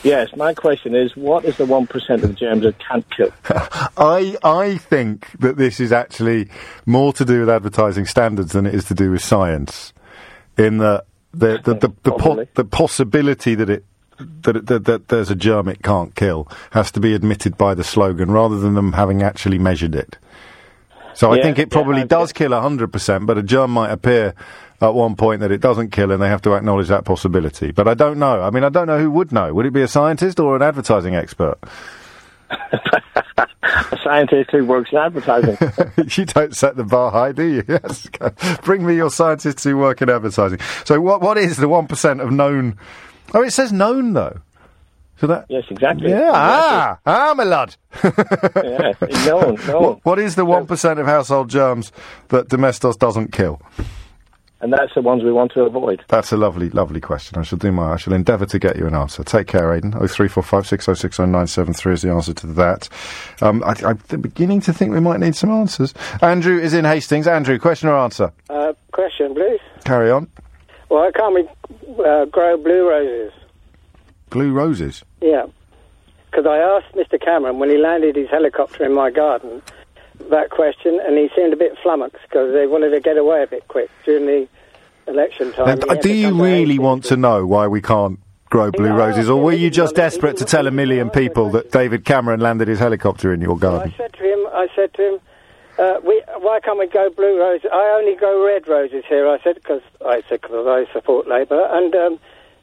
yes, 0.03 0.35
my 0.37 0.55
question 0.55 0.95
is, 0.95 1.17
what 1.17 1.45
is 1.45 1.57
the 1.57 1.67
1% 1.67 2.23
of 2.23 2.35
germs 2.35 2.63
that 2.63 2.79
can't 2.79 3.07
kill? 3.11 3.31
I 3.97 4.37
I 4.43 4.79
think 4.79 5.31
that 5.41 5.57
this 5.57 5.81
is 5.81 5.93
actually 5.93 6.49
more 6.87 7.13
to 7.15 7.25
do 7.25 7.41
with 7.41 7.51
advertising 7.51 8.07
standards 8.07 8.53
than 8.53 8.67
it 8.67 8.75
is 8.75 8.85
to 8.87 8.95
do 8.95 9.11
with 9.11 9.23
science. 9.23 9.93
In 10.57 10.79
that 10.79 11.05
the 11.33 11.61
the 11.65 11.75
the, 11.75 11.93
the, 12.03 12.13
po- 12.13 12.47
the 12.55 12.65
possibility 12.65 13.55
that 13.55 13.69
it 13.71 13.85
that, 14.43 14.67
that 14.67 14.85
that 14.85 15.09
there's 15.09 15.31
a 15.31 15.35
germ 15.37 15.69
it 15.69 15.83
can't 15.83 16.15
kill 16.15 16.49
has 16.71 16.91
to 16.93 17.01
be 17.01 17.15
admitted 17.15 17.57
by 17.57 17.75
the 17.75 17.85
slogan 17.85 18.31
rather 18.31 18.59
than 18.59 18.75
them 18.75 18.93
having 18.95 19.23
actually 19.23 19.59
measured 19.59 19.95
it. 19.95 20.19
So 21.15 21.33
I 21.33 21.43
think 21.43 21.59
it 21.59 21.71
probably 21.71 22.03
I- 22.03 22.07
does 22.07 22.33
kill 22.33 22.59
hundred 22.59 22.93
percent, 22.93 23.27
but 23.27 23.39
a 23.39 23.43
germ 23.43 23.73
might 23.73 23.91
appear 23.91 24.35
at 24.81 24.95
one 24.95 25.17
point 25.17 25.41
that 25.41 25.51
it 25.51 25.61
doesn't 25.61 25.91
kill, 25.91 26.13
and 26.13 26.23
they 26.23 26.29
have 26.29 26.43
to 26.43 26.55
acknowledge 26.55 26.87
that 26.89 27.05
possibility. 27.05 27.73
But 27.73 27.89
I 27.89 27.95
don't 27.95 28.19
know. 28.19 28.43
I 28.43 28.51
mean, 28.51 28.63
I 28.63 28.69
don't 28.69 28.87
know 28.87 29.01
who 29.01 29.11
would 29.11 29.33
know. 29.33 29.53
Would 29.53 29.67
it 29.67 29.73
be 29.73 29.83
a 29.83 29.89
scientist 29.89 30.39
or 30.39 30.55
an 30.55 30.63
advertising 30.63 31.17
expert? 31.17 31.59
a 33.91 33.99
scientist 34.03 34.51
who 34.51 34.65
works 34.65 34.91
in 34.93 34.99
advertising. 34.99 35.57
you 36.17 36.25
don't 36.25 36.55
set 36.57 36.77
the 36.77 36.85
bar 36.85 37.11
high, 37.11 37.33
do 37.33 37.45
you? 37.45 37.65
Yes. 37.69 38.09
Bring 38.63 38.87
me 38.87 38.97
your 38.97 39.11
scientists 39.11 39.63
who 39.65 39.77
work 39.77 40.03
in 40.03 40.09
advertising. 40.09 40.59
So, 40.85 41.01
what 41.01 41.21
what 41.21 41.37
is 41.39 41.59
the 41.59 41.69
one 41.69 41.87
percent 41.87 42.21
of 42.21 42.31
known? 42.31 42.77
Oh, 43.35 43.43
it 43.43 43.53
says 43.53 43.73
known 43.73 44.15
though. 44.15 44.41
So 45.21 45.27
that 45.27 45.47
yes, 45.49 45.65
exactly. 45.69 46.11
yeah, 46.11 46.31
ah, 46.33 46.99
ah, 47.05 47.35
my 47.37 47.45
lad. 47.45 47.77
yeah, 48.05 48.93
known, 49.27 49.57
known. 49.67 49.83
What, 49.83 50.05
what 50.05 50.19
is 50.19 50.37
the 50.37 50.45
one 50.45 50.67
percent 50.67 51.01
of 51.01 51.07
household 51.07 51.51
germs 51.51 51.93
that 52.29 52.49
Domestos 52.49 52.97
doesn't 52.97 53.33
kill? 53.33 53.61
And 54.61 54.73
that's 54.73 54.93
the 54.95 55.03
ones 55.03 55.23
we 55.23 55.31
want 55.31 55.53
to 55.53 55.63
avoid. 55.63 56.05
That's 56.09 56.33
a 56.33 56.37
lovely, 56.37 56.69
lovely 56.71 57.01
question. 57.01 57.39
I 57.39 57.43
shall 57.43 57.59
do 57.59 57.71
my. 57.71 57.93
I 57.93 57.97
shall 57.97 58.13
endeavour 58.13 58.45
to 58.47 58.59
get 58.59 58.77
you 58.77 58.87
an 58.89 58.95
answer. 58.95 59.23
Take 59.23 59.47
care, 59.47 59.73
Aidan. 59.73 59.95
Oh 59.99 60.09
three 60.09 60.27
four 60.27 60.43
five 60.43 60.67
six 60.67 60.89
oh 60.89 60.95
six 60.95 61.21
oh 61.21 61.27
nine 61.27 61.47
seven 61.47 61.75
three 61.75 61.95
is 61.95 62.03
the 62.03 62.11
answer 62.11 62.35
to 62.35 62.47
that. 62.49 62.89
Um, 63.41 63.63
I, 63.65 63.77
I'm 63.85 64.21
beginning 64.21 64.61
to 64.63 64.73
think 64.73 64.93
we 64.93 65.01
might 65.01 65.21
need 65.21 65.37
some 65.37 65.51
answers. 65.51 65.95
Andrew 66.23 66.59
is 66.59 66.75
in 66.75 66.85
Hastings. 66.85 67.29
Andrew, 67.29 67.59
question 67.59 67.89
or 67.89 67.97
answer? 67.97 68.33
Uh, 68.51 68.73
question, 68.93 69.33
please. 69.35 69.61
Carry 69.85 70.11
on. 70.11 70.29
Why 70.89 71.11
can't 71.15 71.35
we 71.35 71.49
uh, 72.05 72.25
grow 72.25 72.57
blue 72.57 72.89
roses? 72.89 73.33
Blue 74.31 74.53
roses. 74.53 75.05
Yeah. 75.21 75.47
Because 76.31 76.47
I 76.47 76.59
asked 76.59 76.95
Mr. 76.95 77.23
Cameron 77.23 77.59
when 77.59 77.71
he 77.71 77.79
landed 77.79 78.17
his 78.17 78.29
helicopter 78.29 78.85
in 78.85 78.93
my 78.93 79.11
garden 79.11 79.63
that 80.31 80.51
question, 80.51 81.01
and 81.05 81.17
he 81.17 81.31
seemed 81.35 81.53
a 81.53 81.57
bit 81.57 81.77
flummoxed 81.83 82.23
because 82.23 82.53
they 82.53 82.67
wanted 82.67 82.91
to 82.91 83.01
get 83.01 83.17
away 83.17 83.43
a 83.43 83.47
bit 83.47 83.67
quick 83.69 83.91
during 84.05 84.27
the 84.27 84.49
election 85.07 85.53
time. 85.53 85.79
Now, 85.79 85.95
do 85.95 86.13
you 86.13 86.41
really 86.41 86.79
want 86.79 87.05
to 87.05 87.17
know 87.17 87.47
why 87.47 87.67
we 87.67 87.81
can't 87.81 88.19
grow 88.51 88.71
blue 88.71 88.93
roses, 88.93 89.29
or 89.29 89.43
were 89.43 89.53
you 89.53 89.71
just 89.71 89.95
desperate 89.95 90.39
to 90.39 90.45
tell 90.45 90.67
a 90.67 90.71
million 90.71 91.11
people 91.11 91.51
that 91.51 91.71
David 91.71 92.05
Cameron 92.05 92.41
landed 92.41 92.69
his 92.69 92.79
helicopter 92.79 93.33
in 93.33 93.41
your 93.41 93.59
garden? 93.59 93.93
I 93.95 93.97
said 93.97 94.13
to 94.15 94.25
him, 94.25 94.47
I 94.53 94.69
said 94.75 94.95
to 94.95 95.15
him, 95.15 95.21
uh, 95.79 96.01
we, 96.05 96.23
why 96.39 96.59
can't 96.61 96.79
we 96.79 96.89
go 96.89 97.09
blue 97.11 97.39
roses? 97.39 97.71
I 97.73 97.97
only 97.99 98.17
grow 98.17 98.45
red 98.45 98.67
roses 98.67 99.05
here. 99.09 99.29
I 99.29 99.39
said 99.43 99.55
because 99.57 99.83
I 100.05 100.23
said 100.29 100.41
because 100.41 100.67
I 100.67 100.93
support 100.93 101.29
Labour, 101.29 101.67
and 101.71 101.95
um, 101.95 102.19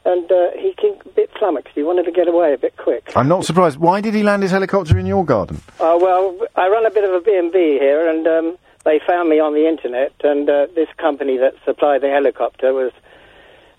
and 0.06 0.32
uh, 0.32 0.52
he 0.56 0.74
came 0.78 0.96
a 1.06 1.10
bit 1.10 1.30
flummoxed. 1.38 1.74
He 1.76 1.84
wanted 1.84 2.04
to 2.06 2.12
get 2.12 2.28
away 2.28 2.54
a 2.54 2.58
bit 2.58 2.78
quick. 2.78 3.12
I'm 3.16 3.28
not 3.28 3.44
surprised. 3.46 3.78
Why 3.78 4.02
did 4.02 4.14
he 4.14 4.24
land 4.24 4.44
his 4.44 4.52
helicopter 4.52 4.98
in 4.98 5.06
your 5.06 5.26
garden? 5.26 5.62
Uh, 5.80 5.98
well, 6.00 6.38
I 6.56 6.68
run 6.70 6.86
a 6.86 6.92
bit 6.92 7.04
of 7.04 7.12
a 7.14 7.22
B&B 7.22 7.78
here, 7.80 8.08
and 8.08 8.28
um, 8.28 8.58
they 8.84 9.00
found 9.06 9.30
me 9.30 9.40
on 9.40 9.54
the 9.54 9.68
internet, 9.68 10.14
and 10.24 10.50
uh, 10.50 10.68
this 10.76 10.90
company 10.98 11.38
that 11.38 11.56
supplied 11.66 12.02
the 12.02 12.10
helicopter 12.10 12.74
was, 12.74 12.92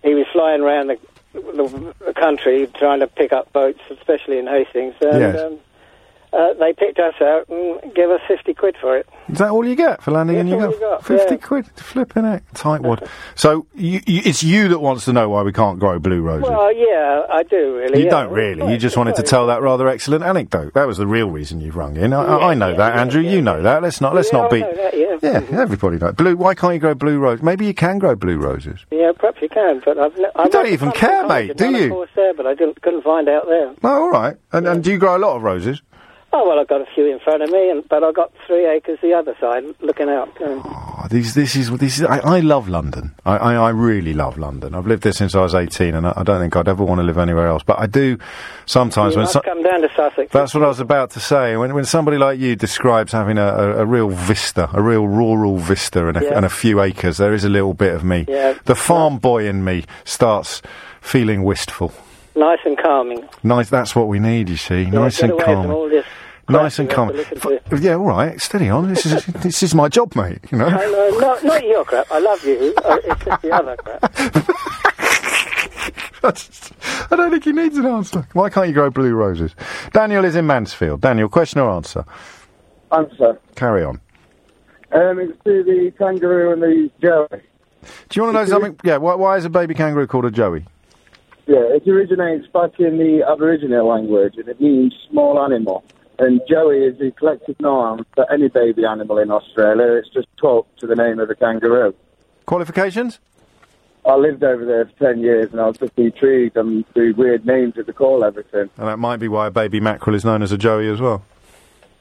he 0.02 0.14
was 0.14 0.26
flying 0.32 0.62
around 0.62 0.88
the, 0.88 0.98
the, 1.32 1.94
the 2.06 2.12
country 2.14 2.66
trying 2.74 3.00
to 3.00 3.06
pick 3.06 3.32
up 3.32 3.52
boats, 3.52 3.80
especially 3.90 4.38
in 4.38 4.46
Hastings, 4.46 4.94
and 5.00 5.20
Yes. 5.20 5.40
um, 5.40 5.58
uh, 6.36 6.52
they 6.60 6.72
picked 6.72 6.98
us 6.98 7.14
out 7.20 7.48
and 7.48 7.94
gave 7.94 8.10
us 8.10 8.20
50 8.28 8.54
quid 8.54 8.76
for 8.80 8.96
it. 8.98 9.08
Is 9.28 9.38
that 9.38 9.50
all 9.50 9.66
you 9.66 9.74
get 9.74 10.02
for 10.02 10.10
landing 10.12 10.36
in 10.36 10.46
That's 10.48 10.60
garden? 10.60 10.78
we 10.78 10.80
got, 10.80 11.04
Fifty 11.04 11.34
yeah. 11.34 11.40
quid, 11.40 11.66
flipping 11.76 12.24
it, 12.24 12.42
tightwad. 12.54 13.08
so 13.34 13.66
you, 13.74 14.00
you, 14.06 14.22
it's 14.24 14.42
you 14.44 14.68
that 14.68 14.78
wants 14.78 15.04
to 15.06 15.12
know 15.12 15.28
why 15.28 15.42
we 15.42 15.52
can't 15.52 15.78
grow 15.80 15.98
blue 15.98 16.20
roses. 16.22 16.48
Well, 16.48 16.72
yeah, 16.72 17.22
I 17.30 17.42
do, 17.42 17.76
really. 17.76 17.98
you 18.00 18.04
yeah. 18.04 18.10
don't 18.10 18.32
really. 18.32 18.70
You 18.70 18.78
just 18.78 18.96
wanted 18.96 19.16
to 19.16 19.22
tell 19.22 19.46
that 19.48 19.62
rather 19.62 19.88
excellent 19.88 20.22
anecdote. 20.22 20.74
That 20.74 20.86
was 20.86 20.98
the 20.98 21.06
real 21.06 21.30
reason 21.30 21.60
you've 21.60 21.76
rung 21.76 21.96
in. 21.96 22.12
I, 22.12 22.22
I- 22.22 22.50
I 22.50 22.54
know 22.54 22.76
that, 22.76 22.96
Andrew. 22.96 23.22
you 23.22 23.42
know 23.42 23.62
that. 23.62 23.82
Let's 23.82 24.00
not. 24.00 24.14
Let's 24.14 24.30
Yeah, 24.32 24.38
not 24.38 24.52
I 24.52 24.54
be. 24.54 24.60
know 24.60 24.74
that, 24.76 24.96
yeah. 24.96 25.06
Yeah, 25.22 25.58
everybody 25.60 25.96
knows. 25.98 26.14
Blue. 26.14 26.36
Why 26.36 26.54
can't 26.54 26.74
you 26.74 26.78
grow 26.80 26.94
blue 26.94 27.18
roses? 27.18 27.42
Maybe 27.42 27.66
you 27.66 27.74
can 27.74 27.98
grow 27.98 28.14
blue 28.14 28.38
roses. 28.38 28.84
Yeah, 28.92 29.12
perhaps 29.16 29.40
you 29.42 29.48
can, 29.48 29.80
but 29.84 29.98
I've 29.98 30.12
I 30.36 30.44
You 30.44 30.50
don't 30.50 30.68
even 30.68 30.92
care, 30.92 31.26
mate, 31.26 31.56
do 31.56 31.70
you? 31.70 31.76
you? 31.78 31.88
course 31.90 32.10
there, 32.14 32.34
but 32.34 32.46
I 32.46 32.54
didn't, 32.54 32.80
couldn't 32.82 33.02
find 33.02 33.28
out 33.28 33.46
there. 33.46 33.74
Oh, 33.82 34.02
all 34.04 34.10
right. 34.10 34.36
And, 34.52 34.68
and 34.68 34.84
do 34.84 34.92
you 34.92 34.98
grow 34.98 35.16
a 35.16 35.18
lot 35.18 35.36
of 35.36 35.42
roses? 35.42 35.82
Oh 36.32 36.46
well, 36.46 36.58
I've 36.58 36.68
got 36.68 36.82
a 36.82 36.86
few 36.94 37.06
in 37.06 37.18
front 37.20 37.42
of 37.42 37.50
me, 37.50 37.70
and 37.70 37.88
but 37.88 38.04
I've 38.04 38.14
got 38.14 38.30
three 38.46 38.66
acres 38.66 38.98
the 39.00 39.14
other 39.14 39.34
side, 39.40 39.64
looking 39.80 40.08
out. 40.08 40.28
Um, 40.42 40.62
Oh, 40.98 41.06
these, 41.10 41.34
this 41.34 41.54
is 41.56 41.70
this 41.78 41.98
is. 41.98 42.04
I, 42.04 42.18
I 42.18 42.40
love 42.40 42.68
London. 42.68 43.14
I, 43.24 43.36
I, 43.36 43.54
I 43.54 43.68
really 43.70 44.12
love 44.12 44.36
London. 44.38 44.74
I've 44.74 44.86
lived 44.86 45.02
there 45.04 45.12
since 45.12 45.34
I 45.34 45.40
was 45.40 45.54
eighteen, 45.54 45.94
and 45.94 46.06
I, 46.06 46.12
I 46.16 46.22
don't 46.24 46.40
think 46.40 46.56
I'd 46.56 46.68
ever 46.68 46.82
want 46.84 46.98
to 46.98 47.02
live 47.04 47.16
anywhere 47.18 47.46
else. 47.46 47.62
But 47.62 47.78
I 47.78 47.86
do 47.86 48.18
sometimes 48.66 49.14
you 49.14 49.20
when 49.20 49.28
so- 49.28 49.40
come 49.40 49.62
down 49.62 49.82
to 49.82 49.88
Sussex. 49.94 50.32
That's 50.32 50.52
what 50.52 50.62
I 50.64 50.68
was 50.68 50.80
about 50.80 51.10
to 51.12 51.20
say. 51.20 51.56
When, 51.56 51.72
when 51.74 51.84
somebody 51.84 52.18
like 52.18 52.38
you 52.40 52.56
describes 52.56 53.12
having 53.12 53.38
a, 53.38 53.46
a, 53.46 53.76
a 53.82 53.86
real 53.86 54.08
vista, 54.10 54.68
a 54.72 54.82
real 54.82 55.06
rural 55.06 55.58
vista, 55.58 56.08
and 56.08 56.16
a, 56.16 56.24
Yeah. 56.24 56.36
and 56.36 56.44
a 56.44 56.50
few 56.50 56.80
acres, 56.82 57.18
there 57.18 57.34
is 57.34 57.44
a 57.44 57.48
little 57.50 57.74
bit 57.74 57.94
of 57.94 58.02
me. 58.04 58.24
Yeah. 58.28 58.54
The 58.64 58.74
farm 58.74 59.18
boy 59.18 59.46
in 59.46 59.64
me 59.64 59.84
starts 60.04 60.60
feeling 61.00 61.44
wistful. 61.44 61.92
Nice 62.36 62.58
and 62.64 62.78
calming. 62.78 63.28
Nice. 63.42 63.70
That's 63.70 63.94
what 63.96 64.08
we 64.08 64.18
need. 64.18 64.48
You 64.48 64.56
see, 64.56 64.84
nice 64.86 65.16
get 65.16 65.24
and 65.30 65.32
away 65.32 65.44
from 65.44 65.54
calm. 65.62 65.70
all 65.70 65.88
this 65.88 66.04
Nice 66.48 66.78
and 66.78 66.88
crap 66.88 66.96
calm. 66.96 67.08
you 67.10 67.16
have 67.24 67.40
to 67.42 67.48
listen 67.48 67.60
F- 67.72 67.80
Yeah, 67.82 67.94
all 67.94 68.06
right. 68.06 68.40
Steady 68.40 68.68
on. 68.68 68.88
This 68.88 69.04
is 69.06 69.24
this 69.26 69.62
is 69.62 69.74
my 69.74 69.88
job, 69.88 70.14
mate. 70.14 70.38
You 70.52 70.58
know. 70.58 70.66
I 70.66 70.86
know, 70.86 71.18
not, 71.18 71.44
not 71.44 71.64
your 71.66 71.84
crap. 71.84 72.06
I 72.12 72.18
love 72.20 72.44
you. 72.44 72.72
Uh, 72.84 72.98
it's 73.04 73.24
just 73.24 73.42
the 73.42 73.52
other 73.52 73.76
crap. 73.76 74.04
I 76.24 76.30
just- 76.30 76.72
I 77.10 77.16
don't 77.16 77.30
think 77.30 77.44
he 77.44 77.52
needs 77.52 77.76
an 77.78 77.86
answer. 77.86 78.26
Why 78.32 78.50
can't 78.50 78.68
you 78.68 78.74
grow 78.74 78.90
blue 78.90 79.14
roses? 79.14 79.54
Daniel 79.92 80.24
is 80.24 80.34
in 80.36 80.46
Mansfield. 80.46 81.00
Daniel, 81.00 81.28
question 81.28 81.60
or 81.60 81.70
answer? 81.70 82.04
Answer. 82.92 83.38
Carry 83.54 83.84
on. 83.84 84.00
Um, 84.92 85.18
it's 85.20 85.32
to 85.44 85.62
the 85.64 85.92
kangaroo 85.98 86.52
and 86.52 86.62
the 86.62 86.90
joey. 87.00 87.40
Do 88.08 88.14
you 88.14 88.22
want 88.22 88.34
to 88.34 88.40
know 88.40 88.46
something? 88.46 88.78
Yeah. 88.82 88.96
Why, 88.96 89.14
why 89.14 89.36
is 89.36 89.44
a 89.44 89.50
baby 89.50 89.74
kangaroo 89.74 90.06
called 90.06 90.24
a 90.24 90.30
joey? 90.30 90.64
Yeah, 91.46 91.62
it 91.76 91.86
originates 91.86 92.48
back 92.48 92.80
in 92.80 92.98
the 92.98 93.24
Aboriginal 93.26 93.86
language 93.88 94.34
and 94.36 94.48
it 94.48 94.60
means 94.60 94.94
small 95.10 95.40
animal. 95.42 95.84
And 96.18 96.40
joey 96.48 96.78
is 96.78 96.98
the 96.98 97.12
collective 97.12 97.60
noun 97.60 98.04
for 98.14 98.30
any 98.32 98.48
baby 98.48 98.84
animal 98.84 99.18
in 99.18 99.30
Australia. 99.30 99.92
It's 99.92 100.08
just 100.08 100.26
talk 100.38 100.66
to 100.78 100.86
the 100.86 100.96
name 100.96 101.20
of 101.20 101.30
a 101.30 101.34
kangaroo. 101.34 101.94
Qualifications? 102.46 103.20
I 104.04 104.14
lived 104.16 104.42
over 104.42 104.64
there 104.64 104.86
for 104.86 105.12
10 105.12 105.20
years 105.20 105.52
and 105.52 105.60
I 105.60 105.66
was 105.66 105.76
just 105.78 105.92
intrigued 105.96 106.56
and 106.56 106.84
the 106.94 107.12
weird 107.12 107.44
names 107.46 107.74
that 107.74 107.86
they 107.86 107.92
call 107.92 108.24
everything. 108.24 108.70
And 108.76 108.88
that 108.88 108.98
might 108.98 109.18
be 109.18 109.28
why 109.28 109.48
a 109.48 109.50
baby 109.50 109.78
mackerel 109.78 110.16
is 110.16 110.24
known 110.24 110.42
as 110.42 110.52
a 110.52 110.58
joey 110.58 110.88
as 110.88 111.00
well. 111.00 111.24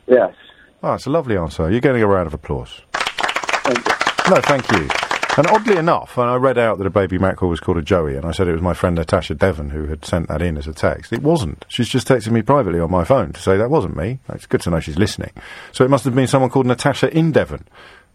Yes. 0.08 0.34
Oh, 0.82 0.94
it's 0.94 1.06
a 1.06 1.10
lovely 1.10 1.38
answer. 1.38 1.70
You're 1.70 1.82
getting 1.82 2.02
a 2.02 2.08
round 2.08 2.28
of 2.28 2.34
applause. 2.34 2.82
No, 4.30 4.42
thank 4.42 4.72
you. 4.72 5.05
And 5.38 5.48
oddly 5.48 5.76
enough, 5.76 6.18
and 6.18 6.30
I 6.30 6.36
read 6.36 6.58
out 6.58 6.78
that 6.78 6.88
a 6.88 6.90
baby 6.90 7.18
mackerel 7.18 7.50
was 7.50 7.60
called 7.60 7.78
a 7.78 7.82
joey, 7.82 8.16
and 8.16 8.26
I 8.26 8.32
said 8.32 8.48
it 8.48 8.54
was 8.54 8.62
my 8.62 8.74
friend 8.74 8.96
Natasha 8.96 9.36
Devon 9.36 9.72
who 9.72 9.86
had 9.88 10.06
sent 10.06 10.30
that 10.30 10.42
in 10.42 10.58
as 10.58 10.66
a 10.66 10.74
text. 10.74 11.12
It 11.12 11.22
wasn't. 11.22 11.66
She's 11.68 11.90
just 11.90 12.08
texted 12.08 12.32
me 12.32 12.42
privately 12.42 12.80
on 12.80 12.90
my 12.90 13.04
phone 13.04 13.34
to 13.34 13.42
say 13.42 13.58
that 13.58 13.70
wasn't 13.70 13.98
me. 13.98 14.20
It's 14.30 14.46
good 14.46 14.62
to 14.62 14.70
know 14.70 14.80
she's 14.80 14.98
listening. 14.98 15.32
So 15.74 15.84
it 15.84 15.90
must 15.90 16.06
have 16.06 16.16
been 16.16 16.28
someone 16.28 16.50
called 16.50 16.68
Natasha 16.68 17.16
in 17.16 17.34
Devon 17.34 17.68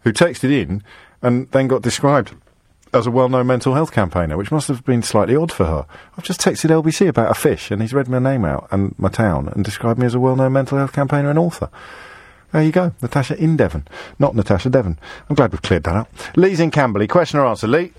who 0.03 0.11
texted 0.11 0.51
in 0.51 0.83
and 1.21 1.49
then 1.51 1.67
got 1.67 1.83
described 1.83 2.33
as 2.93 3.05
a 3.05 3.11
well-known 3.11 3.47
mental 3.47 3.75
health 3.75 3.91
campaigner, 3.91 4.35
which 4.35 4.51
must 4.51 4.67
have 4.67 4.83
been 4.83 5.03
slightly 5.03 5.35
odd 5.35 5.51
for 5.51 5.65
her. 5.65 5.85
I've 6.17 6.23
just 6.23 6.41
texted 6.41 6.71
LBC 6.71 7.07
about 7.07 7.31
a 7.31 7.35
fish, 7.35 7.71
and 7.71 7.81
he's 7.81 7.93
read 7.93 8.09
my 8.09 8.19
name 8.19 8.43
out 8.43 8.67
and 8.71 8.97
my 8.97 9.09
town 9.09 9.47
and 9.47 9.63
described 9.63 9.99
me 9.99 10.07
as 10.07 10.15
a 10.15 10.19
well-known 10.19 10.53
mental 10.53 10.77
health 10.77 10.91
campaigner 10.91 11.29
and 11.29 11.39
author. 11.39 11.69
There 12.51 12.63
you 12.63 12.71
go, 12.71 12.93
Natasha 13.01 13.37
in 13.37 13.55
Devon, 13.55 13.87
not 14.19 14.35
Natasha 14.35 14.69
Devon. 14.69 14.99
I'm 15.29 15.35
glad 15.35 15.51
we've 15.51 15.61
cleared 15.61 15.83
that 15.85 15.95
up. 15.95 16.09
Lee's 16.35 16.59
in 16.59 16.69
Camberley. 16.71 17.07
Question 17.07 17.39
or 17.39 17.45
answer, 17.45 17.67
Lee? 17.67 17.93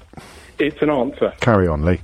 It's 0.58 0.82
an 0.82 0.90
answer. 0.90 1.32
Carry 1.40 1.66
on, 1.66 1.84
Lee. 1.84 2.00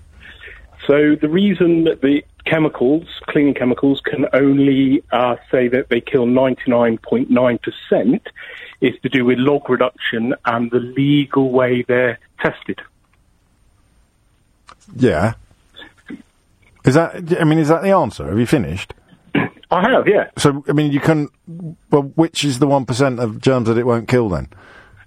So 0.87 1.15
the 1.15 1.29
reason 1.29 1.85
that 1.85 2.01
the 2.01 2.25
chemicals, 2.47 3.05
cleaning 3.27 3.53
chemicals, 3.53 4.01
can 4.01 4.27
only 4.33 5.03
uh, 5.13 5.37
say 5.51 5.69
that 5.69 5.91
they 5.91 6.01
kill 6.01 6.25
99.9% 6.27 8.21
is 8.81 8.95
to 9.03 9.09
do 9.11 9.25
with 9.27 9.39
log 9.39 9.69
reduction 9.69 10.35
and 10.47 10.71
the 10.71 10.79
legal 10.79 11.51
way 11.51 11.83
they're 11.83 12.19
tested. 12.41 12.81
Yeah. 14.97 15.35
Is 16.85 16.95
that? 16.95 17.39
I 17.39 17.45
mean, 17.45 17.59
is 17.59 17.69
that 17.69 17.83
the 17.83 17.91
answer? 17.91 18.27
Have 18.27 18.39
you 18.39 18.47
finished? 18.47 18.95
I 19.71 19.83
have, 19.83 20.09
yeah. 20.09 20.31
So, 20.39 20.65
I 20.69 20.73
mean, 20.73 20.93
you 20.93 21.01
can. 21.01 21.29
Well, 21.91 22.05
which 22.15 22.45
is 22.45 22.59
the 22.59 22.67
one 22.67 22.87
percent 22.87 23.21
of 23.21 23.41
germs 23.41 23.69
that 23.69 23.77
it 23.79 23.85
won't 23.87 24.09
kill 24.09 24.29
then? 24.29 24.49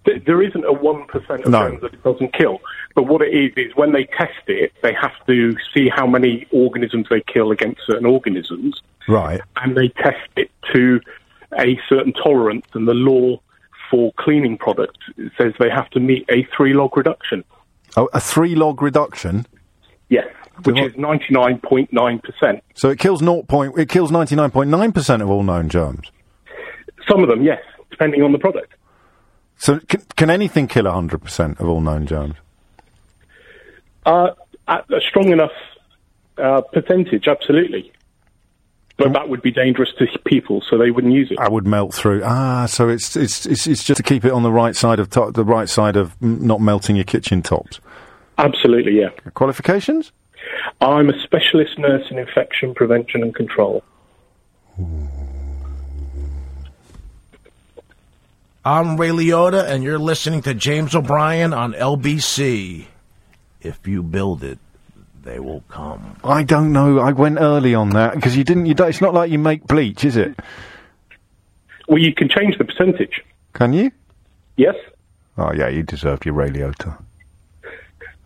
Th- 0.06 0.24
There 0.26 0.42
isn't 0.42 0.64
a 0.66 0.74
1% 0.74 1.46
of 1.46 1.52
No. 1.52 1.70
germs 1.70 1.82
that 1.82 1.94
it 1.94 2.04
doesn't 2.04 2.34
kill. 2.34 2.60
But 2.96 3.04
what 3.04 3.22
it 3.22 3.34
is, 3.34 3.54
is 3.56 3.76
when 3.76 3.92
they 3.92 4.06
test 4.06 4.34
it, 4.48 4.72
they 4.82 4.94
have 4.94 5.14
to 5.28 5.56
see 5.74 5.90
how 5.90 6.06
many 6.08 6.48
organisms 6.52 7.08
they 7.10 7.22
kill 7.22 7.52
against 7.52 7.82
certain 7.86 8.06
organisms, 8.06 8.82
Right. 9.08 9.42
and 9.58 9.78
they 9.78 9.90
test 9.90 10.28
it 10.36 10.50
to 10.74 11.00
a 11.60 11.80
certain 11.88 12.14
tolerance. 12.14 12.66
And 12.74 12.88
the 12.88 12.94
law 12.96 13.40
for 13.90 14.12
cleaning 14.18 14.58
products 14.58 15.00
says 15.38 15.54
they 15.60 15.70
have 15.70 15.90
to 15.92 16.00
meet 16.00 16.26
a 16.30 16.44
three 16.56 16.74
log 16.74 16.98
reduction. 16.98 17.44
Oh, 17.96 18.10
a 18.14 18.20
three 18.20 18.56
log 18.56 18.82
reduction. 18.82 19.46
Yes, 20.10 20.28
which 20.64 20.80
is 20.80 20.94
99.9%. 20.94 22.62
So 22.76 22.90
it 22.90 23.00
kills 23.00 23.22
naught 23.22 23.48
point. 23.48 23.78
It 23.78 23.90
kills 23.90 24.12
ninety 24.12 24.36
nine 24.36 24.52
point 24.52 24.70
nine 24.70 24.92
percent 24.92 25.22
of 25.22 25.30
all 25.30 25.44
known 25.44 25.70
germs. 25.70 26.12
Some 27.10 27.24
of 27.24 27.30
them, 27.30 27.44
yes, 27.44 27.62
depending 27.90 28.22
on 28.22 28.32
the 28.32 28.40
product. 28.40 28.74
So 29.58 29.80
can, 29.80 30.02
can 30.16 30.30
anything 30.30 30.68
kill 30.68 30.90
hundred 30.90 31.22
percent 31.24 31.60
of 31.60 31.68
all 31.68 31.82
known 31.82 32.06
germs? 32.06 32.36
Uh, 34.06 34.32
a 34.68 35.02
strong 35.08 35.32
enough 35.32 35.52
uh, 36.38 36.62
percentage, 36.62 37.28
absolutely. 37.28 37.92
But 38.98 39.14
that 39.14 39.30
would 39.30 39.42
be 39.42 39.52
dangerous 39.52 39.90
to 39.98 40.06
people, 40.26 40.62
so 40.70 40.78
they 40.78 40.92
wouldn't 40.92 41.14
use 41.14 41.32
it. 41.32 41.40
I 41.40 41.50
would 41.50 41.66
melt 41.66 41.94
through. 41.94 42.22
Ah, 42.24 42.68
so 42.68 42.88
it's 42.88 43.16
it's 43.16 43.46
it's, 43.46 43.66
it's 43.66 43.84
just 43.84 43.98
to 43.98 44.04
keep 44.04 44.26
it 44.26 44.32
on 44.32 44.44
the 44.44 44.52
right 44.52 44.76
side 44.76 45.00
of 45.00 45.10
top, 45.10 45.34
the 45.34 45.44
right 45.44 45.68
side 45.68 45.96
of 45.96 46.18
mm, 46.20 46.40
not 46.42 46.62
melting 46.62 46.96
your 46.96 47.06
kitchen 47.06 47.42
tops. 47.42 47.80
Absolutely, 48.38 49.00
yeah. 49.00 49.10
Qualifications? 49.34 50.12
I'm 50.80 51.10
a 51.10 51.20
specialist 51.24 51.78
nurse 51.78 52.10
in 52.10 52.18
infection 52.18 52.74
prevention 52.74 53.24
and 53.24 53.34
control. 53.34 53.84
I'm 58.64 58.98
Ray 58.98 59.10
Liotta, 59.10 59.66
and 59.66 59.84
you're 59.84 60.00
listening 60.00 60.44
to 60.44 60.54
James 60.54 60.96
O'Brien 60.96 61.54
on 61.54 61.74
LBC. 61.74 62.86
If 63.62 63.88
you 63.88 64.04
build 64.04 64.44
it, 64.44 64.60
they 65.24 65.40
will 65.40 65.64
come. 65.68 66.16
I 66.24 66.44
don't 66.44 66.72
know. 66.72 67.00
I 67.00 67.12
went 67.12 67.40
early 67.40 67.74
on 67.76 67.92
that 67.92 68.16
because 68.16 68.38
you 68.38 68.44
didn't. 68.44 68.68
You 68.68 68.74
don't, 68.74 68.90
it's 68.90 69.02
not 69.02 69.14
like 69.14 69.32
you 69.32 69.40
make 69.40 69.66
bleach, 69.66 70.04
is 70.04 70.16
it? 70.16 70.40
Well, 71.88 72.00
you 72.00 72.14
can 72.14 72.30
change 72.30 72.58
the 72.58 72.66
percentage. 72.66 73.24
Can 73.54 73.74
you? 73.74 73.92
Yes. 74.58 74.76
Oh 75.38 75.52
yeah, 75.54 75.68
you 75.68 75.84
deserved 75.84 76.26
your 76.26 76.36
Ray 76.36 76.50
Liotta. 76.50 77.02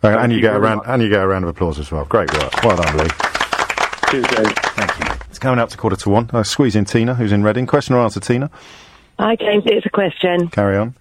Uh, 0.06 0.18
and 0.18 0.32
you, 0.32 0.40
get 0.40 0.54
a 0.54 0.60
round, 0.60 0.82
and 0.86 1.02
you 1.02 1.08
get 1.08 1.22
a 1.22 1.26
round 1.26 1.44
of 1.44 1.50
applause 1.50 1.78
as 1.78 1.90
well. 1.90 2.04
Great 2.04 2.32
work. 2.32 2.62
Well 2.62 2.76
done, 2.76 2.96
Lee. 2.96 3.08
Cheers, 4.10 4.26
James. 4.28 4.52
Thank 4.52 4.98
you. 5.00 5.26
It's 5.28 5.38
coming 5.38 5.58
up 5.58 5.68
to 5.70 5.76
quarter 5.76 5.96
to 5.96 6.10
one. 6.10 6.30
Uh, 6.32 6.42
squeeze 6.42 6.76
in 6.76 6.84
Tina, 6.84 7.14
who's 7.14 7.32
in 7.32 7.42
Reading. 7.42 7.66
Question 7.66 7.96
or 7.96 8.00
answer, 8.00 8.20
Tina? 8.20 8.50
Hi, 9.18 9.36
James. 9.36 9.64
It's 9.66 9.84
a 9.84 9.90
question. 9.90 10.48
Carry 10.48 10.76
on. 10.76 10.94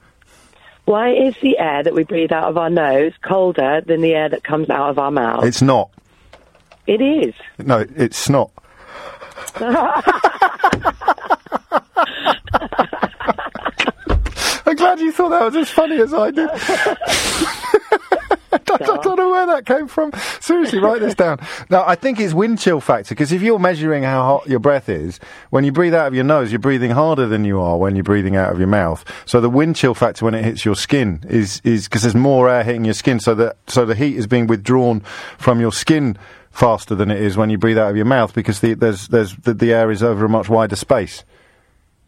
Why 0.85 1.11
is 1.11 1.35
the 1.41 1.57
air 1.57 1.83
that 1.83 1.93
we 1.93 2.03
breathe 2.03 2.31
out 2.31 2.45
of 2.45 2.57
our 2.57 2.69
nose 2.69 3.13
colder 3.21 3.81
than 3.81 4.01
the 4.01 4.13
air 4.13 4.29
that 4.29 4.43
comes 4.43 4.69
out 4.69 4.89
of 4.89 4.99
our 4.99 5.11
mouth? 5.11 5.43
It's 5.43 5.61
not. 5.61 5.89
It 6.87 7.01
is. 7.01 7.33
No, 7.57 7.85
it's 7.95 8.29
not. 8.29 8.51
I'm 14.75 14.97
glad 14.97 14.99
you 14.99 15.13
thought 15.13 15.29
that 15.29 15.41
was 15.41 15.55
as 15.55 15.69
funny 15.69 16.01
as 16.01 16.13
I 16.13 16.31
did. 16.31 16.49
I 18.51 18.97
don't 19.01 19.15
know 19.15 19.29
where 19.29 19.45
that 19.45 19.65
came 19.65 19.87
from. 19.87 20.11
Seriously, 20.41 20.79
write 20.79 20.99
this 20.99 21.15
down. 21.15 21.39
Now, 21.69 21.85
I 21.87 21.95
think 21.95 22.19
it's 22.19 22.33
wind 22.33 22.59
chill 22.59 22.81
factor 22.81 23.15
because 23.15 23.31
if 23.31 23.41
you're 23.41 23.57
measuring 23.57 24.03
how 24.03 24.21
hot 24.23 24.49
your 24.49 24.59
breath 24.59 24.89
is, 24.89 25.21
when 25.49 25.63
you 25.63 25.71
breathe 25.71 25.93
out 25.93 26.07
of 26.07 26.13
your 26.13 26.25
nose, 26.25 26.51
you're 26.51 26.59
breathing 26.59 26.91
harder 26.91 27.25
than 27.25 27.45
you 27.45 27.57
are 27.61 27.77
when 27.77 27.95
you're 27.95 28.03
breathing 28.03 28.35
out 28.35 28.51
of 28.51 28.59
your 28.59 28.67
mouth. 28.67 29.05
So 29.25 29.39
the 29.39 29.49
wind 29.49 29.77
chill 29.77 29.93
factor 29.93 30.25
when 30.25 30.33
it 30.33 30.43
hits 30.43 30.65
your 30.65 30.75
skin 30.75 31.23
is 31.29 31.61
is 31.63 31.87
because 31.87 32.01
there's 32.01 32.13
more 32.13 32.49
air 32.49 32.65
hitting 32.65 32.83
your 32.83 32.95
skin, 32.95 33.21
so 33.21 33.33
that 33.35 33.55
so 33.67 33.85
the 33.85 33.95
heat 33.95 34.17
is 34.17 34.27
being 34.27 34.45
withdrawn 34.45 34.99
from 35.37 35.61
your 35.61 35.71
skin 35.71 36.17
faster 36.51 36.95
than 36.95 37.09
it 37.11 37.21
is 37.21 37.37
when 37.37 37.49
you 37.49 37.57
breathe 37.57 37.77
out 37.77 37.91
of 37.91 37.95
your 37.95 38.05
mouth 38.05 38.33
because 38.33 38.59
the, 38.59 38.73
there's 38.73 39.07
there's 39.07 39.37
the, 39.37 39.53
the 39.53 39.71
air 39.71 39.89
is 39.89 40.03
over 40.03 40.25
a 40.25 40.29
much 40.29 40.49
wider 40.49 40.75
space. 40.75 41.23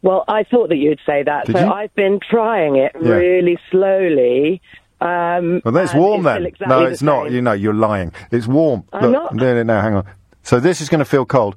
Well, 0.02 0.24
I 0.28 0.44
thought 0.44 0.70
that 0.70 0.78
you'd 0.78 1.00
say 1.06 1.24
that, 1.24 1.46
Did 1.48 1.56
so 1.58 1.66
you? 1.66 1.72
I've 1.72 1.94
been 1.96 2.20
trying 2.20 2.76
it 2.78 2.92
Yeah. 3.02 3.14
really 3.14 3.58
slowly. 3.72 4.62
Um, 5.02 5.62
Well, 5.66 5.72
that's 5.74 5.94
warm 5.94 6.24
then. 6.24 6.46
exactly 6.46 6.68
no, 6.68 6.86
the 6.86 6.92
it's 6.92 7.02
not. 7.02 7.26
same. 7.26 7.34
You 7.36 7.42
know, 7.42 7.54
you're 7.54 7.74
lying. 7.74 8.12
It's 8.32 8.48
warm. 8.48 8.84
I'm 8.94 9.02
Look, 9.12 9.12
not. 9.12 9.38
Doing 9.38 9.58
it 9.58 9.64
now. 9.66 9.82
Hang 9.82 9.96
on. 9.96 10.06
So 10.44 10.60
this 10.60 10.82
is 10.82 10.90
going 10.90 11.00
to 11.00 11.06
feel 11.06 11.26
cold, 11.26 11.56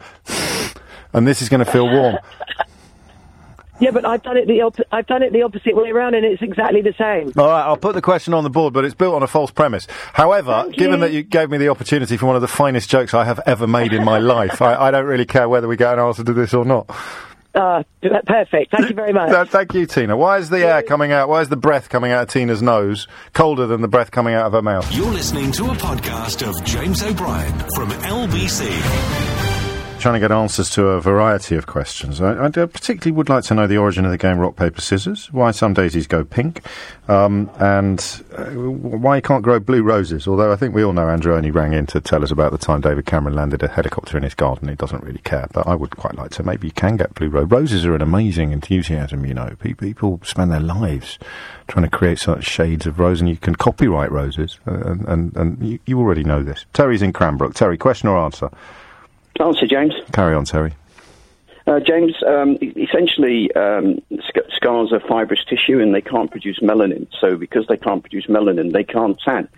and 1.12 1.26
this 1.26 1.40
is 1.42 1.48
going 1.48 1.64
to 1.64 1.70
feel 1.70 1.86
warm. 1.88 2.18
Yeah, 3.82 3.92
but 3.92 4.04
I've 4.04 4.22
done 4.22 4.36
it 4.36 4.46
the 4.46 4.60
op- 4.60 4.76
I've 4.92 5.06
done 5.06 5.22
it 5.22 5.32
the 5.32 5.40
opposite 5.40 5.74
way 5.74 5.88
around, 5.90 6.14
and 6.14 6.22
it's 6.22 6.42
exactly 6.42 6.82
the 6.82 6.92
same. 6.98 7.32
All 7.38 7.46
right, 7.48 7.62
I'll 7.64 7.78
put 7.78 7.94
the 7.94 8.02
question 8.02 8.34
on 8.34 8.44
the 8.44 8.50
board, 8.50 8.74
but 8.74 8.84
it's 8.84 8.94
built 8.94 9.14
on 9.14 9.22
a 9.22 9.26
false 9.26 9.50
premise. 9.50 9.86
However, 10.12 10.64
Thank 10.64 10.76
given 10.76 11.00
you. 11.00 11.06
that 11.06 11.12
you 11.14 11.22
gave 11.22 11.48
me 11.48 11.56
the 11.56 11.70
opportunity 11.70 12.18
for 12.18 12.26
one 12.26 12.36
of 12.36 12.42
the 12.42 12.46
finest 12.48 12.90
jokes 12.90 13.14
I 13.14 13.24
have 13.24 13.40
ever 13.46 13.66
made 13.66 13.94
in 13.94 14.04
my 14.04 14.18
life, 14.36 14.60
I, 14.60 14.74
I 14.74 14.90
don't 14.90 15.06
really 15.06 15.24
care 15.24 15.48
whether 15.48 15.66
we 15.66 15.78
get 15.78 15.94
an 15.94 15.98
answer 15.98 16.22
to 16.22 16.32
this 16.34 16.52
or 16.52 16.66
not. 16.66 16.94
Uh, 17.54 17.82
perfect. 18.26 18.70
Thank 18.70 18.90
you 18.90 18.94
very 18.94 19.12
much. 19.12 19.30
No, 19.40 19.44
thank 19.44 19.74
you, 19.74 19.86
Tina. 19.86 20.16
Why 20.16 20.38
is 20.38 20.50
the 20.50 20.58
air 20.64 20.82
coming 20.82 21.12
out? 21.12 21.28
Why 21.28 21.40
is 21.40 21.48
the 21.48 21.56
breath 21.56 21.88
coming 21.88 22.12
out 22.12 22.22
of 22.24 22.28
Tina's 22.28 22.62
nose 22.62 23.06
colder 23.32 23.66
than 23.66 23.80
the 23.80 23.88
breath 23.88 24.10
coming 24.10 24.34
out 24.34 24.46
of 24.46 24.52
her 24.52 24.62
mouth? 24.62 24.90
You're 24.92 25.10
listening 25.10 25.52
to 25.52 25.64
a 25.66 25.74
podcast 25.74 26.46
of 26.48 26.64
James 26.64 27.02
O'Brien 27.02 27.58
from 27.74 27.90
LBC. 27.90 29.39
Trying 30.00 30.14
to 30.14 30.20
get 30.20 30.32
answers 30.32 30.70
to 30.70 30.86
a 30.88 31.00
variety 31.00 31.54
of 31.54 31.66
questions. 31.66 32.20
I, 32.20 32.46
I 32.46 32.48
particularly 32.48 33.12
would 33.12 33.28
like 33.28 33.44
to 33.44 33.54
know 33.54 33.66
the 33.66 33.76
origin 33.76 34.04
of 34.04 34.10
the 34.10 34.18
game 34.18 34.38
Rock 34.38 34.56
Paper 34.56 34.80
Scissors, 34.80 35.32
why 35.32 35.50
some 35.50 35.74
daisies 35.74 36.06
go 36.06 36.24
pink, 36.24 36.62
um, 37.08 37.50
and 37.58 38.22
uh, 38.36 38.46
why 38.46 39.16
you 39.16 39.22
can't 39.22 39.42
grow 39.42 39.60
blue 39.60 39.82
roses. 39.82 40.26
Although 40.26 40.52
I 40.52 40.56
think 40.56 40.74
we 40.74 40.82
all 40.82 40.92
know 40.92 41.08
Andrew 41.08 41.34
only 41.34 41.50
rang 41.50 41.72
in 41.72 41.86
to 41.86 42.00
tell 42.00 42.22
us 42.22 42.30
about 42.30 42.50
the 42.52 42.58
time 42.58 42.80
David 42.80 43.06
Cameron 43.06 43.36
landed 43.36 43.62
a 43.62 43.68
helicopter 43.68 44.16
in 44.16 44.22
his 44.22 44.34
garden. 44.34 44.68
He 44.68 44.74
doesn't 44.74 45.04
really 45.04 45.20
care, 45.20 45.48
but 45.52 45.66
I 45.66 45.74
would 45.74 45.96
quite 45.96 46.16
like 46.16 46.30
to. 46.32 46.42
Maybe 46.42 46.68
you 46.68 46.72
can 46.72 46.96
get 46.96 47.14
blue 47.14 47.28
roses. 47.28 47.50
Roses 47.50 47.84
are 47.84 47.94
an 47.94 48.02
amazing 48.02 48.52
enthusiasm. 48.52 49.26
You 49.26 49.34
know, 49.34 49.54
people 49.60 50.20
spend 50.24 50.50
their 50.50 50.60
lives 50.60 51.18
trying 51.68 51.84
to 51.84 51.90
create 51.90 52.18
such 52.18 52.44
shades 52.44 52.86
of 52.86 52.98
rose, 52.98 53.20
and 53.20 53.28
you 53.28 53.36
can 53.36 53.54
copyright 53.54 54.10
roses. 54.10 54.58
Uh, 54.66 54.80
and 54.80 55.08
and, 55.08 55.36
and 55.36 55.62
you, 55.62 55.78
you 55.86 55.98
already 55.98 56.24
know 56.24 56.42
this. 56.42 56.64
Terry's 56.72 57.02
in 57.02 57.12
Cranbrook. 57.12 57.54
Terry, 57.54 57.76
question 57.76 58.08
or 58.08 58.18
answer? 58.18 58.50
Answer, 59.38 59.66
James. 59.66 59.94
Carry 60.12 60.34
on, 60.34 60.44
Terry. 60.44 60.72
Uh, 61.66 61.78
James, 61.80 62.14
um, 62.26 62.58
essentially, 62.60 63.54
um, 63.54 64.00
sc- 64.26 64.50
scars 64.54 64.92
are 64.92 65.00
fibrous 65.00 65.44
tissue 65.48 65.78
and 65.80 65.94
they 65.94 66.00
can't 66.00 66.30
produce 66.30 66.58
melanin. 66.60 67.06
So, 67.20 67.36
because 67.36 67.66
they 67.68 67.76
can't 67.76 68.02
produce 68.02 68.26
melanin, 68.26 68.72
they 68.72 68.84
can't 68.84 69.18
tan. 69.24 69.48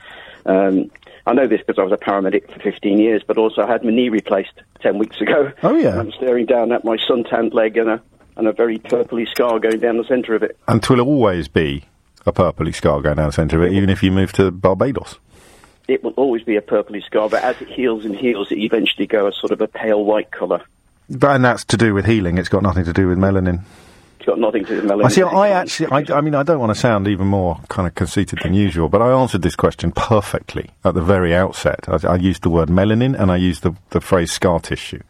Um, 0.45 0.91
I 1.27 1.33
know 1.33 1.47
this 1.47 1.61
because 1.67 1.79
I 1.79 1.85
was 1.85 1.93
a 1.93 1.97
paramedic 1.97 2.53
for 2.53 2.59
15 2.61 2.99
years, 2.99 3.23
but 3.27 3.39
also 3.39 3.63
I 3.63 3.69
had 3.69 3.85
my 3.85 3.91
knee 3.91 4.09
replaced 4.09 4.53
10 4.81 4.99
weeks 4.99 5.21
ago. 5.21 5.53
Oh, 5.63 5.77
yeah. 5.77 5.99
I'm 5.99 6.11
staring 6.13 6.47
down 6.47 6.73
at 6.73 6.85
my 6.85 6.97
suntanned 7.07 7.55
leg 7.55 7.77
and 7.77 7.89
a, 7.89 8.03
and 8.37 8.47
a 8.49 8.53
very 8.53 8.79
purpley 8.79 9.29
scar 9.29 9.59
going 9.61 9.79
down 9.79 9.97
the 9.97 10.05
centre 10.05 10.35
of 10.35 10.43
it. 10.43 10.57
And 10.69 10.75
And 10.75 10.83
'twill 10.83 11.01
always 11.01 11.49
be 11.49 11.85
a 12.27 12.33
purpley 12.33 12.75
scar 12.75 13.01
going 13.01 13.17
down 13.17 13.27
the 13.27 13.33
centre 13.33 13.57
of 13.63 13.71
it, 13.71 13.73
even 13.73 13.89
if 13.89 14.03
you 14.03 14.11
move 14.13 14.33
to 14.33 14.51
Barbados. 14.51 15.19
It 15.89 16.03
will 16.05 16.13
always 16.13 16.43
be 16.43 16.57
a 16.57 16.63
purpley 16.63 17.03
scar, 17.03 17.29
but 17.29 17.43
as 17.43 17.61
it 17.61 17.69
heals 17.69 18.05
and 18.05 18.15
heals, 18.17 18.51
it 18.53 18.59
eventually 18.59 19.07
go 19.07 19.27
a 19.27 19.33
sort 19.33 19.53
of 19.53 19.61
a 19.61 19.69
pale 19.69 20.05
white 20.05 20.31
colour. 20.31 20.63
But, 21.11 21.37
and 21.37 21.45
that's 21.45 21.65
to 21.67 21.77
do 21.77 21.93
with 21.95 22.07
healing. 22.07 22.39
It's 22.39 22.49
got 22.49 22.63
nothing 22.63 22.85
to 22.85 22.93
do 22.93 23.09
with 23.09 23.19
melanin. 23.19 23.63
It's 24.19 24.27
got 24.27 24.39
nothing 24.39 24.65
to 24.65 24.69
do 24.69 24.83
with 24.83 24.91
melanin. 24.91 25.05
I 25.05 25.09
see. 25.09 25.23
I 25.23 25.49
actually, 25.49 25.91
I, 25.91 26.17
I 26.17 26.21
mean, 26.21 26.35
I 26.37 26.45
don't 26.45 26.61
want 26.61 26.71
to 26.73 26.79
sound 26.79 27.09
even 27.09 27.27
more 27.27 27.59
kind 27.69 27.89
of 27.89 27.95
conceited 27.97 28.39
than 28.43 28.55
usual, 28.55 28.89
but 28.89 29.03
I 29.03 29.11
answered 29.11 29.43
this 29.43 29.57
question 29.57 29.91
perfectly 29.93 30.71
at 30.85 30.95
the 30.95 31.03
very 31.03 31.35
outset. 31.35 31.89
I, 31.89 31.99
I 32.07 32.17
used 32.17 32.43
the 32.45 32.51
word 32.51 32.69
melanin 32.69 33.19
and 33.21 33.33
I 33.33 33.37
used 33.37 33.63
the, 33.65 33.75
the 33.91 34.01
phrase 34.01 34.31
scar 34.31 34.61
tissue, 34.61 35.01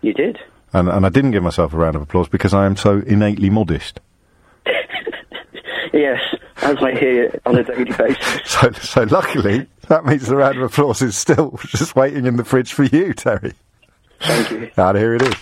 You 0.00 0.14
did. 0.14 0.38
and 0.72 0.88
and 0.88 1.04
I 1.04 1.10
didn't 1.10 1.32
give 1.32 1.42
myself 1.42 1.74
a 1.74 1.76
round 1.76 1.96
of 1.96 2.02
applause 2.02 2.28
because 2.28 2.54
I 2.54 2.64
am 2.64 2.76
so 2.76 3.02
innately 3.06 3.50
modest. 3.50 4.00
Yes, 5.92 6.20
as 6.66 6.82
I 6.82 6.94
hear 6.98 7.40
on 7.46 7.56
a 7.56 7.64
daily 7.64 7.84
basis. 7.84 8.40
So, 8.46 8.70
so 8.72 9.02
luckily, 9.04 9.66
that 9.88 10.04
means 10.04 10.26
the 10.26 10.36
round 10.36 10.56
of 10.56 10.62
applause 10.64 11.02
is 11.02 11.16
still 11.16 11.58
just 11.66 11.94
waiting 11.94 12.26
in 12.26 12.36
the 12.36 12.44
fridge 12.44 12.72
for 12.72 12.84
you, 12.84 13.12
Terry. 13.12 13.52
Thank 14.20 14.50
you. 14.50 14.70
And 14.76 14.98
here 14.98 15.14
it 15.14 15.22
is. 15.22 15.34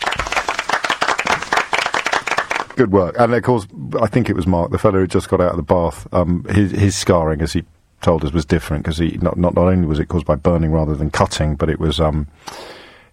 Good 2.77 2.91
work. 2.93 3.14
And 3.18 3.33
of 3.33 3.43
course, 3.43 3.66
I 4.01 4.07
think 4.09 4.29
it 4.29 4.35
was 4.35 4.47
Mark, 4.47 4.72
the 4.72 4.79
fellow 4.79 4.99
who 4.99 5.07
just 5.07 5.29
got 5.29 5.41
out 5.41 5.53
of 5.53 5.57
the 5.57 5.62
bath. 5.62 6.12
Um, 6.12 6.45
his, 6.51 6.72
his 6.72 6.97
scarring, 6.97 7.41
as 7.41 7.53
he 7.53 7.64
told 8.03 8.25
us, 8.25 8.33
was 8.33 8.45
different 8.45 8.83
because 8.83 8.99
he 8.99 9.16
not, 9.22 9.39
not 9.39 9.55
not 9.55 9.68
only 9.68 9.87
was 9.87 10.01
it 10.01 10.09
caused 10.09 10.27
by 10.27 10.35
burning 10.35 10.72
rather 10.72 10.97
than 10.97 11.11
cutting, 11.11 11.55
but 11.55 11.70
it 11.70 11.79
was 11.79 12.01
um, 12.01 12.27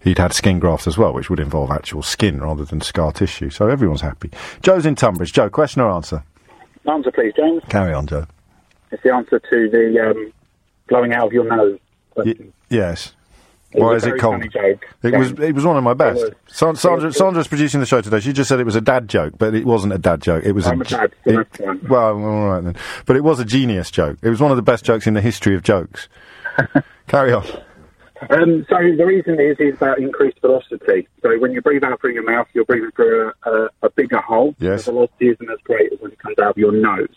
he'd 0.00 0.18
had 0.18 0.32
skin 0.32 0.58
grafts 0.58 0.88
as 0.88 0.98
well, 0.98 1.12
which 1.12 1.30
would 1.30 1.38
involve 1.38 1.70
actual 1.70 2.02
skin 2.02 2.40
rather 2.40 2.64
than 2.64 2.80
scar 2.80 3.12
tissue. 3.12 3.50
So 3.50 3.68
everyone's 3.68 4.00
happy. 4.00 4.30
Joe's 4.62 4.84
in 4.84 4.96
Tunbridge. 4.96 5.32
Joe, 5.32 5.48
question 5.48 5.80
or 5.80 5.90
answer? 5.90 6.24
Answer, 6.90 7.10
please, 7.12 7.32
James. 7.36 7.62
Carry 7.68 7.92
on, 7.94 8.06
Joe. 8.06 8.26
It's 8.90 9.02
the 9.02 9.12
answer 9.14 9.38
to 9.38 9.70
the 9.70 10.10
um, 10.10 10.32
blowing 10.88 11.12
out 11.12 11.26
of 11.28 11.32
your 11.32 11.44
nose. 11.44 11.78
question. 12.10 12.52
Yes. 12.68 13.14
It 13.72 13.80
Why 13.80 13.94
is 13.94 14.04
it 14.04 14.18
cold? 14.18 14.42
joke. 14.52 14.84
It 15.02 15.16
was. 15.16 15.30
It 15.32 15.54
was 15.54 15.64
one 15.64 15.78
of 15.78 15.84
my 15.84 15.94
best. 15.94 16.22
San- 16.48 16.76
Sandra, 16.76 17.10
Sandra's 17.10 17.48
producing 17.48 17.80
the 17.80 17.86
show 17.86 18.02
today. 18.02 18.20
She 18.20 18.34
just 18.34 18.48
said 18.50 18.60
it 18.60 18.66
was 18.66 18.76
a 18.76 18.82
dad 18.82 19.08
joke, 19.08 19.32
but 19.38 19.54
it 19.54 19.64
wasn't 19.64 19.94
a 19.94 19.98
dad 19.98 20.20
joke. 20.20 20.44
It 20.44 20.52
was 20.52 20.66
I'm 20.66 20.80
a. 20.80 20.84
a 20.84 20.86
dad, 20.86 21.12
so 21.24 21.40
it- 21.40 21.88
well, 21.88 22.22
all 22.22 22.48
right 22.50 22.60
then. 22.64 22.76
But 23.06 23.16
it 23.16 23.24
was 23.24 23.40
a 23.40 23.46
genius 23.46 23.90
joke. 23.90 24.18
It 24.20 24.28
was 24.28 24.40
one 24.42 24.50
of 24.50 24.56
the 24.58 24.62
best 24.62 24.84
jokes 24.84 25.06
in 25.06 25.14
the 25.14 25.22
history 25.22 25.54
of 25.54 25.62
jokes. 25.62 26.08
Carry 27.08 27.32
on. 27.32 27.46
Um, 28.30 28.64
so 28.68 28.76
the 28.96 29.04
reason 29.04 29.40
is 29.40 29.56
is 29.58 29.74
about 29.74 29.98
increased 29.98 30.40
velocity. 30.40 31.08
So 31.22 31.38
when 31.38 31.52
you 31.52 31.60
breathe 31.60 31.84
out 31.84 32.00
through 32.00 32.14
your 32.14 32.22
mouth, 32.22 32.46
you're 32.54 32.64
breathing 32.64 32.90
through 32.94 33.32
a, 33.44 33.50
a, 33.50 33.68
a 33.82 33.90
bigger 33.90 34.20
hole. 34.20 34.54
Yes. 34.58 34.84
The 34.84 34.92
velocity 34.92 35.28
isn't 35.30 35.50
as 35.50 35.58
great 35.64 35.92
as 35.92 36.00
when 36.00 36.12
it 36.12 36.18
comes 36.18 36.38
out 36.38 36.50
of 36.50 36.56
your 36.58 36.72
nose. 36.72 37.08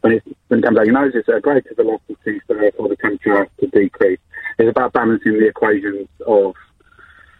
When, 0.00 0.14
it's, 0.14 0.26
when 0.48 0.60
it 0.60 0.62
comes 0.62 0.76
out 0.76 0.82
of 0.82 0.86
your 0.86 1.00
nose, 1.00 1.12
it's 1.14 1.28
a 1.28 1.40
greater 1.40 1.72
velocity, 1.76 2.40
so 2.48 2.54
therefore 2.54 2.88
the 2.88 2.96
temperature 2.96 3.38
has 3.38 3.48
to 3.60 3.66
decrease. 3.68 4.18
It's 4.58 4.70
about 4.70 4.92
balancing 4.92 5.34
the 5.34 5.46
equations 5.46 6.08
of 6.26 6.54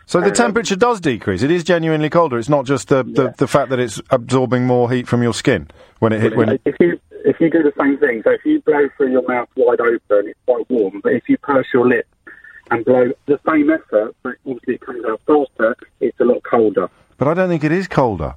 So 0.07 0.21
the 0.21 0.31
temperature 0.31 0.77
does 0.77 1.01
decrease. 1.01 1.43
It 1.43 1.51
is 1.51 1.65
genuinely 1.65 2.11
colder. 2.11 2.39
It's 2.39 2.49
not 2.49 2.65
just 2.65 2.89
the, 2.89 3.03
the, 3.03 3.35
the 3.37 3.49
fact 3.49 3.71
that 3.71 3.79
it's 3.79 4.01
absorbing 4.11 4.67
more 4.67 4.91
heat 4.91 5.09
from 5.09 5.23
your 5.23 5.35
skin 5.35 5.69
when 5.99 6.13
it 6.13 6.21
hit 6.21 6.37
when. 6.37 6.59
If 6.65 6.77
you 6.81 7.01
if 7.25 7.39
you 7.41 7.51
do 7.51 7.63
the 7.63 7.73
same 7.79 7.99
thing, 7.99 8.23
so 8.25 8.31
if 8.31 8.45
you 8.45 8.61
blow 8.63 8.89
through 8.97 9.13
your 9.13 9.27
mouth 9.29 9.49
wide 9.57 9.81
open, 9.81 10.29
it's 10.29 10.39
quite 10.47 10.69
warm. 10.71 11.01
But 11.03 11.13
if 11.13 11.29
you 11.29 11.37
purse 11.39 11.67
your 11.75 11.87
lip 11.87 12.07
and 12.71 12.85
blow 12.85 13.13
the 13.27 13.41
same 13.49 13.71
effort, 13.71 14.15
but 14.23 14.35
obviously 14.47 14.75
it 14.75 14.81
comes 14.81 15.05
out 15.05 15.21
faster, 15.27 15.77
it's 16.01 16.19
a 16.21 16.25
lot 16.25 16.43
colder. 16.43 16.89
but 17.19 17.29
I 17.29 17.35
don't 17.35 17.49
think 17.49 17.65
it 17.65 17.73
is 17.73 17.89
colder. 17.89 18.35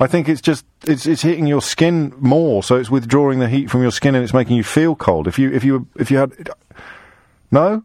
I 0.00 0.06
think 0.08 0.28
it's 0.28 0.40
just 0.40 0.64
it's 0.86 1.06
it's 1.06 1.22
hitting 1.22 1.46
your 1.46 1.62
skin 1.62 2.12
more, 2.18 2.62
so 2.62 2.76
it's 2.76 2.90
withdrawing 2.90 3.38
the 3.38 3.48
heat 3.48 3.70
from 3.70 3.82
your 3.82 3.92
skin 3.92 4.14
and 4.16 4.24
it's 4.24 4.34
making 4.34 4.56
you 4.56 4.64
feel 4.64 4.96
cold. 4.96 5.28
If 5.28 5.38
you 5.38 5.52
if 5.52 5.62
you 5.64 5.86
if 5.96 6.10
you 6.10 6.16
had 6.18 6.50
no, 7.50 7.84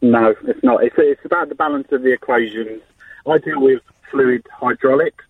No, 0.00 0.34
it's 0.46 0.62
not. 0.62 0.82
It's 0.84 0.94
it's 0.98 1.24
about 1.24 1.48
the 1.50 1.54
balance 1.54 1.88
of 1.92 2.02
the 2.02 2.12
equations. 2.12 2.80
I 3.26 3.36
deal 3.38 3.60
with 3.60 3.82
fluid 4.10 4.46
hydraulics, 4.50 5.24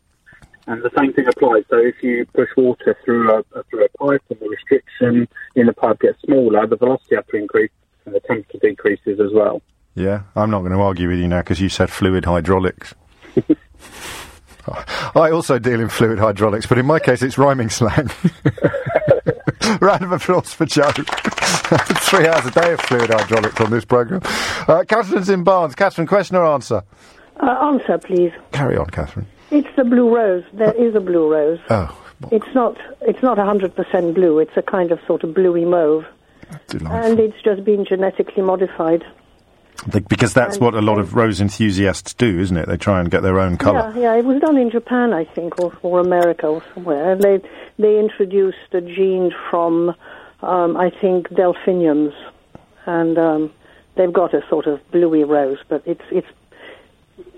and 0.68 0.80
the 0.82 0.90
same 0.96 1.12
thing 1.12 1.26
applies. 1.26 1.64
So 1.70 1.78
if 1.78 2.00
you 2.02 2.24
push 2.26 2.50
water 2.56 2.96
through 3.04 3.32
a 3.32 3.42
through 3.64 3.86
a 3.86 3.88
pipe, 3.98 4.22
and 4.30 4.38
the 4.38 4.48
restriction 4.48 5.26
in 5.56 5.66
the 5.66 5.72
pipe 5.72 5.98
gets 6.00 6.20
smaller, 6.22 6.66
the 6.68 6.76
velocity 6.76 7.16
has 7.16 7.24
to 7.30 7.36
increase, 7.36 7.70
and 8.04 8.14
the 8.14 8.20
temperature 8.20 8.58
decreases 8.58 9.18
as 9.18 9.32
well. 9.32 9.60
Yeah, 9.98 10.22
I'm 10.36 10.48
not 10.50 10.60
going 10.60 10.70
to 10.70 10.80
argue 10.80 11.08
with 11.08 11.18
you 11.18 11.26
now 11.26 11.40
because 11.40 11.60
you 11.60 11.68
said 11.68 11.90
fluid 11.90 12.24
hydraulics. 12.24 12.94
I 15.16 15.30
also 15.30 15.58
deal 15.58 15.80
in 15.80 15.88
fluid 15.88 16.20
hydraulics, 16.20 16.66
but 16.66 16.78
in 16.78 16.86
my 16.86 17.00
case, 17.00 17.20
it's 17.20 17.36
rhyming 17.36 17.68
slang. 17.68 18.08
Round 19.80 20.02
of 20.04 20.12
applause 20.12 20.52
for 20.52 20.66
Joe. 20.66 20.90
Three 20.92 22.28
hours 22.28 22.46
a 22.46 22.50
day 22.52 22.72
of 22.74 22.80
fluid 22.82 23.10
hydraulics 23.10 23.60
on 23.60 23.70
this 23.72 23.84
programme. 23.84 24.20
Uh, 24.68 24.84
Catherine's 24.86 25.28
in 25.30 25.42
Barnes. 25.42 25.74
Catherine, 25.74 26.06
question 26.06 26.36
or 26.36 26.46
answer? 26.46 26.82
Uh, 27.40 27.46
answer, 27.46 27.98
please. 27.98 28.32
Carry 28.52 28.76
on, 28.76 28.86
Catherine. 28.86 29.26
It's 29.50 29.68
the 29.76 29.84
blue 29.84 30.14
rose. 30.14 30.44
There 30.52 30.74
is 30.74 30.94
a 30.94 31.00
blue 31.00 31.28
rose. 31.32 31.58
Oh, 31.70 32.00
It's 32.30 32.54
not. 32.54 32.76
It's 33.02 33.22
not 33.22 33.36
hundred 33.38 33.74
percent 33.74 34.14
blue. 34.14 34.38
It's 34.38 34.56
a 34.56 34.62
kind 34.62 34.92
of 34.92 35.00
sort 35.06 35.24
of 35.24 35.34
bluey 35.34 35.64
mauve, 35.64 36.04
and 36.70 37.18
it's 37.18 37.40
just 37.42 37.64
been 37.64 37.84
genetically 37.84 38.42
modified. 38.42 39.04
Th- 39.90 40.06
because 40.08 40.34
that's 40.34 40.58
what 40.58 40.74
a 40.74 40.80
lot 40.80 40.98
of 40.98 41.14
rose 41.14 41.40
enthusiasts 41.40 42.12
do, 42.14 42.38
isn't 42.40 42.56
it? 42.56 42.66
They 42.66 42.76
try 42.76 43.00
and 43.00 43.10
get 43.10 43.22
their 43.22 43.38
own 43.38 43.56
colour. 43.56 43.92
Yeah, 43.94 44.00
yeah. 44.00 44.18
It 44.18 44.24
was 44.24 44.40
done 44.40 44.56
in 44.56 44.70
Japan, 44.70 45.12
I 45.12 45.24
think, 45.24 45.58
or, 45.60 45.72
or 45.82 46.00
America, 46.00 46.46
or 46.46 46.62
somewhere. 46.74 47.12
And 47.12 47.22
they 47.22 47.40
they 47.78 47.98
introduced 47.98 48.72
a 48.72 48.80
gene 48.80 49.32
from, 49.50 49.94
um, 50.42 50.76
I 50.76 50.90
think, 50.90 51.28
delphiniums, 51.30 52.12
and 52.86 53.16
um, 53.18 53.52
they've 53.94 54.12
got 54.12 54.34
a 54.34 54.42
sort 54.48 54.66
of 54.66 54.80
bluey 54.90 55.24
rose, 55.24 55.58
but 55.68 55.82
it's 55.86 56.04
it's 56.10 56.28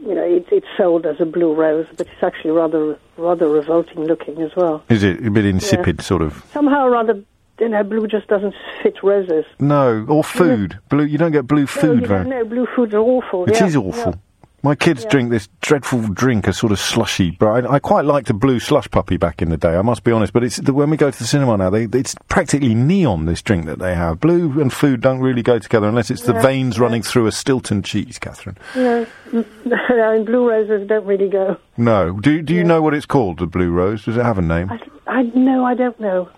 you 0.01 0.15
know 0.15 0.25
it, 0.25 0.47
it's 0.51 0.67
sold 0.77 1.05
as 1.07 1.21
a 1.21 1.27
blue 1.27 1.55
rose, 1.55 1.87
but 1.97 2.07
it's 2.07 2.23
actually 2.23 2.53
rather 2.53 2.99
rather 3.17 3.49
revolting 3.49 4.05
looking 4.05 4.41
as 4.41 4.57
well. 4.57 4.83
Is 4.89 5.03
it 5.03 5.25
a 5.27 5.31
bit 5.31 5.45
insipid, 5.45 6.01
sort 6.01 6.23
of? 6.23 6.43
Somehow 6.53 6.89
rather, 6.89 7.23
know, 7.69 7.83
blue 7.83 8.07
just 8.07 8.29
doesn't 8.29 8.55
fit 8.83 9.03
roses. 9.03 9.45
No, 9.59 10.07
or 10.09 10.25
food. 10.25 10.79
Blue. 10.89 11.05
You 11.05 11.19
don't 11.19 11.33
get 11.33 11.47
blue 11.47 11.63
no, 11.63 11.67
food 11.67 12.01
you 12.03 12.07
very. 12.07 12.29
know, 12.29 12.45
blue 12.45 12.67
foods 12.75 12.95
are 12.95 12.99
awful. 12.99 13.45
It 13.45 13.61
yeah, 13.61 13.67
is 13.67 13.77
awful. 13.77 14.13
yeah. 14.13 14.21
My 14.63 14.75
kids 14.75 15.07
drink 15.07 15.31
this 15.31 15.49
dreadful 15.63 16.03
drink, 16.09 16.47
a 16.47 16.53
sort 16.53 16.71
of 16.71 16.79
slushy. 16.79 17.31
But 17.31 17.65
I, 17.65 17.75
I 17.77 17.79
quite 17.79 18.05
liked 18.05 18.29
a 18.29 18.35
blue 18.35 18.61
slush 18.61 18.91
puppy 18.91 19.17
back 19.17 19.41
in 19.41 19.49
the 19.49 19.57
day. 19.57 19.75
I 19.75 19.81
must 19.81 20.05
be 20.05 20.13
honest. 20.13 20.35
But 20.35 20.45
it's 20.45 20.57
the, 20.59 20.75
when 20.75 20.91
we 20.91 20.99
go 20.99 21.11
to 21.11 21.19
the 21.19 21.25
cinema 21.25 21.57
now, 21.57 21.71
they, 21.71 21.85
it's 21.85 22.15
practically 22.29 22.75
neon. 22.75 23.25
This 23.25 23.41
drink 23.41 23.65
that 23.67 23.79
they 23.79 23.95
have, 23.95 24.21
blue 24.21 24.61
and 24.61 24.71
food 24.71 25.01
don't 25.01 25.21
really 25.21 25.43
go 25.43 25.59
together 25.59 25.89
unless 25.89 26.11
it's 26.11 26.23
the 26.23 26.35
veins 26.35 26.79
running 26.79 27.01
through 27.01 27.27
a 27.27 27.33
Stilton 27.33 27.83
cheese, 27.83 28.19
Catherine. 28.19 28.59
No, 28.77 29.07
no, 29.33 29.47
and 29.89 30.27
blue 30.27 30.47
roses 30.47 30.87
don't 30.87 31.07
really 31.07 31.31
go. 31.31 31.57
No, 31.79 32.21
do 32.21 32.43
do 32.43 32.55
you 32.55 32.65
know 32.65 32.83
what 32.83 32.93
it's 32.93 33.07
called? 33.07 33.39
The 33.39 33.47
blue 33.47 33.71
rose? 33.71 34.05
Does 34.05 34.19
it 34.19 34.25
have 34.25 34.37
a 34.37 34.43
name? 34.43 34.71
I 35.07 35.23
no, 35.23 35.65
I 35.65 35.75
don't 35.75 35.99
know. 35.99 36.29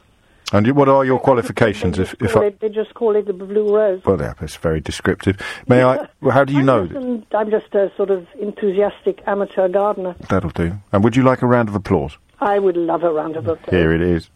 And 0.52 0.70
what 0.76 0.88
are 0.88 1.04
your 1.04 1.18
qualifications? 1.18 1.98
If 1.98 2.14
if 2.20 2.36
I, 2.36 2.44
it, 2.46 2.60
they 2.60 2.68
just 2.68 2.92
call 2.94 3.16
it 3.16 3.26
the 3.26 3.32
blue 3.32 3.74
rose. 3.74 4.04
well, 4.04 4.20
yeah, 4.20 4.34
it's 4.40 4.56
very 4.56 4.80
descriptive. 4.80 5.40
May 5.66 5.82
I? 5.82 6.06
Well, 6.20 6.32
how 6.32 6.44
do 6.44 6.52
you 6.52 6.62
know? 6.62 6.86
that- 6.86 6.96
And 6.96 7.26
I'm 7.32 7.50
just 7.50 7.74
a 7.74 7.90
sort 7.96 8.10
of 8.10 8.26
enthusiastic 8.38 9.22
amateur 9.26 9.68
gardener. 9.68 10.14
That'll 10.28 10.50
do. 10.50 10.74
And 10.92 11.02
would 11.02 11.16
you 11.16 11.22
like 11.22 11.40
a 11.42 11.46
round 11.46 11.68
of 11.70 11.74
applause? 11.74 12.18
I 12.40 12.58
would 12.58 12.76
love 12.76 13.02
a 13.02 13.12
round 13.12 13.36
of 13.36 13.46
applause. 13.48 13.70
Here 13.70 13.92
it 13.94 14.02
is. 14.02 14.28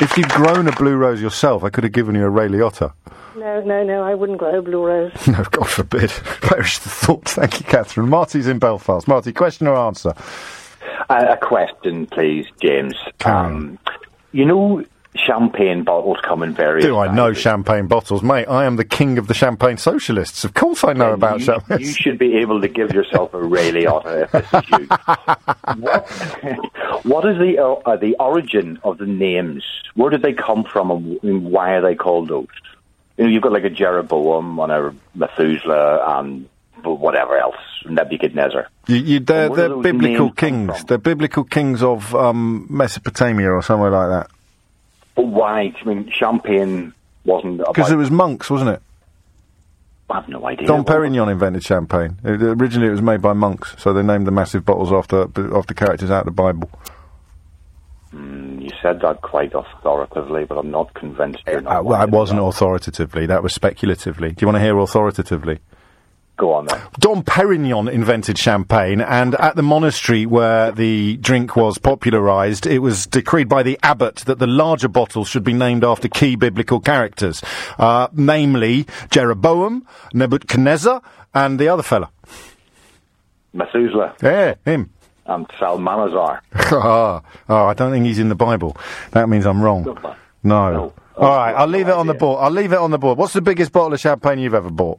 If 0.00 0.16
you'd 0.16 0.28
grown 0.30 0.66
a 0.66 0.72
blue 0.72 0.96
rose 0.96 1.22
yourself, 1.22 1.62
I 1.62 1.70
could 1.70 1.84
have 1.84 1.92
given 1.92 2.14
you 2.16 2.24
a 2.24 2.28
Ray 2.30 2.48
Liotta. 2.48 2.92
No, 3.36 3.60
no, 3.62 3.82
no, 3.84 4.02
I 4.02 4.14
wouldn't 4.14 4.38
grow 4.38 4.58
a 4.58 4.62
blue 4.62 4.84
rose. 4.86 5.12
No, 5.28 5.44
God 5.44 5.68
forbid. 5.68 6.10
Perish 6.40 6.78
the 6.80 6.88
thought. 6.88 7.24
Thank 7.28 7.60
you, 7.60 7.66
Catherine. 7.66 8.08
Marty's 8.08 8.46
in 8.48 8.58
Belfast. 8.58 9.06
Marty, 9.06 9.32
question 9.32 9.66
or 9.68 9.76
answer? 9.76 10.12
Uh, 11.08 11.26
a 11.30 11.36
question, 11.36 12.06
please, 12.06 12.46
James. 12.60 12.94
Um, 13.24 13.78
you 14.32 14.44
know, 14.44 14.84
champagne 15.14 15.84
bottles 15.84 16.18
come 16.22 16.42
in 16.42 16.54
various. 16.54 16.84
Do 16.84 16.98
I 16.98 17.12
know 17.12 17.32
champagne 17.32 17.86
bottles? 17.86 18.22
Mate, 18.22 18.46
I 18.46 18.64
am 18.64 18.76
the 18.76 18.84
king 18.84 19.18
of 19.18 19.26
the 19.28 19.34
champagne 19.34 19.76
socialists. 19.76 20.44
Of 20.44 20.54
course 20.54 20.84
I 20.84 20.92
know 20.92 21.12
about 21.12 21.40
you, 21.40 21.46
champagne. 21.46 21.80
you 21.80 21.92
should 21.92 22.18
be 22.18 22.36
able 22.36 22.60
to 22.60 22.68
give 22.68 22.92
yourself 22.92 23.34
a 23.34 23.42
Ray 23.42 23.72
Liotta 23.72 24.22
if 24.22 24.32
this 24.32 24.54
is 24.54 24.68
you. 24.70 24.86
what, 25.82 26.10
what 27.04 27.26
is 27.28 27.38
the 27.38 27.58
uh, 27.58 27.74
uh, 27.90 27.96
the 27.96 28.16
origin 28.18 28.78
of 28.84 28.98
the 28.98 29.06
names? 29.06 29.64
Where 29.94 30.10
did 30.10 30.22
they 30.22 30.32
come 30.32 30.64
from, 30.64 30.90
and, 30.90 31.22
and 31.22 31.44
why 31.44 31.72
are 31.72 31.82
they 31.82 31.94
called 31.94 32.28
those? 32.28 32.46
You 33.18 33.24
know, 33.24 33.30
you've 33.30 33.42
got 33.42 33.52
like 33.52 33.64
a 33.64 33.70
Jeroboam 33.70 34.58
and 34.58 34.72
a 34.72 34.94
Methuselah 35.14 36.18
and 36.18 36.48
whatever 36.84 37.36
else, 37.38 37.56
Nebuchadnezzar. 37.86 38.68
You, 38.86 38.96
you, 38.96 39.20
they're 39.20 39.48
they're 39.48 39.76
biblical 39.76 40.30
kings. 40.30 40.84
They're 40.84 40.98
biblical 40.98 41.44
kings 41.44 41.82
of 41.82 42.14
um, 42.14 42.66
Mesopotamia 42.70 43.50
or 43.50 43.62
somewhere 43.62 43.90
like 43.90 44.08
that. 44.08 44.30
But 45.14 45.26
why? 45.26 45.72
I 45.80 45.84
mean, 45.84 46.10
champagne 46.10 46.94
wasn't. 47.24 47.58
Because 47.58 47.92
it 47.92 47.96
was 47.96 48.10
monks, 48.10 48.50
wasn't 48.50 48.70
it? 48.70 48.82
I 50.10 50.16
have 50.16 50.28
no 50.28 50.46
idea. 50.46 50.66
Dom 50.66 50.84
Perignon 50.84 51.30
invented 51.30 51.64
champagne. 51.64 52.18
It, 52.22 52.42
originally, 52.42 52.88
it 52.88 52.92
was 52.92 53.02
made 53.02 53.22
by 53.22 53.32
monks, 53.32 53.74
so 53.78 53.92
they 53.92 54.02
named 54.02 54.26
the 54.26 54.30
massive 54.30 54.64
bottles 54.64 54.92
after 54.92 55.22
after 55.56 55.74
characters 55.74 56.10
out 56.10 56.20
of 56.20 56.26
the 56.26 56.32
Bible. 56.32 56.70
Mm, 58.12 58.62
you 58.62 58.68
said 58.82 59.00
that 59.00 59.22
quite 59.22 59.54
authoritatively, 59.54 60.44
but 60.44 60.58
I'm 60.58 60.70
not 60.70 60.92
convinced 60.92 61.40
you're 61.46 61.62
not. 61.62 61.78
Uh, 61.78 61.82
well, 61.82 61.98
that 61.98 62.10
wasn't 62.10 62.40
authoritatively. 62.40 63.26
That 63.26 63.42
was 63.42 63.54
speculatively. 63.54 64.32
Do 64.32 64.36
you 64.42 64.46
want 64.46 64.56
to 64.56 64.60
hear 64.60 64.78
authoritatively? 64.78 65.60
Go 66.38 66.54
on 66.54 66.66
then. 66.66 66.80
Dom 66.98 67.22
Perignon 67.22 67.88
invented 67.90 68.38
champagne, 68.38 69.00
and 69.00 69.34
at 69.36 69.54
the 69.54 69.62
monastery 69.62 70.24
where 70.26 70.72
the 70.72 71.16
drink 71.18 71.54
was 71.56 71.78
popularized, 71.78 72.66
it 72.66 72.78
was 72.80 73.06
decreed 73.06 73.48
by 73.48 73.62
the 73.62 73.78
abbot 73.82 74.16
that 74.26 74.38
the 74.38 74.46
larger 74.46 74.88
bottles 74.88 75.28
should 75.28 75.44
be 75.44 75.52
named 75.52 75.84
after 75.84 76.08
key 76.08 76.34
biblical 76.36 76.80
characters, 76.80 77.42
uh, 77.78 78.08
namely 78.14 78.86
Jeroboam, 79.10 79.86
Nebuchadnezzar, 80.14 81.02
and 81.34 81.58
the 81.58 81.68
other 81.68 81.82
fella. 81.82 82.10
Methuselah 83.52 84.14
Yeah, 84.22 84.54
him. 84.64 84.90
and 85.26 85.46
Salmanazar. 85.58 86.40
oh, 86.72 87.22
I 87.48 87.74
don't 87.74 87.92
think 87.92 88.06
he's 88.06 88.18
in 88.18 88.30
the 88.30 88.34
Bible. 88.34 88.76
That 89.12 89.28
means 89.28 89.44
I'm 89.46 89.60
wrong. 89.62 89.84
No. 90.42 90.92
All 91.16 91.28
right, 91.36 91.52
I'll 91.52 91.66
leave 91.68 91.88
it 91.88 91.94
on 91.94 92.06
the 92.06 92.14
board. 92.14 92.42
I'll 92.42 92.50
leave 92.50 92.72
it 92.72 92.78
on 92.78 92.90
the 92.90 92.98
board. 92.98 93.18
What's 93.18 93.34
the 93.34 93.42
biggest 93.42 93.70
bottle 93.70 93.92
of 93.92 94.00
champagne 94.00 94.38
you've 94.38 94.54
ever 94.54 94.70
bought? 94.70 94.98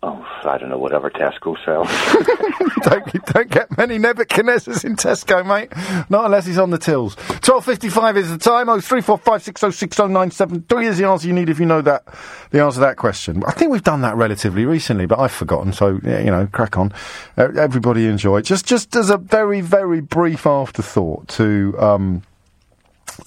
Oh, 0.00 0.24
I 0.44 0.58
don't 0.58 0.68
know, 0.68 0.78
whatever 0.78 1.10
Tesco 1.10 1.56
sells. 1.64 1.88
don't, 2.82 3.24
don't 3.26 3.50
get 3.50 3.76
many 3.76 3.98
Nebuchadnezzars 3.98 4.84
in 4.84 4.94
Tesco, 4.94 5.44
mate. 5.44 5.72
Not 6.08 6.26
unless 6.26 6.46
he's 6.46 6.58
on 6.58 6.70
the 6.70 6.78
tills. 6.78 7.16
12.55 7.16 8.16
is 8.16 8.30
the 8.30 8.38
time. 8.38 8.68
Oh, 8.68 8.80
three 8.80 9.00
four 9.00 9.18
five 9.18 9.42
six 9.42 9.64
oh 9.64 9.70
six 9.70 9.98
oh 9.98 10.06
nine 10.06 10.30
seven 10.30 10.62
three 10.68 10.86
is 10.86 10.98
the 10.98 11.04
answer 11.08 11.26
you 11.26 11.34
need 11.34 11.48
if 11.48 11.58
you 11.58 11.66
know 11.66 11.82
that, 11.82 12.04
the 12.50 12.60
answer 12.60 12.76
to 12.76 12.80
that 12.80 12.96
question. 12.96 13.42
I 13.44 13.50
think 13.50 13.72
we've 13.72 13.82
done 13.82 14.02
that 14.02 14.14
relatively 14.14 14.64
recently, 14.66 15.06
but 15.06 15.18
I've 15.18 15.32
forgotten, 15.32 15.72
so, 15.72 15.98
yeah, 16.04 16.20
you 16.20 16.30
know, 16.30 16.46
crack 16.46 16.78
on. 16.78 16.92
Uh, 17.36 17.48
everybody 17.56 18.06
enjoy. 18.06 18.42
Just, 18.42 18.66
just 18.66 18.94
as 18.94 19.10
a 19.10 19.16
very, 19.18 19.60
very 19.62 20.00
brief 20.00 20.46
afterthought 20.46 21.26
to, 21.28 21.74
um, 21.76 22.22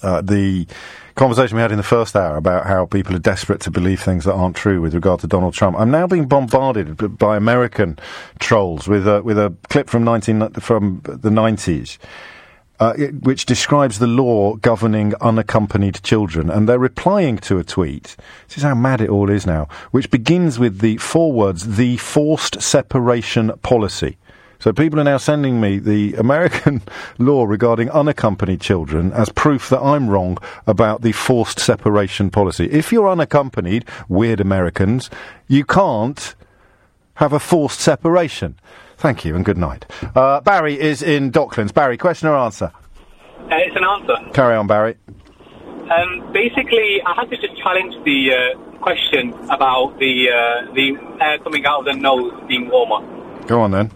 uh, 0.02 0.22
the 0.22 0.66
conversation 1.14 1.56
we 1.56 1.62
had 1.62 1.70
in 1.72 1.76
the 1.76 1.82
first 1.82 2.16
hour 2.16 2.36
about 2.36 2.66
how 2.66 2.86
people 2.86 3.14
are 3.14 3.18
desperate 3.20 3.60
to 3.62 3.70
believe 3.70 4.00
things 4.00 4.24
that 4.24 4.32
aren't 4.34 4.56
true 4.56 4.80
with 4.80 4.94
regard 4.94 5.20
to 5.20 5.26
Donald 5.26 5.54
Trump. 5.54 5.78
I'm 5.78 5.90
now 5.90 6.06
being 6.06 6.26
bombarded 6.26 7.18
by 7.18 7.36
American 7.36 7.98
trolls 8.38 8.88
with 8.88 9.06
a 9.06 9.22
with 9.22 9.38
a 9.38 9.54
clip 9.68 9.88
from 9.90 10.04
19 10.04 10.50
from 10.54 11.00
the 11.04 11.30
90s. 11.30 11.98
Uh, 12.80 12.94
it- 12.98 13.22
which 13.22 13.46
describes 13.46 14.00
the 14.00 14.08
law 14.08 14.56
governing 14.56 15.14
unaccompanied 15.20 16.02
children, 16.02 16.50
and 16.50 16.68
they're 16.68 16.80
replying 16.80 17.38
to 17.38 17.58
a 17.58 17.62
tweet. 17.62 18.16
This 18.48 18.56
is 18.56 18.62
how 18.64 18.74
mad 18.74 19.00
it 19.00 19.08
all 19.08 19.30
is 19.30 19.46
now, 19.46 19.68
which 19.92 20.10
begins 20.10 20.58
with 20.58 20.80
the 20.80 20.96
four 20.96 21.32
words: 21.32 21.76
"the 21.76 21.96
forced 21.98 22.60
separation 22.60 23.52
policy." 23.62 24.16
So 24.62 24.72
people 24.72 25.00
are 25.00 25.04
now 25.04 25.16
sending 25.16 25.60
me 25.60 25.80
the 25.80 26.14
American 26.14 26.82
law 27.18 27.46
regarding 27.46 27.90
unaccompanied 27.90 28.60
children 28.60 29.12
as 29.12 29.28
proof 29.28 29.68
that 29.70 29.80
I'm 29.80 30.08
wrong 30.08 30.38
about 30.68 31.02
the 31.02 31.10
forced 31.10 31.58
separation 31.58 32.30
policy. 32.30 32.70
If 32.70 32.92
you're 32.92 33.08
unaccompanied, 33.08 33.84
weird 34.08 34.40
Americans, 34.40 35.10
you 35.48 35.64
can't 35.64 36.36
have 37.14 37.32
a 37.32 37.40
forced 37.40 37.80
separation. 37.80 38.56
Thank 38.98 39.24
you 39.24 39.34
and 39.34 39.44
good 39.44 39.58
night. 39.58 39.84
Uh, 40.14 40.40
Barry 40.42 40.78
is 40.78 41.02
in 41.02 41.32
Docklands. 41.32 41.74
Barry, 41.74 41.98
question 41.98 42.28
or 42.28 42.36
answer? 42.36 42.70
Uh, 43.40 43.56
it's 43.56 43.74
an 43.74 43.82
answer. 43.82 44.30
Carry 44.32 44.54
on, 44.54 44.68
Barry. 44.68 44.94
Um, 45.08 46.32
basically, 46.32 47.02
I 47.04 47.14
had 47.16 47.28
to 47.30 47.36
just 47.36 47.60
challenge 47.60 47.96
the 48.04 48.30
uh, 48.32 48.78
question 48.78 49.32
about 49.50 49.98
the 49.98 50.28
uh, 50.30 50.72
the 50.72 51.16
air 51.20 51.38
coming 51.40 51.66
out 51.66 51.80
of 51.80 51.86
the 51.86 52.00
nose 52.00 52.32
being 52.46 52.68
warmer. 52.68 53.04
Go 53.48 53.60
on 53.60 53.72
then. 53.72 53.90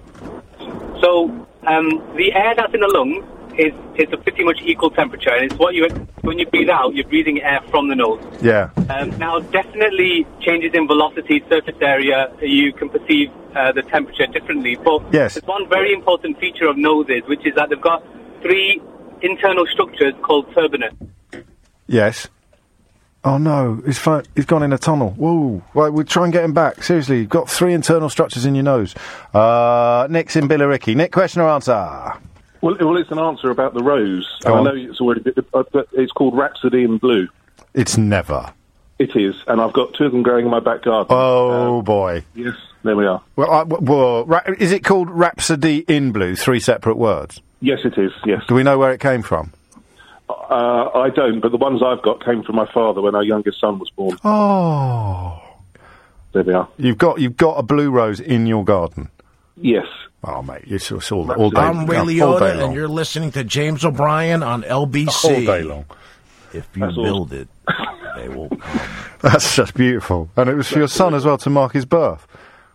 So 1.06 1.46
um, 1.68 1.88
the 2.16 2.32
air 2.34 2.52
that's 2.56 2.74
in 2.74 2.80
the 2.80 2.88
lungs 2.88 3.24
is 3.56 3.72
is 3.94 4.12
a 4.12 4.16
pretty 4.16 4.42
much 4.42 4.60
equal 4.62 4.90
temperature, 4.90 5.30
and 5.30 5.44
it's 5.44 5.54
what 5.54 5.72
you 5.72 5.86
when 6.22 6.36
you 6.40 6.46
breathe 6.46 6.68
out, 6.68 6.96
you're 6.96 7.06
breathing 7.06 7.40
air 7.42 7.60
from 7.70 7.88
the 7.88 7.94
nose. 7.94 8.20
Yeah. 8.42 8.70
Um, 8.90 9.16
now, 9.16 9.38
definitely 9.38 10.26
changes 10.40 10.72
in 10.74 10.88
velocity, 10.88 11.44
surface 11.48 11.76
area, 11.80 12.32
you 12.42 12.72
can 12.72 12.88
perceive 12.88 13.30
uh, 13.54 13.70
the 13.70 13.82
temperature 13.82 14.26
differently. 14.26 14.74
But 14.74 15.00
Yes. 15.12 15.34
there's 15.34 15.46
one 15.46 15.68
very 15.68 15.92
important 15.92 16.40
feature 16.40 16.66
of 16.66 16.76
noses, 16.76 17.22
which 17.28 17.46
is 17.46 17.54
that 17.54 17.68
they've 17.70 17.80
got 17.80 18.02
three 18.42 18.82
internal 19.22 19.64
structures 19.66 20.14
called 20.22 20.52
turbinates. 20.54 20.96
Yes. 21.86 22.28
Oh 23.26 23.38
no, 23.38 23.82
he's, 23.84 23.98
gone 24.46 24.62
in 24.62 24.72
a 24.72 24.78
tunnel. 24.78 25.10
Whoa. 25.10 25.60
Right, 25.74 25.88
we'll 25.88 26.04
try 26.04 26.24
and 26.24 26.32
get 26.32 26.44
him 26.44 26.54
back. 26.54 26.84
Seriously, 26.84 27.18
you've 27.18 27.28
got 27.28 27.50
three 27.50 27.74
internal 27.74 28.08
structures 28.08 28.44
in 28.44 28.54
your 28.54 28.62
nose. 28.62 28.94
Uh, 29.34 30.06
Nick's 30.08 30.36
in 30.36 30.46
Billericay. 30.48 30.94
Nick, 30.94 31.10
question 31.10 31.42
or 31.42 31.48
answer? 31.48 31.72
Well, 32.60 32.76
well, 32.78 32.96
it's 32.96 33.10
an 33.10 33.18
answer 33.18 33.50
about 33.50 33.74
the 33.74 33.82
rose. 33.82 34.38
Go 34.42 34.54
on. 34.54 34.68
I 34.68 34.70
know 34.70 34.76
it's 34.76 35.00
already, 35.00 35.22
uh, 35.52 35.64
but 35.72 35.88
it's 35.92 36.12
called 36.12 36.36
Rhapsody 36.36 36.84
in 36.84 36.98
Blue. 36.98 37.28
It's 37.74 37.98
never. 37.98 38.52
It 38.98 39.14
is, 39.16 39.34
and 39.46 39.60
I've 39.60 39.72
got 39.72 39.92
two 39.94 40.04
of 40.04 40.12
them 40.12 40.22
growing 40.22 40.46
in 40.46 40.50
my 40.50 40.60
back 40.60 40.82
garden. 40.82 41.08
Oh 41.10 41.82
boy. 41.82 42.24
Yes, 42.34 42.54
there 42.82 42.96
we 42.96 43.06
are. 43.06 43.20
Well, 43.34 43.50
I, 43.50 43.62
well 43.64 44.24
ra- 44.24 44.40
is 44.58 44.72
it 44.72 44.84
called 44.84 45.10
Rhapsody 45.10 45.84
in 45.88 46.12
Blue? 46.12 46.34
Three 46.36 46.60
separate 46.60 46.96
words. 46.96 47.42
Yes, 47.60 47.80
it 47.84 47.98
is. 47.98 48.12
Yes. 48.24 48.42
Do 48.46 48.54
we 48.54 48.62
know 48.62 48.78
where 48.78 48.92
it 48.92 49.00
came 49.00 49.22
from? 49.22 49.52
Uh, 50.28 50.90
I 50.94 51.10
don't, 51.10 51.40
but 51.40 51.50
the 51.52 51.56
ones 51.56 51.82
I've 51.84 52.02
got 52.02 52.24
came 52.24 52.42
from 52.42 52.56
my 52.56 52.70
father 52.72 53.00
when 53.00 53.14
our 53.14 53.22
youngest 53.22 53.60
son 53.60 53.78
was 53.78 53.90
born. 53.90 54.16
Oh. 54.24 55.40
There 56.32 56.42
we 56.42 56.52
are. 56.52 56.68
You've 56.78 56.98
got 56.98 57.20
you've 57.20 57.36
got 57.36 57.58
a 57.58 57.62
blue 57.62 57.90
rose 57.90 58.20
in 58.20 58.46
your 58.46 58.64
garden. 58.64 59.08
Yes. 59.56 59.86
Oh 60.24 60.42
mate, 60.42 60.64
it's, 60.66 60.90
it's 60.90 61.12
all, 61.12 61.30
all 61.32 61.50
day. 61.50 61.60
I'm 61.60 61.86
Ray 61.86 61.98
all 62.20 62.38
Liotta, 62.38 62.64
and 62.64 62.74
you're 62.74 62.88
listening 62.88 63.30
to 63.32 63.44
James 63.44 63.84
O'Brien 63.84 64.42
on 64.42 64.62
LBC. 64.62 65.24
All 65.24 65.30
day 65.44 65.62
long. 65.62 65.86
If 66.52 66.68
you 66.74 66.80
That's 66.82 66.94
build 66.96 67.32
it, 67.32 67.48
they 68.16 68.28
will 68.28 68.48
come. 68.60 68.80
That's 69.20 69.56
just 69.56 69.74
beautiful, 69.74 70.28
and 70.36 70.48
it 70.50 70.54
was 70.54 70.68
for 70.68 70.78
your 70.78 70.88
son 70.88 71.14
as 71.14 71.24
well 71.24 71.38
to 71.38 71.50
mark 71.50 71.72
his 71.72 71.84
birth. 71.86 72.26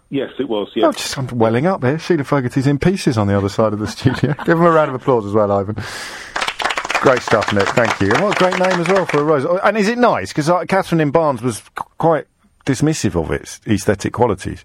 Yes, 0.09 0.31
it 0.39 0.49
was. 0.49 0.67
Oh, 0.69 0.79
Yes. 0.79 0.95
just 0.97 1.17
I'm 1.17 1.27
welling 1.27 1.65
up 1.67 1.83
here. 1.83 1.97
Sheila 1.99 2.23
Fogarty's 2.23 2.67
in 2.67 2.79
pieces 2.79 3.17
on 3.17 3.27
the 3.27 3.37
other 3.37 3.47
side 3.49 3.73
of 3.73 3.79
the 3.79 3.87
studio. 3.97 4.33
Give 4.45 4.57
him 4.57 4.63
a 4.65 4.71
round 4.71 4.89
of 4.89 4.95
applause 4.95 5.25
as 5.25 5.33
well, 5.33 5.51
Ivan. 5.51 5.75
Great 7.01 7.21
stuff, 7.23 7.51
Nick. 7.51 7.67
Thank 7.69 7.99
you. 7.99 8.11
And 8.11 8.23
what 8.23 8.35
a 8.35 8.39
great 8.39 8.59
name 8.59 8.79
as 8.79 8.87
well 8.87 9.05
for 9.07 9.19
a 9.19 9.23
rose. 9.23 9.43
And 9.63 9.75
is 9.75 9.87
it 9.89 9.97
nice? 9.97 10.29
Because 10.29 10.49
uh, 10.49 10.63
Catherine 10.65 11.01
in 11.01 11.09
Barnes 11.09 11.41
was 11.41 11.57
c- 11.57 11.63
quite 11.97 12.27
dismissive 12.65 13.15
of 13.21 13.31
its 13.31 13.59
aesthetic 13.67 14.13
qualities. 14.13 14.63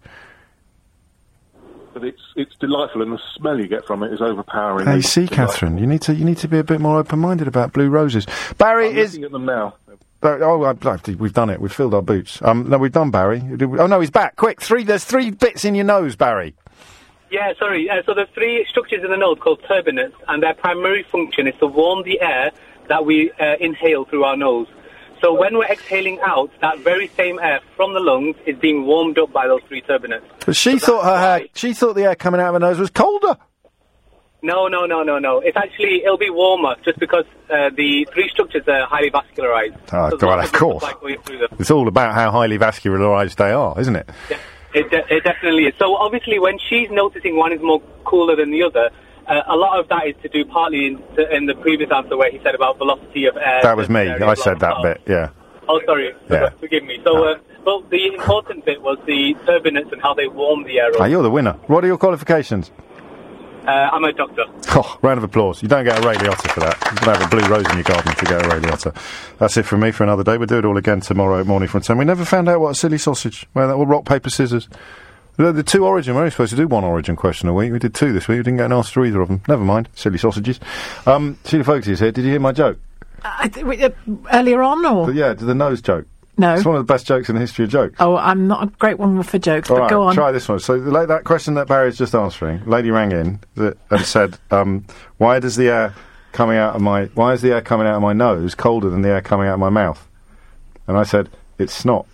But 1.95 2.05
it's 2.05 2.21
it's 2.37 2.55
delightful, 2.57 3.01
and 3.01 3.13
the 3.13 3.19
smell 3.37 3.59
you 3.59 3.67
get 3.67 3.87
from 3.87 4.03
it 4.03 4.13
is 4.13 4.21
overpowering. 4.21 4.87
Hey, 4.87 4.99
It's 4.99 5.09
see, 5.09 5.25
delightful. 5.25 5.47
Catherine, 5.47 5.79
you 5.79 5.87
need 5.87 6.03
to 6.03 6.15
you 6.15 6.27
need 6.27 6.37
to 6.39 6.49
be 6.49 6.59
a 6.59 6.65
bit 6.65 6.79
more 6.79 6.99
open-minded 6.99 7.49
about 7.49 7.73
blue 7.73 7.89
roses. 7.89 8.27
Barry 8.59 8.91
I'm 8.91 8.99
is. 8.99 9.13
looking 9.15 9.25
at 9.25 9.33
them 9.33 9.47
now. 9.47 9.75
Oh, 10.23 10.63
I, 10.65 10.71
I- 10.89 11.15
we've 11.19 11.33
done 11.33 11.49
it. 11.49 11.59
We've 11.59 11.73
filled 11.73 11.95
our 11.95 12.03
boots. 12.03 12.43
Um, 12.43 12.69
no, 12.69 12.77
we've 12.77 12.93
done 12.93 13.11
Barry. 13.11 13.43
Oh 13.79 13.87
no, 13.87 14.01
he's 14.01 14.11
back. 14.11 14.37
Quick, 14.37 14.61
three. 14.61 14.85
There's 14.85 15.05
three 15.05 15.31
bits 15.31 15.65
in 15.65 15.75
your 15.75 15.87
nose, 15.87 16.17
Barry. 16.17 16.55
Yeah, 17.31 17.53
sorry. 17.59 17.91
Uh, 17.91 18.03
so 18.07 18.15
there's 18.15 18.29
three 18.35 18.65
structures 18.69 19.03
in 19.05 19.11
the 19.11 19.17
nose 19.17 19.39
called 19.41 19.61
turbinates, 19.63 20.15
and 20.29 20.43
their 20.43 20.55
primary 20.55 21.03
function 21.05 21.47
is 21.49 21.55
to 21.61 21.67
warm 21.67 22.05
the 22.05 22.21
air 22.21 22.53
that 22.89 23.05
we 23.05 23.33
uh, 23.33 23.57
inhale 23.61 24.05
through 24.05 24.25
our 24.25 24.37
nose. 24.37 24.69
So 25.21 25.35
when 25.35 25.57
we're 25.59 25.67
exhaling 25.67 26.21
out, 26.21 26.51
that 26.61 26.79
very 26.81 27.09
same 27.09 27.39
air 27.41 27.61
from 27.75 27.95
the 27.95 28.01
lungs 28.01 28.37
is 28.47 28.57
being 28.59 28.85
warmed 28.85 29.19
up 29.19 29.33
by 29.33 29.49
those 29.49 29.63
three 29.67 29.83
turbinates. 29.83 30.23
But 30.45 30.55
she 30.57 30.79
thought 30.79 31.05
her 31.05 31.19
hair, 31.19 31.47
she 31.55 31.73
thought 31.73 31.95
the 31.95 32.05
air 32.05 32.15
coming 32.15 32.41
out 32.41 32.49
of 32.49 32.55
her 32.55 32.59
nose 32.61 32.79
was 32.79 32.91
colder. 32.91 33.37
No, 34.43 34.69
no, 34.69 34.85
no, 34.85 35.03
no, 35.03 35.19
no. 35.19 35.41
It's 35.41 35.57
actually 35.57 36.05
it'll 36.05 36.19
be 36.19 36.31
warmer 36.31 36.77
just 36.85 36.99
because 37.01 37.25
uh, 37.51 37.71
the 37.75 38.07
three 38.13 38.29
structures 38.29 38.63
are 38.69 38.87
highly 38.87 39.11
vascularized. 39.11 39.77
Oh, 39.93 40.11
So 40.19 40.31
of 40.31 40.53
course. 40.53 40.81
blood 40.85 41.01
going 41.01 41.19
through 41.23 41.39
them. 41.39 41.49
It's 41.59 41.71
all 41.71 41.89
about 41.89 42.15
how 42.15 42.31
highly 42.31 42.59
vascularized 42.59 43.37
they 43.37 43.51
are, 43.51 43.81
isn't 43.81 43.97
it? 43.97 44.09
It, 44.77 44.91
de- 44.91 45.15
it 45.17 45.25
definitely 45.25 45.65
is. 45.65 45.75
So 45.79 45.97
obviously, 45.97 46.39
when 46.39 46.59
she's 46.69 46.91
noticing 46.91 47.37
one 47.37 47.53
is 47.53 47.61
more 47.63 47.81
cooler 48.05 48.37
than 48.37 48.51
the 48.51 48.63
other, 48.63 48.91
uh, 49.27 49.43
a 49.49 49.57
lot 49.57 49.81
of 49.81 49.89
that 49.89 50.07
is 50.07 50.15
to 50.23 50.29
do 50.29 50.45
partly 50.45 50.87
in, 50.87 51.03
in 51.33 51.47
the 51.47 51.55
previous 51.55 51.91
answer 51.91 52.17
where 52.17 52.31
he 52.31 52.39
said 52.45 52.55
about 52.55 52.77
velocity 52.79 53.25
of 53.25 53.37
air. 53.37 53.61
that 53.63 53.77
was 53.77 53.89
me. 53.89 54.01
I 54.11 54.35
said 54.35 54.61
that 54.61 54.83
bit. 54.83 55.01
Yeah. 55.07 55.31
Oh, 55.69 55.81
sorry. 55.87 56.15
Yeah. 56.31 56.51
Forgive 56.61 56.85
me. 56.85 57.01
So, 57.05 57.25
uh, 57.25 57.39
well, 57.65 57.81
the 57.91 58.07
important 58.15 58.65
bit 58.67 58.83
was 58.83 58.99
the 59.07 59.35
turbinates 59.47 59.91
and 59.93 60.01
how 60.03 60.15
they 60.15 60.29
warm 60.29 60.63
the 60.65 60.79
air. 60.79 60.91
Ah, 61.01 61.07
you're 61.07 61.23
the 61.23 61.31
winner. 61.31 61.55
What 61.67 61.83
are 61.83 61.87
your 61.89 61.99
qualifications? 61.99 62.71
Uh, 63.67 63.71
I'm 63.93 64.05
a 64.05 64.13
doctor. 64.13 64.45
Oh, 64.79 64.99
round 65.01 65.17
of 65.17 65.25
applause. 65.25 65.63
You 65.63 65.69
don't 65.69 65.85
get 65.85 65.99
a 66.05 66.07
Ray 66.07 66.17
Liotta 66.17 66.51
for 66.53 66.61
that. 66.61 66.77
You 66.93 66.99
don't 67.07 67.17
have 67.17 67.27
a 67.27 67.29
blue 67.35 67.49
rose 67.49 67.67
in 67.71 67.77
your 67.77 67.83
garden 67.85 68.15
to 68.15 68.25
get 68.27 68.45
a 68.45 68.49
Ray 68.49 68.61
Liotta. 68.61 68.95
That's 69.39 69.57
it 69.57 69.63
from 69.63 69.81
me 69.81 69.91
for 69.91 70.05
another 70.05 70.23
day. 70.23 70.37
We'll 70.37 70.47
do 70.47 70.59
it 70.59 70.67
all 70.67 70.77
again 70.77 71.01
tomorrow 71.01 71.43
morning 71.45 71.67
from 71.69 71.81
10. 71.81 71.97
We 71.97 72.05
never 72.05 72.27
found 72.27 72.47
out 72.49 72.61
what 72.61 72.71
a 72.73 72.75
silly 72.75 72.99
sausage, 72.99 73.47
well, 73.55 73.69
that, 73.69 73.75
or 73.75 73.87
rock, 73.87 74.05
paper, 74.05 74.29
scissors. 74.29 74.69
The, 75.37 75.51
the 75.53 75.63
two 75.63 75.87
origin, 75.87 76.13
we 76.13 76.17
were 76.17 76.23
only 76.25 76.31
supposed 76.31 76.51
to 76.51 76.57
do 76.57 76.69
one 76.69 76.85
origin 76.85 77.17
question 77.17 77.49
a 77.49 77.55
week. 77.55 77.73
We 77.73 77.79
did 77.79 77.95
two 77.95 78.13
this 78.13 78.29
week. 78.29 78.37
We 78.39 78.43
didn't 78.43 78.59
get 78.59 78.67
an 78.67 78.73
answer 78.73 78.93
to 78.95 79.05
either 79.07 79.21
of 79.23 79.29
them. 79.29 79.41
Never 79.49 79.65
mind. 79.65 79.89
Silly 79.95 80.19
sausages. 80.19 80.61
Um, 81.07 81.39
Sheila 81.47 81.65
Fogarty 81.65 81.93
is 81.93 82.01
here. 82.01 82.13
Did 82.13 82.25
you 82.27 82.33
hear 82.33 82.41
my 82.41 82.53
joke? 82.53 82.79
I 83.25 83.49
th- 83.49 83.65
wait, 83.65 83.83
uh, 83.83 83.91
earlier 84.31 84.63
on, 84.63 84.85
or 84.85 85.07
The- 85.07 85.15
yeah, 85.15 85.33
the 85.33 85.55
nose 85.55 85.81
joke. 85.81 86.07
No? 86.39 86.55
It's 86.55 86.65
one 86.65 86.77
of 86.77 86.87
the 86.87 86.93
best 86.93 87.07
jokes 87.07 87.29
in 87.29 87.35
the 87.35 87.41
history 87.41 87.65
of 87.65 87.71
jokes. 87.71 87.97
Oh, 88.01 88.17
I'm 88.17 88.47
not 88.47 88.63
a 88.63 88.67
great 88.67 88.99
one 88.99 89.23
for 89.23 89.39
jokes, 89.39 89.71
All 89.71 89.77
but 89.77 89.83
right, 89.83 89.91
go 89.91 90.03
on. 90.03 90.15
try 90.15 90.33
this 90.33 90.49
one. 90.49 90.59
So, 90.61 90.75
like 90.75 91.09
that 91.09 91.25
question 91.25 91.55
that 91.55 91.67
Barry's 91.69 91.97
just 91.99 92.15
answering, 92.15 92.65
lady 92.67 92.91
rang 92.91 93.13
in 93.13 93.41
and 93.57 93.75
said, 94.05 94.39
um, 94.51 94.85
"Why 95.19 95.39
does 95.41 95.57
the 95.57 95.69
air 95.69 95.95
coming 96.33 96.59
out 96.59 96.75
of 96.77 96.83
my 96.83 97.05
why 97.15 97.33
is 97.33 97.41
the 97.43 97.53
air 97.53 97.63
coming 97.63 97.87
out 97.87 97.95
of 97.97 98.03
my 98.03 98.13
nose 98.13 98.55
colder 98.55 98.91
than 98.91 99.03
the 99.03 99.09
air 99.09 99.23
coming 99.23 99.49
out 99.49 99.55
of 99.55 99.61
my 99.61 99.71
mouth? 99.71 100.07
And 100.87 100.97
I 100.97 101.03
said, 101.03 101.29
it's 101.59 101.73
snot. 101.73 102.07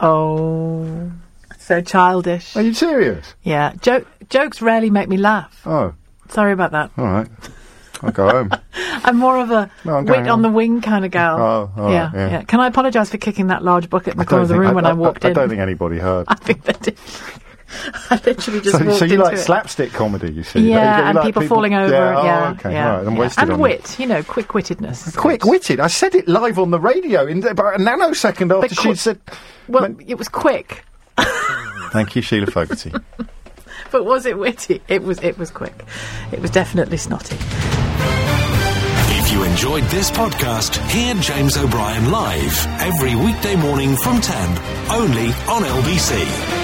Oh, 0.00 1.10
so 1.58 1.80
childish. 1.80 2.56
Are 2.56 2.62
you 2.62 2.74
serious? 2.74 3.34
Yeah, 3.42 3.74
jo- 3.80 4.04
jokes 4.30 4.62
rarely 4.62 4.90
make 4.90 5.08
me 5.08 5.16
laugh. 5.16 5.62
Oh, 5.66 5.94
Sorry 6.28 6.52
about 6.52 6.72
that. 6.72 6.90
all 6.96 7.04
right. 7.04 7.28
I'll 8.02 8.12
go 8.12 8.28
home. 8.28 8.50
I'm 9.04 9.16
more 9.16 9.38
of 9.38 9.50
a 9.50 9.70
No, 9.84 9.96
I'm 9.96 10.04
wit 10.04 10.14
going 10.14 10.28
on 10.28 10.42
the 10.42 10.50
wing 10.50 10.80
kind 10.80 11.04
of 11.04 11.10
gal. 11.10 11.38
Oh, 11.38 11.72
all 11.76 11.84
right, 11.84 11.92
yeah, 11.92 12.10
yeah. 12.14 12.42
Can 12.42 12.60
I 12.60 12.68
apologise 12.68 13.10
for 13.10 13.18
kicking 13.18 13.48
that 13.48 13.62
large 13.62 13.88
bucket 13.90 14.14
in 14.14 14.18
the 14.18 14.24
corner 14.24 14.42
of 14.42 14.48
the 14.48 14.58
room 14.58 14.74
when 14.74 14.86
I, 14.86 14.92
walked 14.92 15.24
I, 15.24 15.28
in? 15.28 15.36
I 15.36 15.40
don't 15.40 15.48
think 15.48 15.60
anybody 15.60 15.98
heard. 15.98 16.26
I 16.28 16.34
think 16.34 16.64
they 16.64 16.72
did. 16.72 16.98
I 18.10 18.20
literally 18.26 18.60
just 18.60 18.78
so, 18.78 18.84
walked 18.84 18.98
so 18.98 19.04
you 19.06 19.12
into 19.14 19.24
like 19.24 19.34
it. 19.34 19.38
slapstick 19.38 19.92
comedy, 19.92 20.30
you 20.30 20.42
see? 20.42 20.60
You 20.60 20.70
Yeah, 20.70 21.08
and 21.08 21.16
like 21.16 21.26
people, 21.26 21.42
falling 21.48 21.74
over. 21.74 21.92
Yeah, 21.92 22.18
oh, 22.18 22.24
yeah, 22.24 22.50
okay, 22.50 22.72
yeah, 22.72 22.96
right, 22.96 23.06
I'm 23.06 23.14
yeah. 23.14 23.18
wasted 23.18 23.48
and 23.48 23.60
wit, 23.60 23.98
you 23.98 24.06
know, 24.06 24.22
quick-wittedness. 24.22 25.16
Quick-witted. 25.16 25.80
I 25.80 25.86
said 25.86 26.14
it 26.14 26.28
live 26.28 26.58
on 26.58 26.70
the 26.70 26.80
radio 26.80 27.26
in 27.26 27.46
about 27.46 27.76
a 27.76 27.78
nanosecond 27.78 28.62
after 28.62 28.74
she 28.74 28.94
said. 28.94 29.20
Well, 29.68 29.94
it 30.06 30.18
was 30.18 30.28
quick, 30.28 30.84
Thank 31.92 32.16
you, 32.16 32.22
Sheila 32.22 32.46
Fogarty. 32.46 32.92
But 33.92 34.04
was 34.04 34.26
it 34.26 34.38
witty? 34.38 34.80
It 34.88 35.02
was. 35.02 35.20
It 35.20 35.38
was 35.38 35.50
quick. 35.50 35.84
It 36.32 36.40
was 36.40 36.50
definitely 36.50 36.96
snotty. 36.96 37.36
If 39.18 39.30
you 39.30 39.44
enjoyed 39.44 39.84
this 39.84 40.10
podcast, 40.10 40.76
hear 40.90 41.14
James 41.14 41.56
O'Brien 41.56 42.10
live 42.10 42.66
every 42.80 43.14
weekday 43.14 43.54
morning 43.54 43.94
from 43.96 44.20
10, 44.20 44.58
only 44.90 45.26
on 45.46 45.62
LBC. 45.62 46.61